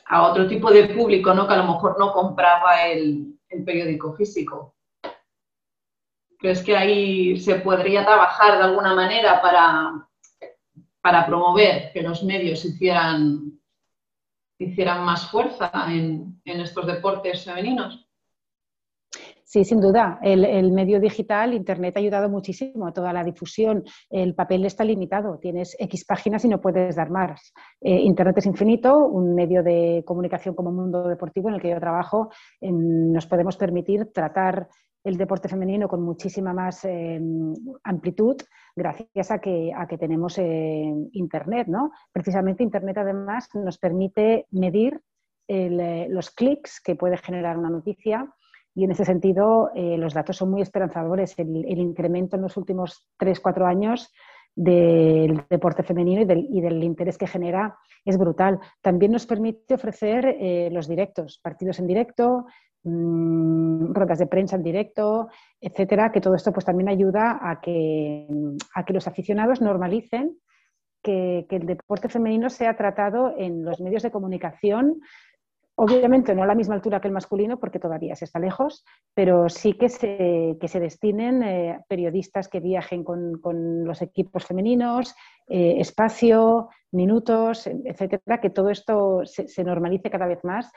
[0.07, 1.47] a otro tipo de público, ¿no?
[1.47, 4.75] Que a lo mejor no compraba el, periódico físico.
[6.43, 9.93] ¿Crees que ahí se podría trabajar de alguna manera para,
[10.99, 13.61] para promover que los medios hicieran,
[14.57, 18.05] hicieran más fuerza en estos deportes femeninos?
[19.53, 20.19] Sí, sin duda.
[20.23, 23.83] El, medio digital, Internet, ha ayudado muchísimo a toda la difusión.
[24.09, 25.37] El papel está limitado.
[25.37, 27.53] Tienes X páginas y no puedes dar más.
[27.79, 28.97] Eh, Internet es infinito.
[28.97, 34.11] Un medio de comunicación como Mundo Deportivo en el que yo trabajo, nos podemos permitir
[34.11, 34.67] tratar
[35.03, 37.53] el deporte femenino con muchísima más em,
[37.83, 38.37] amplitud
[38.75, 41.67] gracias a que, a que tenemos eh, Internet.
[41.67, 41.91] ¿no?
[42.11, 45.01] Precisamente Internet además nos permite medir
[45.47, 48.33] eh, los clics que puede generar una noticia
[48.75, 51.37] y en ese sentido, eh, los datos son muy esperanzadores.
[51.37, 54.11] El, incremento en los últimos 3-4 años
[54.55, 58.59] del deporte femenino y del, interés que genera es brutal.
[58.81, 62.45] También nos permite ofrecer eh, los directos, partidos en directo,
[62.83, 65.29] mm, ruedas de prensa en directo,
[65.59, 68.27] etcétera, que todo esto pues, también ayuda a que,
[68.75, 70.37] a que los aficionados normalicen
[71.01, 75.01] que, que el deporte femenino sea tratado en los medios de comunicación
[75.75, 78.85] Obviamente no a la misma altura que el masculino porque todavía se está lejos,
[79.15, 85.15] pero sí que se, que se destinen eh, periodistas que viajen con, los equipos femeninos,
[85.47, 90.71] eh, espacio, minutos, etcétera, que todo esto se, normalice cada vez más.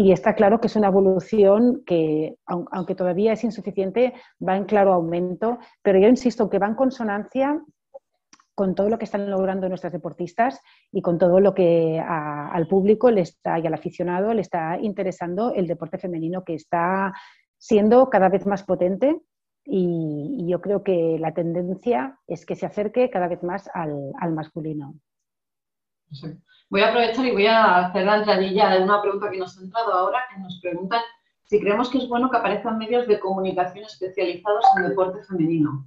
[0.00, 4.92] Y está claro que es una evolución que, aunque todavía es insuficiente, va en claro
[4.92, 7.60] aumento, pero yo insisto que va en consonancia
[8.54, 10.60] con todo lo que están logrando nuestras deportistas
[10.92, 15.52] y con todo lo que al público le está, y al aficionado le está interesando
[15.52, 17.12] el deporte femenino que está
[17.56, 19.20] siendo cada vez más potente
[19.64, 24.94] y, yo creo que la tendencia es que se acerque cada vez más al, masculino.
[26.70, 29.62] Voy a aprovechar y voy a hacer la entradilla de una pregunta que nos ha
[29.62, 31.00] entrado ahora, que nos preguntan
[31.44, 35.86] si creemos que es bueno que aparezcan medios de comunicación especializados en deporte femenino.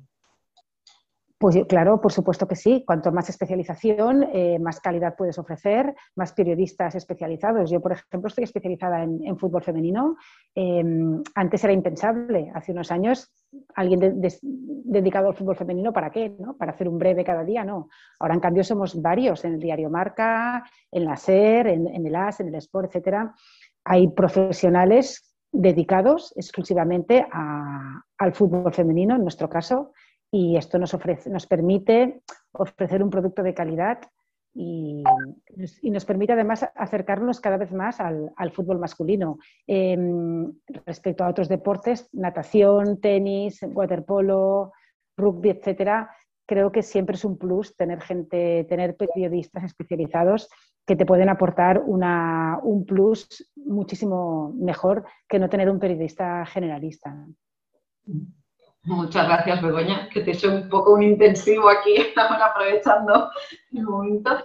[1.41, 2.83] Pues claro, por supuesto que sí.
[2.85, 7.71] Cuanto más especialización, eh, más calidad puedes ofrecer, más periodistas especializados.
[7.71, 10.17] Yo, por ejemplo, estoy especializada en, fútbol femenino.
[10.53, 12.51] Em, antes era impensable.
[12.53, 13.33] Hace unos años,
[13.73, 16.29] alguien dedicado al fútbol femenino, ¿para qué?
[16.37, 16.55] ¿no?
[16.57, 17.89] Para hacer un breve cada día, no.
[18.19, 22.41] Ahora, en cambio, somos varios en el diario Marca, en la SER, en, el AS,
[22.41, 23.33] en el Sport, etcétera.
[23.83, 29.91] Hay profesionales dedicados exclusivamente al fútbol femenino, en nuestro caso,
[30.31, 32.21] y esto nos, ofrece, nos permite
[32.53, 33.99] ofrecer un producto de calidad
[34.53, 35.03] y,
[35.83, 39.37] nos permite además acercarnos cada vez más al, fútbol masculino.
[39.67, 40.51] Em,
[40.85, 44.71] respecto a otros deportes, natación, tenis, waterpolo,
[45.17, 46.09] rugby, etcétera,
[46.45, 50.49] creo que siempre es un plus tener gente, tener periodistas especializados
[50.85, 57.25] que te pueden aportar una, un plus muchísimo mejor que no tener un periodista generalista.
[58.83, 63.29] Muchas gracias, Begoña, que te soy un poco un intensivo aquí, ahora aprovechando
[63.71, 64.43] el momento.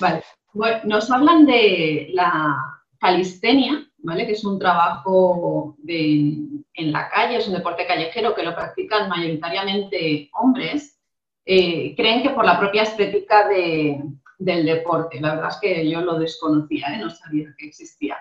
[0.00, 2.56] Vale, bueno, nos hablan de la
[2.98, 4.26] calistenia, ¿vale?
[4.26, 10.30] Que es un trabajo en la calle, es un deporte callejero que lo practican mayoritariamente
[10.34, 11.00] hombres.
[11.44, 16.18] Eh, creen que por la propia estética del deporte, la verdad es que yo lo
[16.18, 16.98] desconocía, ¿eh?
[16.98, 18.16] no sabía que existía.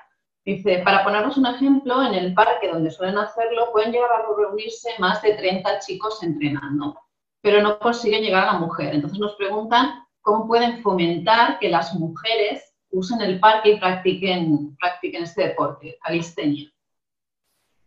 [0.50, 4.90] Dice, para ponernos un ejemplo, en el parque donde suelen hacerlo pueden llegar a reunirse
[4.98, 7.00] más de 30 chicos entrenando,
[7.40, 8.96] pero no consiguen llegar a la mujer.
[8.96, 15.22] Entonces nos preguntan cómo pueden fomentar que las mujeres usen el parque y practiquen, practiquen
[15.22, 16.68] este deporte, calistenia.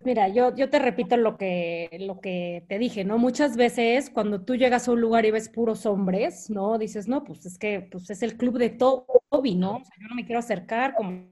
[0.04, 3.18] Mira, yo, yo te repito lo que, lo que te dije, ¿no?
[3.18, 6.78] Muchas veces cuando tú llegas a un lugar y ves puros hombres, ¿no?
[6.78, 9.78] Dices, no, pues es que pues es el club de Toby, ¿no?
[9.78, 11.31] O sea, yo no me quiero acercar como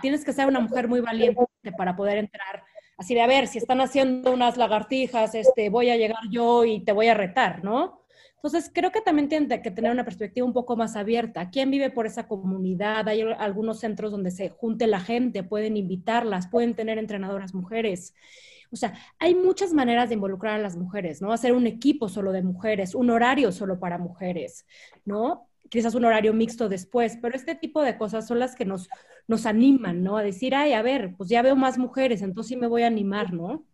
[0.00, 1.46] tienes que ser una mujer muy valiente
[1.76, 2.62] para poder entrar.
[2.96, 6.84] Así de, a ver, si están haciendo unas lagartijas, este, voy a llegar yo y
[6.84, 8.00] te voy a retar, ¿no?
[8.36, 11.50] Entonces, creo que también tiene que tener una perspectiva un poco más abierta.
[11.50, 13.06] ¿Quién vive por esa comunidad?
[13.08, 18.14] Hay algunos centros donde se junte la gente, pueden invitarlas, pueden tener entrenadoras mujeres.
[18.72, 21.32] O sea, hay muchas maneras de involucrar a las mujeres, ¿no?
[21.32, 24.66] Hacer un equipo solo de mujeres, un horario solo para mujeres,
[25.04, 25.49] ¿no?
[25.70, 28.88] Quizás un horario mixto después, pero este tipo de cosas son las que nos,
[29.28, 30.18] nos animan, ¿no?
[30.18, 32.88] A decir, ay, a ver, pues ya veo más mujeres, entonces sí me voy a
[32.88, 33.66] animar, ¿no?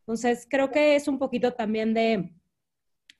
[0.00, 2.32] Entonces, creo que es un poquito también de,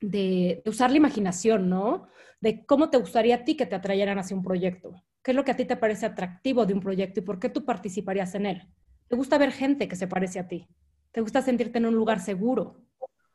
[0.00, 2.08] de, usar la imaginación, ¿no?
[2.40, 5.02] De cómo te gustaría a ti que te atrayeran hacia un proyecto.
[5.22, 7.48] ¿Qué es lo que a ti te parece atractivo de un proyecto y por qué
[7.48, 8.62] tú participarías en él?
[9.08, 10.68] ¿Te gusta ver gente que se parece a ti?
[11.12, 12.85] ¿Te gusta sentirte en un lugar seguro?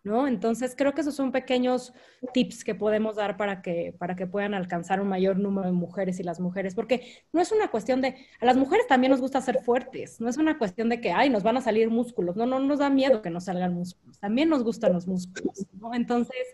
[0.04, 0.28] ¿No?
[0.28, 1.94] Entonces, creo que esos son pequeños
[2.34, 6.20] tips que podemos dar para que, para que puedan alcanzar un mayor número de mujeres
[6.20, 9.42] y las mujeres, porque no es una cuestión de, a las mujeres también nos gusta
[9.42, 12.46] ser fuertes, no es una cuestión de que, ay, nos van a salir músculos, no,
[12.46, 15.94] no nos da miedo que nos salgan músculos, también nos gustan los músculos, ¿no?
[15.94, 16.46] Entonces,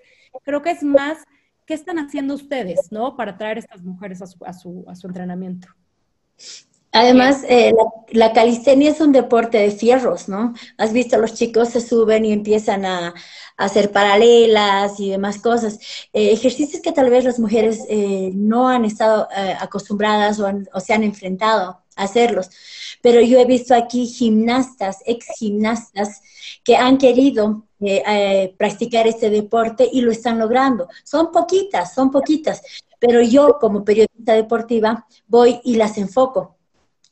[0.43, 1.19] creo que es más,
[1.65, 3.15] ¿qué están haciendo ustedes, ¿no?
[3.15, 5.69] Para traer estas mujeres a su, a su, a su entrenamiento.
[6.97, 7.73] Además, eh,
[8.09, 10.55] la, calistenia es un deporte de fierros, ¿no?
[10.79, 13.13] Has visto, los chicos se suben y empiezan a,
[13.55, 15.79] hacer paralelas y demás cosas.
[16.13, 19.27] Eh, ejercicios que tal vez las mujeres eh, no han estado
[19.59, 22.49] acostumbradas o, o, se han enfrentado a hacerlos.
[23.01, 26.21] Pero yo he visto aquí gimnastas, ex gimnastas,
[26.63, 27.63] que han querido
[28.57, 30.87] practicar este deporte y lo están logrando.
[31.03, 32.61] Son poquitas, son poquitas.
[32.99, 36.56] Pero yo como periodista deportiva voy y las enfoco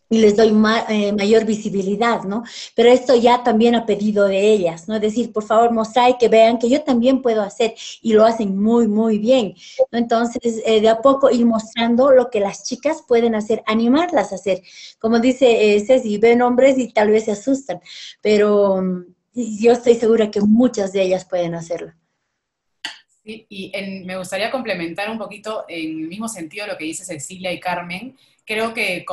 [0.10, 0.50] y les doy
[0.90, 2.44] eh, mayor visibilidad, ¿no?
[2.76, 5.00] Pero esto ya también a pedido de ellas, ¿no?
[5.00, 8.88] Decir, por favor, mostrar que vean que yo también puedo hacer y lo hacen muy,
[8.88, 9.56] muy bien.
[9.92, 9.98] ¿no?
[9.98, 14.36] Entonces, eh, de a poco ir mostrando lo que las chicas pueden hacer, animarlas a
[14.36, 14.62] hacer.
[15.00, 17.80] Como dice eh, Ceci, ven hombres y tal vez se asustan,
[18.22, 21.94] pero mm, yo estoy segura que muchas de ellas pueden hacerlo.
[23.24, 23.72] Sí, y
[24.06, 28.16] me gustaría complementar un poquito en el mismo sentido lo que dice Cecilia y Carmen,
[28.46, 29.04] creo que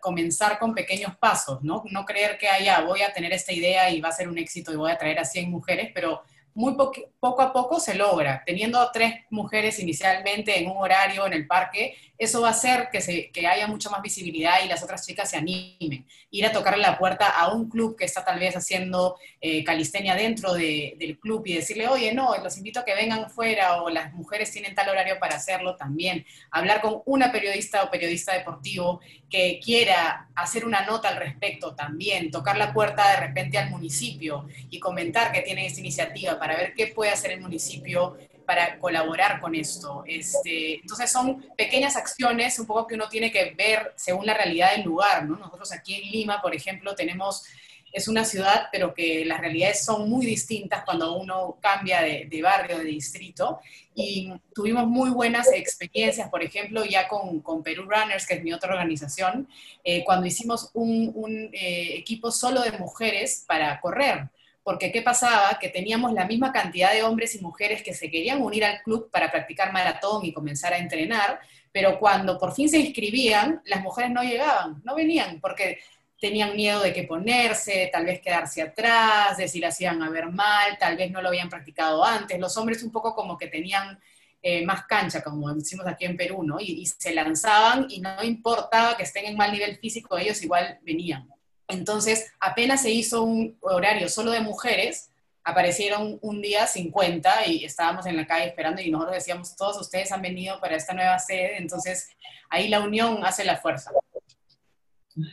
[0.00, 1.82] comenzar con pequeños pasos, ¿no?
[1.90, 4.72] No creer que haya, voy a tener esta idea y va a ser un éxito
[4.72, 6.22] y voy a traer a 100 mujeres, pero
[6.54, 8.42] muy poco a poco se logra.
[8.44, 13.46] Teniendo tres mujeres inicialmente en un horario en el parque, eso va a hacer que,
[13.46, 16.04] haya mucha más visibilidad y las otras chicas se animen.
[16.30, 20.16] Ir a tocarle la puerta a un club que está tal vez haciendo eh, calistenia
[20.16, 24.12] dentro del club y decirle, oye, no, los invito a que vengan fuera o las
[24.14, 26.26] mujeres tienen tal horario para hacerlo también.
[26.50, 29.00] Hablar con una periodista o periodista deportivo
[29.30, 34.48] que quiera hacer una nota al respecto también, tocar la puerta de repente al municipio
[34.70, 38.16] y comentar que tienen esta iniciativa para ver qué puede hacer el municipio
[38.48, 40.04] para colaborar con esto.
[40.06, 44.74] Este, entonces son pequeñas acciones un poco que uno tiene que ver según la realidad
[44.74, 45.26] del lugar.
[45.26, 45.36] ¿no?
[45.36, 47.44] Nosotros aquí en Lima, por ejemplo, tenemos,
[47.92, 52.78] es una ciudad, pero que las realidades son muy distintas cuando uno cambia de, barrio,
[52.78, 53.60] de distrito.
[53.94, 58.54] Y tuvimos muy buenas experiencias, por ejemplo, ya con, con Perú Runners, que es mi
[58.54, 59.46] otra organización,
[59.84, 64.30] eh, cuando hicimos un, un eh, equipo solo de mujeres para correr
[64.68, 65.58] porque ¿qué pasaba?
[65.58, 69.10] Que teníamos la misma cantidad de hombres y mujeres que se querían unir al club
[69.10, 71.40] para practicar maratón y comenzar a entrenar,
[71.72, 75.78] pero cuando por fin se inscribían, las mujeres no llegaban, no venían, porque
[76.20, 80.26] tenían miedo de qué ponerse, tal vez quedarse atrás, de si la hacían a ver
[80.26, 82.38] mal, tal vez no lo habían practicado antes.
[82.38, 83.98] Los hombres un poco como que tenían
[84.42, 86.60] eh, más cancha, como decimos aquí en Perú, ¿no?
[86.60, 91.26] Y, se lanzaban y no importaba que estén en mal nivel físico, ellos igual venían.
[91.68, 95.10] Entonces, apenas se hizo un horario solo de mujeres,
[95.44, 100.10] aparecieron un día 50 y estábamos en la calle esperando y nosotros decíamos, todos ustedes
[100.12, 102.10] han venido para esta nueva sede, entonces
[102.50, 103.90] ahí la unión hace la fuerza.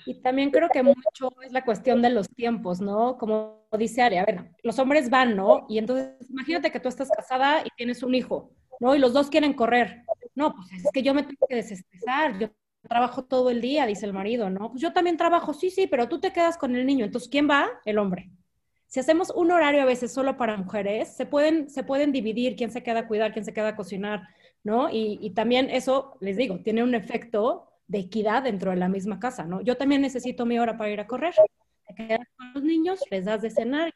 [0.05, 3.17] Y también creo que mucho es la cuestión de los tiempos, ¿no?
[3.17, 5.65] Como dice Ari, a ver, los hombres van, ¿no?
[5.69, 8.95] Y entonces, imagínate que tú estás casada y tienes un hijo, ¿no?
[8.95, 10.03] Y los dos quieren correr.
[10.33, 12.49] No, pues es que yo me tengo que desestresar, yo
[12.85, 14.71] trabajo todo el día, dice el marido, ¿no?
[14.71, 17.05] Pues yo también trabajo, sí, sí, pero tú te quedas con el niño.
[17.05, 17.69] Entonces, ¿quién va?
[17.85, 18.29] El hombre.
[18.87, 22.71] Si hacemos un horario a veces solo para mujeres, se pueden, se pueden dividir quién
[22.71, 24.27] se queda a cuidar, quién se queda a cocinar,
[24.63, 24.89] ¿no?
[24.89, 29.19] Y, y también eso, les digo, tiene un efecto de equidad dentro de la misma
[29.19, 29.61] casa, ¿no?
[29.61, 31.33] Yo también necesito mi hora para ir a correr.
[31.87, 33.93] Te quedas con los niños, les das de cenar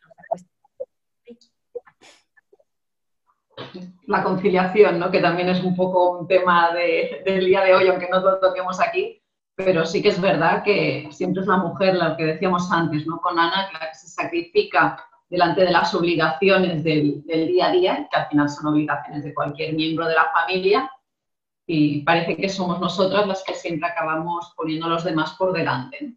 [4.08, 5.12] La conciliación, ¿no?
[5.12, 8.40] Que también es un poco un tema de, del día de hoy, aunque no lo
[8.40, 9.22] toquemos aquí,
[9.56, 13.20] pero sí que es verdad que siempre es la mujer, lo que decíamos antes, ¿no?
[13.20, 18.28] Con Ana, que se sacrifica delante de las obligaciones del, día a día, que al
[18.30, 20.90] final son obligaciones de cualquier miembro de la familia,
[21.68, 26.16] y parece que somos nosotras las que siempre acabamos poniendo a los demás por delante.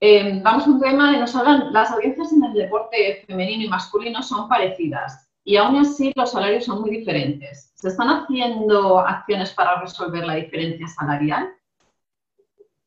[0.00, 3.68] Eh, vamos a un tema de nos hablan, las audiencias en el deporte femenino y
[3.68, 7.72] masculino son parecidas y aún así los salarios son muy diferentes.
[7.74, 11.52] ¿Se están haciendo acciones para resolver la diferencia salarial?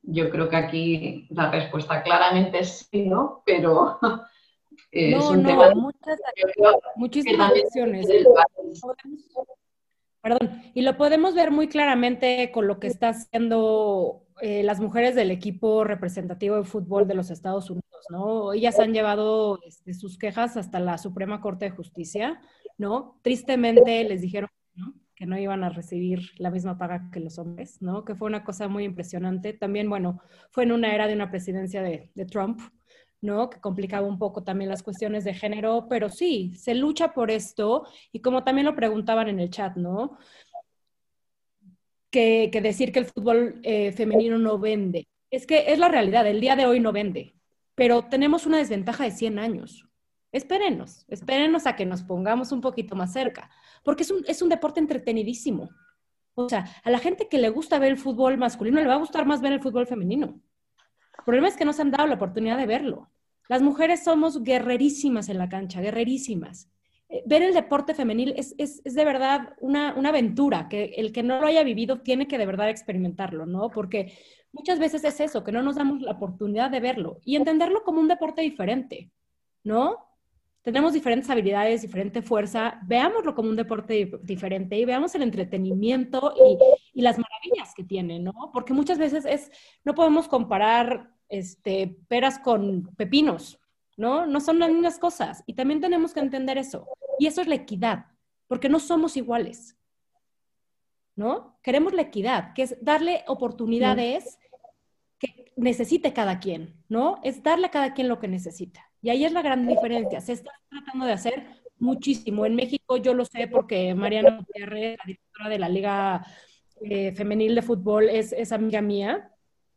[0.01, 3.43] Yo creo que aquí la respuesta claramente es sí, ¿no?
[3.45, 3.99] Pero
[4.91, 6.17] es no, un no, tema muchas,
[6.95, 8.07] muchísimas acciones.
[10.21, 15.15] Perdón, y lo podemos ver muy claramente con lo que está haciendo eh, las mujeres
[15.15, 18.53] del equipo representativo de fútbol de los Estados Unidos, ¿no?
[18.53, 22.41] Ellas han llevado este, sus quejas hasta la Suprema Corte de Justicia,
[22.77, 23.19] ¿no?
[23.21, 24.49] Tristemente les dijeron
[25.15, 28.03] que no iban a recibir la misma paga que los hombres, ¿no?
[28.03, 29.53] Que fue una cosa muy impresionante.
[29.53, 32.59] También, bueno, fue en una era de una presidencia de, de Trump,
[33.21, 33.49] ¿no?
[33.49, 37.85] Que complicaba un poco también las cuestiones de género, pero sí, se lucha por esto
[38.11, 40.17] y como también lo preguntaban en el chat, ¿no?
[42.13, 45.07] Que, decir que el fútbol eh, femenino no vende.
[45.31, 47.33] Es que es la realidad, el día de hoy no vende,
[47.73, 49.89] pero tenemos una desventaja de 100 años.
[50.31, 53.49] Espérenos, espérenos a que nos pongamos un poquito más cerca,
[53.83, 55.71] porque es un, es un deporte entretenidísimo.
[56.35, 58.99] O sea, a la gente que le gusta ver el fútbol masculino le va a
[58.99, 60.39] gustar más ver el fútbol femenino.
[61.17, 63.09] El problema es que no se han dado la oportunidad de verlo.
[63.49, 66.69] Las mujeres somos guerrerísimas en la cancha, guerrerísimas.
[67.09, 71.47] Eh, ver el deporte femenil es, de verdad una, aventura, que el que no lo
[71.47, 73.69] haya vivido tiene que de verdad experimentarlo, ¿no?
[73.69, 74.13] Porque
[74.51, 77.99] muchas veces es eso, que no nos damos la oportunidad de verlo y entenderlo como
[77.99, 79.11] un deporte diferente,
[79.63, 79.97] ¿no?
[80.61, 86.57] Tenemos diferentes habilidades, diferente fuerza, veámoslo como un deporte diferente y veamos el entretenimiento y,
[86.99, 88.33] y las maravillas que tiene, ¿no?
[88.53, 89.51] Porque muchas veces es,
[89.83, 93.59] no podemos comparar este, peras con pepinos,
[93.97, 94.25] ¿no?
[94.25, 95.43] No son las mismas cosas.
[95.45, 96.87] Y también tenemos que entender eso.
[97.19, 98.05] Y eso es la equidad,
[98.47, 99.77] porque no somos iguales,
[101.15, 101.59] ¿no?
[101.61, 104.39] Queremos la equidad, que es darle oportunidades
[105.19, 107.19] que necesite cada quien, ¿no?
[107.23, 108.89] Es darle a cada quien lo que necesita.
[109.01, 110.21] Y ahí es la gran diferencia.
[110.21, 111.45] Se está tratando de hacer
[111.77, 112.45] muchísimo.
[112.45, 116.25] En México yo lo sé porque Mariana Gutiérrez, la directora de la Liga
[116.81, 119.32] eh, Femenil de Fútbol, es, es amiga mía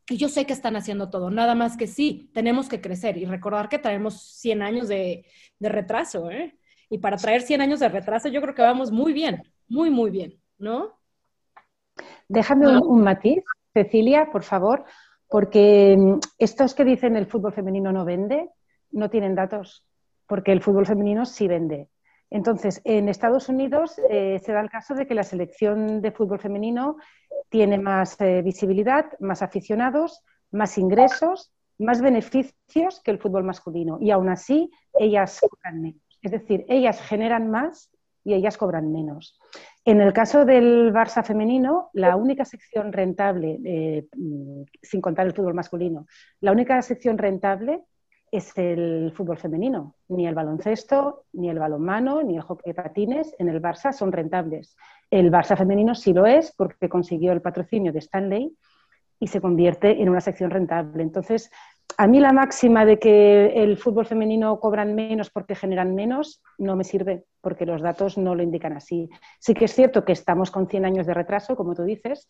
[0.09, 3.25] y yo sé que están haciendo todo, nada más que sí, tenemos que crecer y
[3.25, 5.27] recordar que traemos 100 años de,
[5.61, 6.57] retraso, ¿eh?
[6.89, 10.11] Y para traer 100 años de retraso yo creo que vamos muy bien, muy, muy
[10.11, 10.93] bien, ¿no?
[12.29, 13.43] Déjame un, matiz,
[13.73, 14.85] Cecilia, por favor,
[15.29, 18.51] porque mm, estos que dicen el fútbol femenino no vende,
[18.93, 19.85] no tienen datos,
[20.27, 21.89] porque el fútbol femenino sí vende.
[22.31, 26.41] Entonces, en Estados Unidos eh, se da el caso de que la selección de fútbol
[26.41, 26.97] femenino
[27.49, 33.99] tiene más eh, visibilidad, más aficionados, más ingresos, más beneficios que el fútbol masculino.
[34.01, 36.03] Y aún así, ellas cobran menos.
[36.23, 37.91] Es decir, ellas generan más
[38.25, 39.39] y ellas cobran menos.
[39.85, 45.33] En el caso del Barça femenino, la única sección rentable, eh, mm, sin contar el
[45.33, 46.07] fútbol masculino,
[46.41, 47.85] la única sección rentable
[48.31, 49.95] es el fútbol femenino.
[50.09, 54.77] Ni el baloncesto, ni el balonmano, ni el hockey patines en el Barça son rentables.
[55.11, 58.57] El Barça femenino sí lo es porque consiguió el patrocinio de Stanley
[59.19, 61.03] y se convierte en una sección rentable.
[61.03, 61.51] Entonces,
[61.99, 66.77] a mí la máxima de que el fútbol femenino cobran menos porque generan menos no
[66.77, 69.09] me sirve, porque los datos no lo indican así.
[69.39, 72.27] Sí que es cierto que estamos con 100 años de retraso, como tú dices,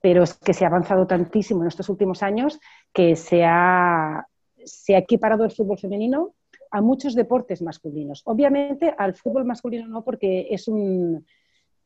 [0.00, 2.60] pero es que se ha avanzado tantísimo en estos últimos años
[2.92, 4.24] que se ha,
[4.70, 6.34] se ha equiparado el fútbol femenino
[6.70, 8.22] a muchos deportes masculinos.
[8.24, 11.24] Obviamente al fútbol masculino no, porque es un,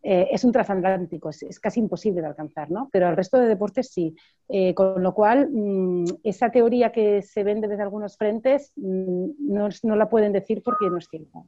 [0.02, 2.88] eh, es un transatlántico, es, casi imposible de alcanzar, ¿no?
[2.92, 4.16] Pero al resto de deportes sí.
[4.48, 9.96] Eh, con lo cual, mm, esa teoría que se vende desde algunos frentes mm, no,
[9.96, 11.42] la pueden decir porque no es cierta.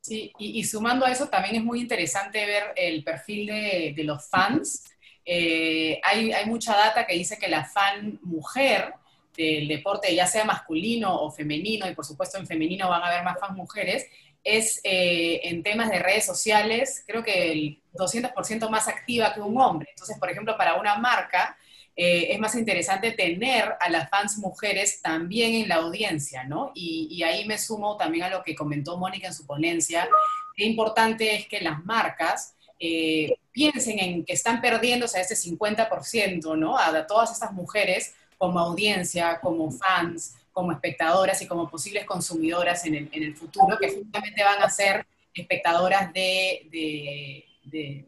[0.00, 4.84] Sí, y, sumando a eso también es muy interesante ver el perfil de, los fans.
[5.24, 8.94] Eh, hay, hay mucha data que dice que la fan mujer
[9.36, 13.24] del deporte, ya sea masculino o femenino, y por supuesto en femenino van a haber
[13.24, 14.06] más fans mujeres,
[14.42, 19.60] es eh, en temas de redes sociales, creo que el 200% más activa que un
[19.60, 19.88] hombre.
[19.90, 21.56] Entonces, por ejemplo, para una marca
[21.96, 26.72] eh, es más interesante tener a las fans mujeres también en la audiencia, ¿no?
[26.74, 30.08] Y, ahí me sumo también a lo que comentó Mónica en su ponencia.
[30.56, 36.56] Qué importante es que las marcas eh, piensen en que están perdiéndose a ese 50%,
[36.56, 36.78] ¿no?
[36.78, 42.94] A todas estas mujeres como audiencia, como fans, como espectadoras y como posibles consumidoras en
[43.12, 47.44] el, futuro, que justamente van a ser espectadoras de,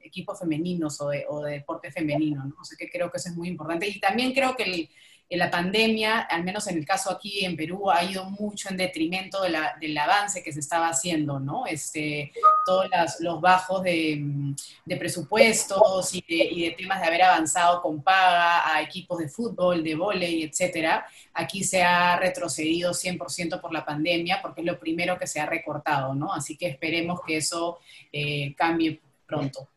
[0.03, 2.55] equipos femeninos o de, o de deporte femenino, ¿no?
[2.59, 3.87] O sea que creo que eso es muy importante.
[3.87, 4.89] Y también creo que el,
[5.31, 9.43] la pandemia, al menos en el caso aquí en Perú, ha ido mucho en detrimento
[9.43, 11.67] del avance que se estaba haciendo, ¿no?
[11.67, 12.33] Este,
[12.67, 12.87] todos
[13.21, 14.55] los bajos de,
[14.99, 20.43] presupuestos y de, temas de haber avanzado con paga a equipos de fútbol, de vóley,
[20.43, 25.41] etcétera, aquí se ha retrocedido 100% por la pandemia porque es lo primero que se
[25.41, 26.33] ha recortado, ¿no?
[26.33, 27.79] Así que esperemos que eso
[28.13, 29.69] eh, cambie pronto.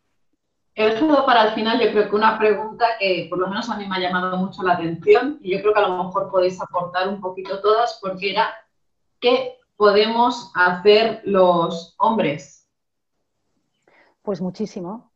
[0.77, 3.77] He dejado para el final, yo creo que una pregunta que por lo menos a
[3.77, 6.61] mí me ha llamado mucho la atención y yo creo que a lo mejor podéis
[6.61, 8.53] aportar un poquito todas, porque era,
[9.21, 12.69] ¿qué podemos hacer los hombres?
[14.21, 15.11] Pues muchísimo,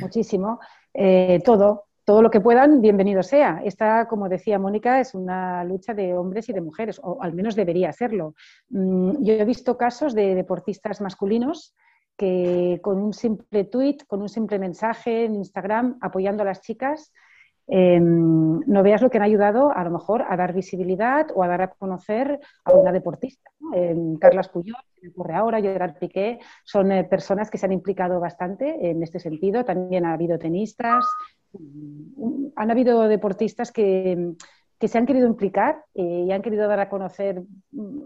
[0.00, 0.60] muchísimo.
[0.92, 3.62] Eh, todo, todo lo que puedan, bienvenido sea.
[3.64, 7.56] Esta, como decía Mónica, es una lucha de hombres y de mujeres, o al menos
[7.56, 8.36] debería serlo.
[8.68, 11.74] Mm, yo he visto casos de deportistas masculinos
[12.16, 17.12] que con un simple tweet, con un simple mensaje en Instagram apoyando a las chicas,
[17.66, 21.48] em, no veas lo que han ayudado a lo mejor a dar visibilidad o a
[21.48, 23.50] dar a conocer a una deportista.
[23.74, 28.20] Em, Carlas Puyol, que ocurre ahora, Gerard Piqué, son eh, personas que se han implicado
[28.20, 29.64] bastante en este sentido.
[29.64, 31.04] También ha habido tenistas,
[31.52, 34.34] mm, han habido deportistas que
[34.84, 37.40] que se han querido implicar eh, y han querido dar a conocer
[37.72, 38.02] mm,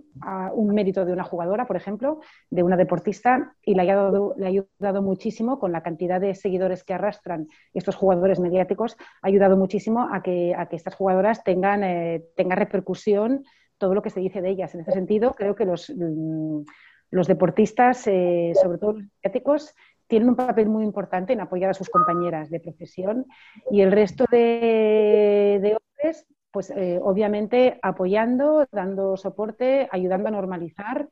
[0.55, 4.47] un mérito de una jugadora, por ejemplo, de una deportista, y le ha, ayudado, le
[4.47, 9.57] ha ayudado muchísimo con la cantidad de seguidores que arrastran estos jugadores mediáticos, ha ayudado
[9.57, 13.43] muchísimo a que, estas jugadoras tengan, eh, repercusión
[13.77, 14.73] todo lo que se dice de ellas.
[14.77, 16.61] En ese sentido, creo que los, mm,
[17.11, 19.75] los deportistas, eh, sobre todo los mediáticos,
[20.07, 23.27] tienen un papel muy importante en apoyar a sus compañeras de profesión
[23.69, 31.09] y el resto de, de hombres pues eh, obviamente apoyando, dando soporte, ayudando a normalizar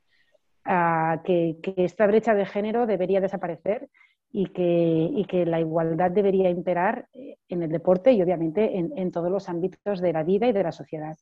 [1.25, 3.89] que, esta brecha de género debería desaparecer
[4.33, 9.31] y que, que, la igualdad debería imperar eh, en el deporte y obviamente en, todos
[9.31, 11.17] los ámbitos de la vida y de la sociedad.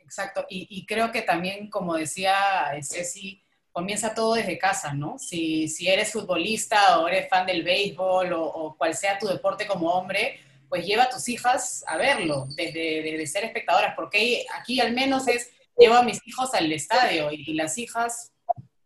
[0.00, 2.34] Exacto, y, creo que también, como decía
[2.82, 3.42] Ceci,
[3.72, 5.18] comienza todo desde casa, ¿no?
[5.18, 10.40] Si, eres futbolista o eres fan del béisbol o cual sea tu deporte como hombre,
[10.68, 15.50] pues lleva a tus hijas a verlo, desde, ser espectadoras, porque aquí al menos es,
[15.78, 18.32] llevo a mis hijos al estadio y, las hijas,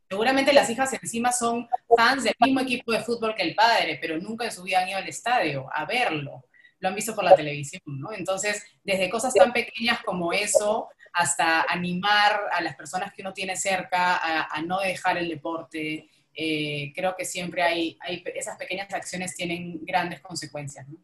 [0.09, 4.19] seguramente las hijas encima son fans del mismo equipo de fútbol que el padre, pero
[4.19, 6.45] nunca en su vida han ido al estadio a verlo,
[6.79, 8.13] lo han visto por la televisión, ¿no?
[8.13, 13.57] Entonces, desde cosas tan pequeñas como eso, hasta animar a las personas que uno tiene
[13.57, 14.17] cerca
[14.47, 19.85] a, no dejar el deporte, eh, creo que siempre hay, hay, esas pequeñas acciones tienen
[19.85, 20.99] grandes consecuencias, ¿no?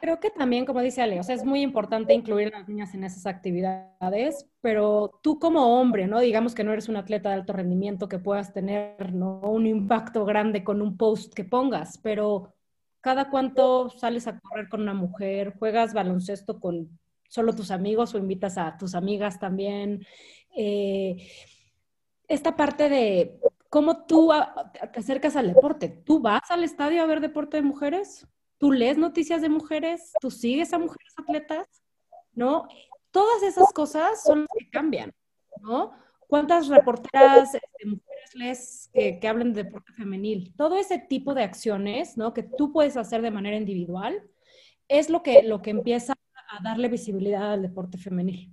[0.00, 2.94] Creo que también, como dice Ale, o sea, es muy importante incluir a las niñas
[2.94, 6.20] en esas actividades, pero tú como hombre, ¿no?
[6.20, 9.40] Digamos que no eres un atleta de alto rendimiento que puedas tener, ¿no?
[9.40, 12.54] Un impacto grande con un post que pongas, pero
[13.00, 16.98] cada cuánto sales a correr con una mujer, juegas baloncesto con
[17.28, 20.04] solo tus amigos o invitas a tus amigas también.
[20.56, 21.16] Eh,
[22.26, 24.30] esta parte de cómo tú
[24.92, 25.88] te acercas al deporte.
[25.88, 28.26] ¿Tú vas al estadio a ver deporte de mujeres?
[28.58, 31.66] Tú lees noticias de mujeres, tú sigues a mujeres atletas,
[32.34, 32.68] ¿no?
[33.10, 35.12] Todas esas cosas son las que cambian,
[35.62, 35.92] ¿no?
[36.26, 40.54] ¿Cuántas reporteras este, mujeres lees que, que, hablen de deporte femenil?
[40.56, 42.34] Todo ese tipo de acciones, ¿no?
[42.34, 44.22] Que tú puedes hacer de manera individual,
[44.88, 46.14] es lo que, lo que empieza
[46.50, 48.50] a darle visibilidad al deporte femenil.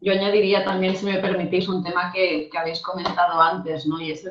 [0.00, 4.00] Yo añadiría también, si me permitís, un tema que, que habéis comentado antes, ¿no?
[4.00, 4.24] Y es,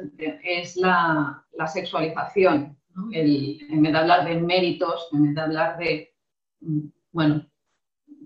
[0.44, 2.78] es la, la, sexualización
[3.12, 6.14] en vez de hablar de méritos, en vez de hablar de,
[6.62, 7.46] mm, bueno,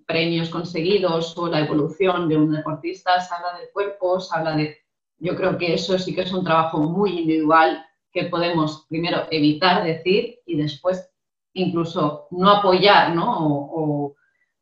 [0.05, 4.77] premios conseguidos o la evolución de un deportista, se habla de cuerpos, se habla de...
[5.17, 9.83] Yo creo que eso sí que es un trabajo muy individual que podemos primero evitar
[9.83, 11.09] decir y después
[11.53, 13.35] incluso no apoyar ¿no?
[13.37, 14.15] O,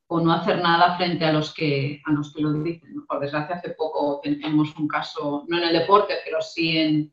[0.09, 3.03] no hacer nada frente a los que, a los que lo dicen.
[3.07, 7.11] Por desgracia, hace poco tenemos un caso, no en el deporte, pero sí en,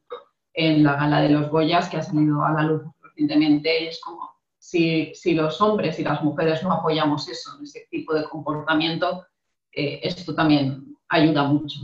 [0.54, 3.88] en la gala de los Goyas, que ha salido a la luz recientemente.
[3.88, 8.24] Es como si, si los hombres y las mujeres no apoyamos eso, ese tipo de
[8.24, 9.26] comportamiento,
[9.72, 11.78] eh, esto también ayuda mucho.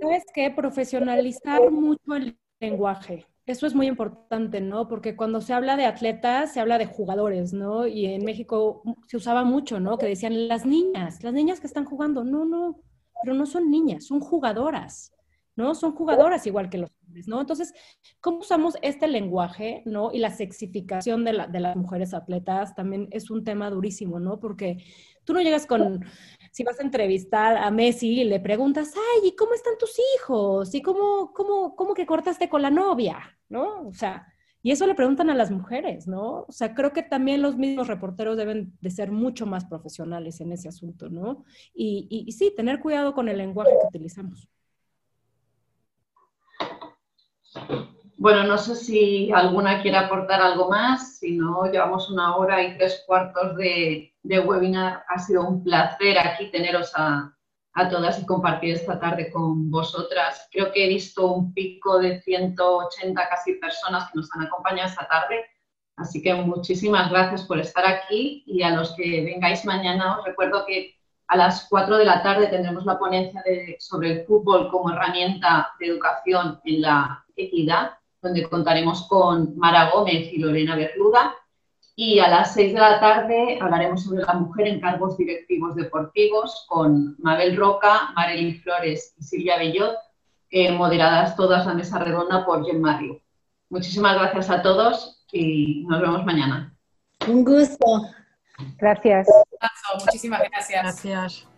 [0.00, 0.50] ¿Sabes qué?
[0.50, 3.26] Profesionalizar mucho el lenguaje.
[3.46, 4.88] Eso es muy importante, ¿no?
[4.88, 7.86] Porque cuando se habla de atletas, se habla de jugadores, ¿no?
[7.86, 9.98] Y en México se usaba mucho, ¿no?
[9.98, 12.24] Que decían las niñas, las niñas que están jugando.
[12.24, 12.80] No, no,
[13.22, 15.13] pero no son niñas, son jugadoras,
[15.56, 15.74] ¿no?
[15.74, 17.40] Son jugadoras igual que los hombres, ¿no?
[17.40, 17.72] Entonces,
[18.20, 20.12] ¿cómo usamos este lenguaje, ¿no?
[20.12, 24.40] Y la sexificación de, la, de las mujeres atletas también es un tema durísimo, ¿no?
[24.40, 24.84] Porque
[25.24, 26.04] tú no llegas con
[26.52, 30.74] si vas a entrevistar a Messi y le preguntas, ay, ¿y cómo están tus hijos?
[30.74, 33.18] ¿Y cómo, cómo, cómo que cortaste con la novia?
[33.48, 33.88] ¿No?
[33.88, 34.26] O sea,
[34.62, 36.46] y eso le preguntan a las mujeres, ¿no?
[36.48, 40.52] O sea, creo que también los mismos reporteros deben de ser mucho más profesionales en
[40.52, 41.44] ese asunto, ¿no?
[41.74, 44.48] Y, y, y sí, tener cuidado con el lenguaje que utilizamos.
[48.16, 52.76] Bueno, no sé si alguna quiere aportar algo más, si no, llevamos una hora y
[52.78, 55.04] tres cuartos de, webinar.
[55.08, 57.30] Ha sido un placer aquí teneros a,
[57.90, 60.48] todas y compartir esta tarde con vosotras.
[60.52, 65.08] Creo que he visto un pico de 180 casi personas que nos han acompañado esta
[65.08, 65.44] tarde.
[65.96, 70.64] Así que muchísimas gracias por estar aquí y a los que vengáis mañana os recuerdo
[70.66, 70.94] que
[71.26, 73.42] a las 4 de la tarde tendremos la ponencia
[73.78, 77.92] sobre el fútbol como herramienta de educación en la equidad
[78.24, 81.34] donde contaremos con Mara Gómez y Lorena Berluda.
[81.94, 86.66] Y a las seis de la tarde hablaremos sobre la mujer en cargos directivos deportivos
[86.68, 89.94] con Mabel Roca, Marely Flores y Silvia Bellot,
[90.50, 93.20] eh, moderadas todas la mesa redonda por Jen Mario.
[93.70, 96.74] Muchísimas gracias a todos y nos vemos mañana.
[97.28, 97.84] Un gusto.
[98.78, 99.28] Gracias.
[100.00, 100.82] Muchísimas gracias.
[100.82, 101.48] Gracias.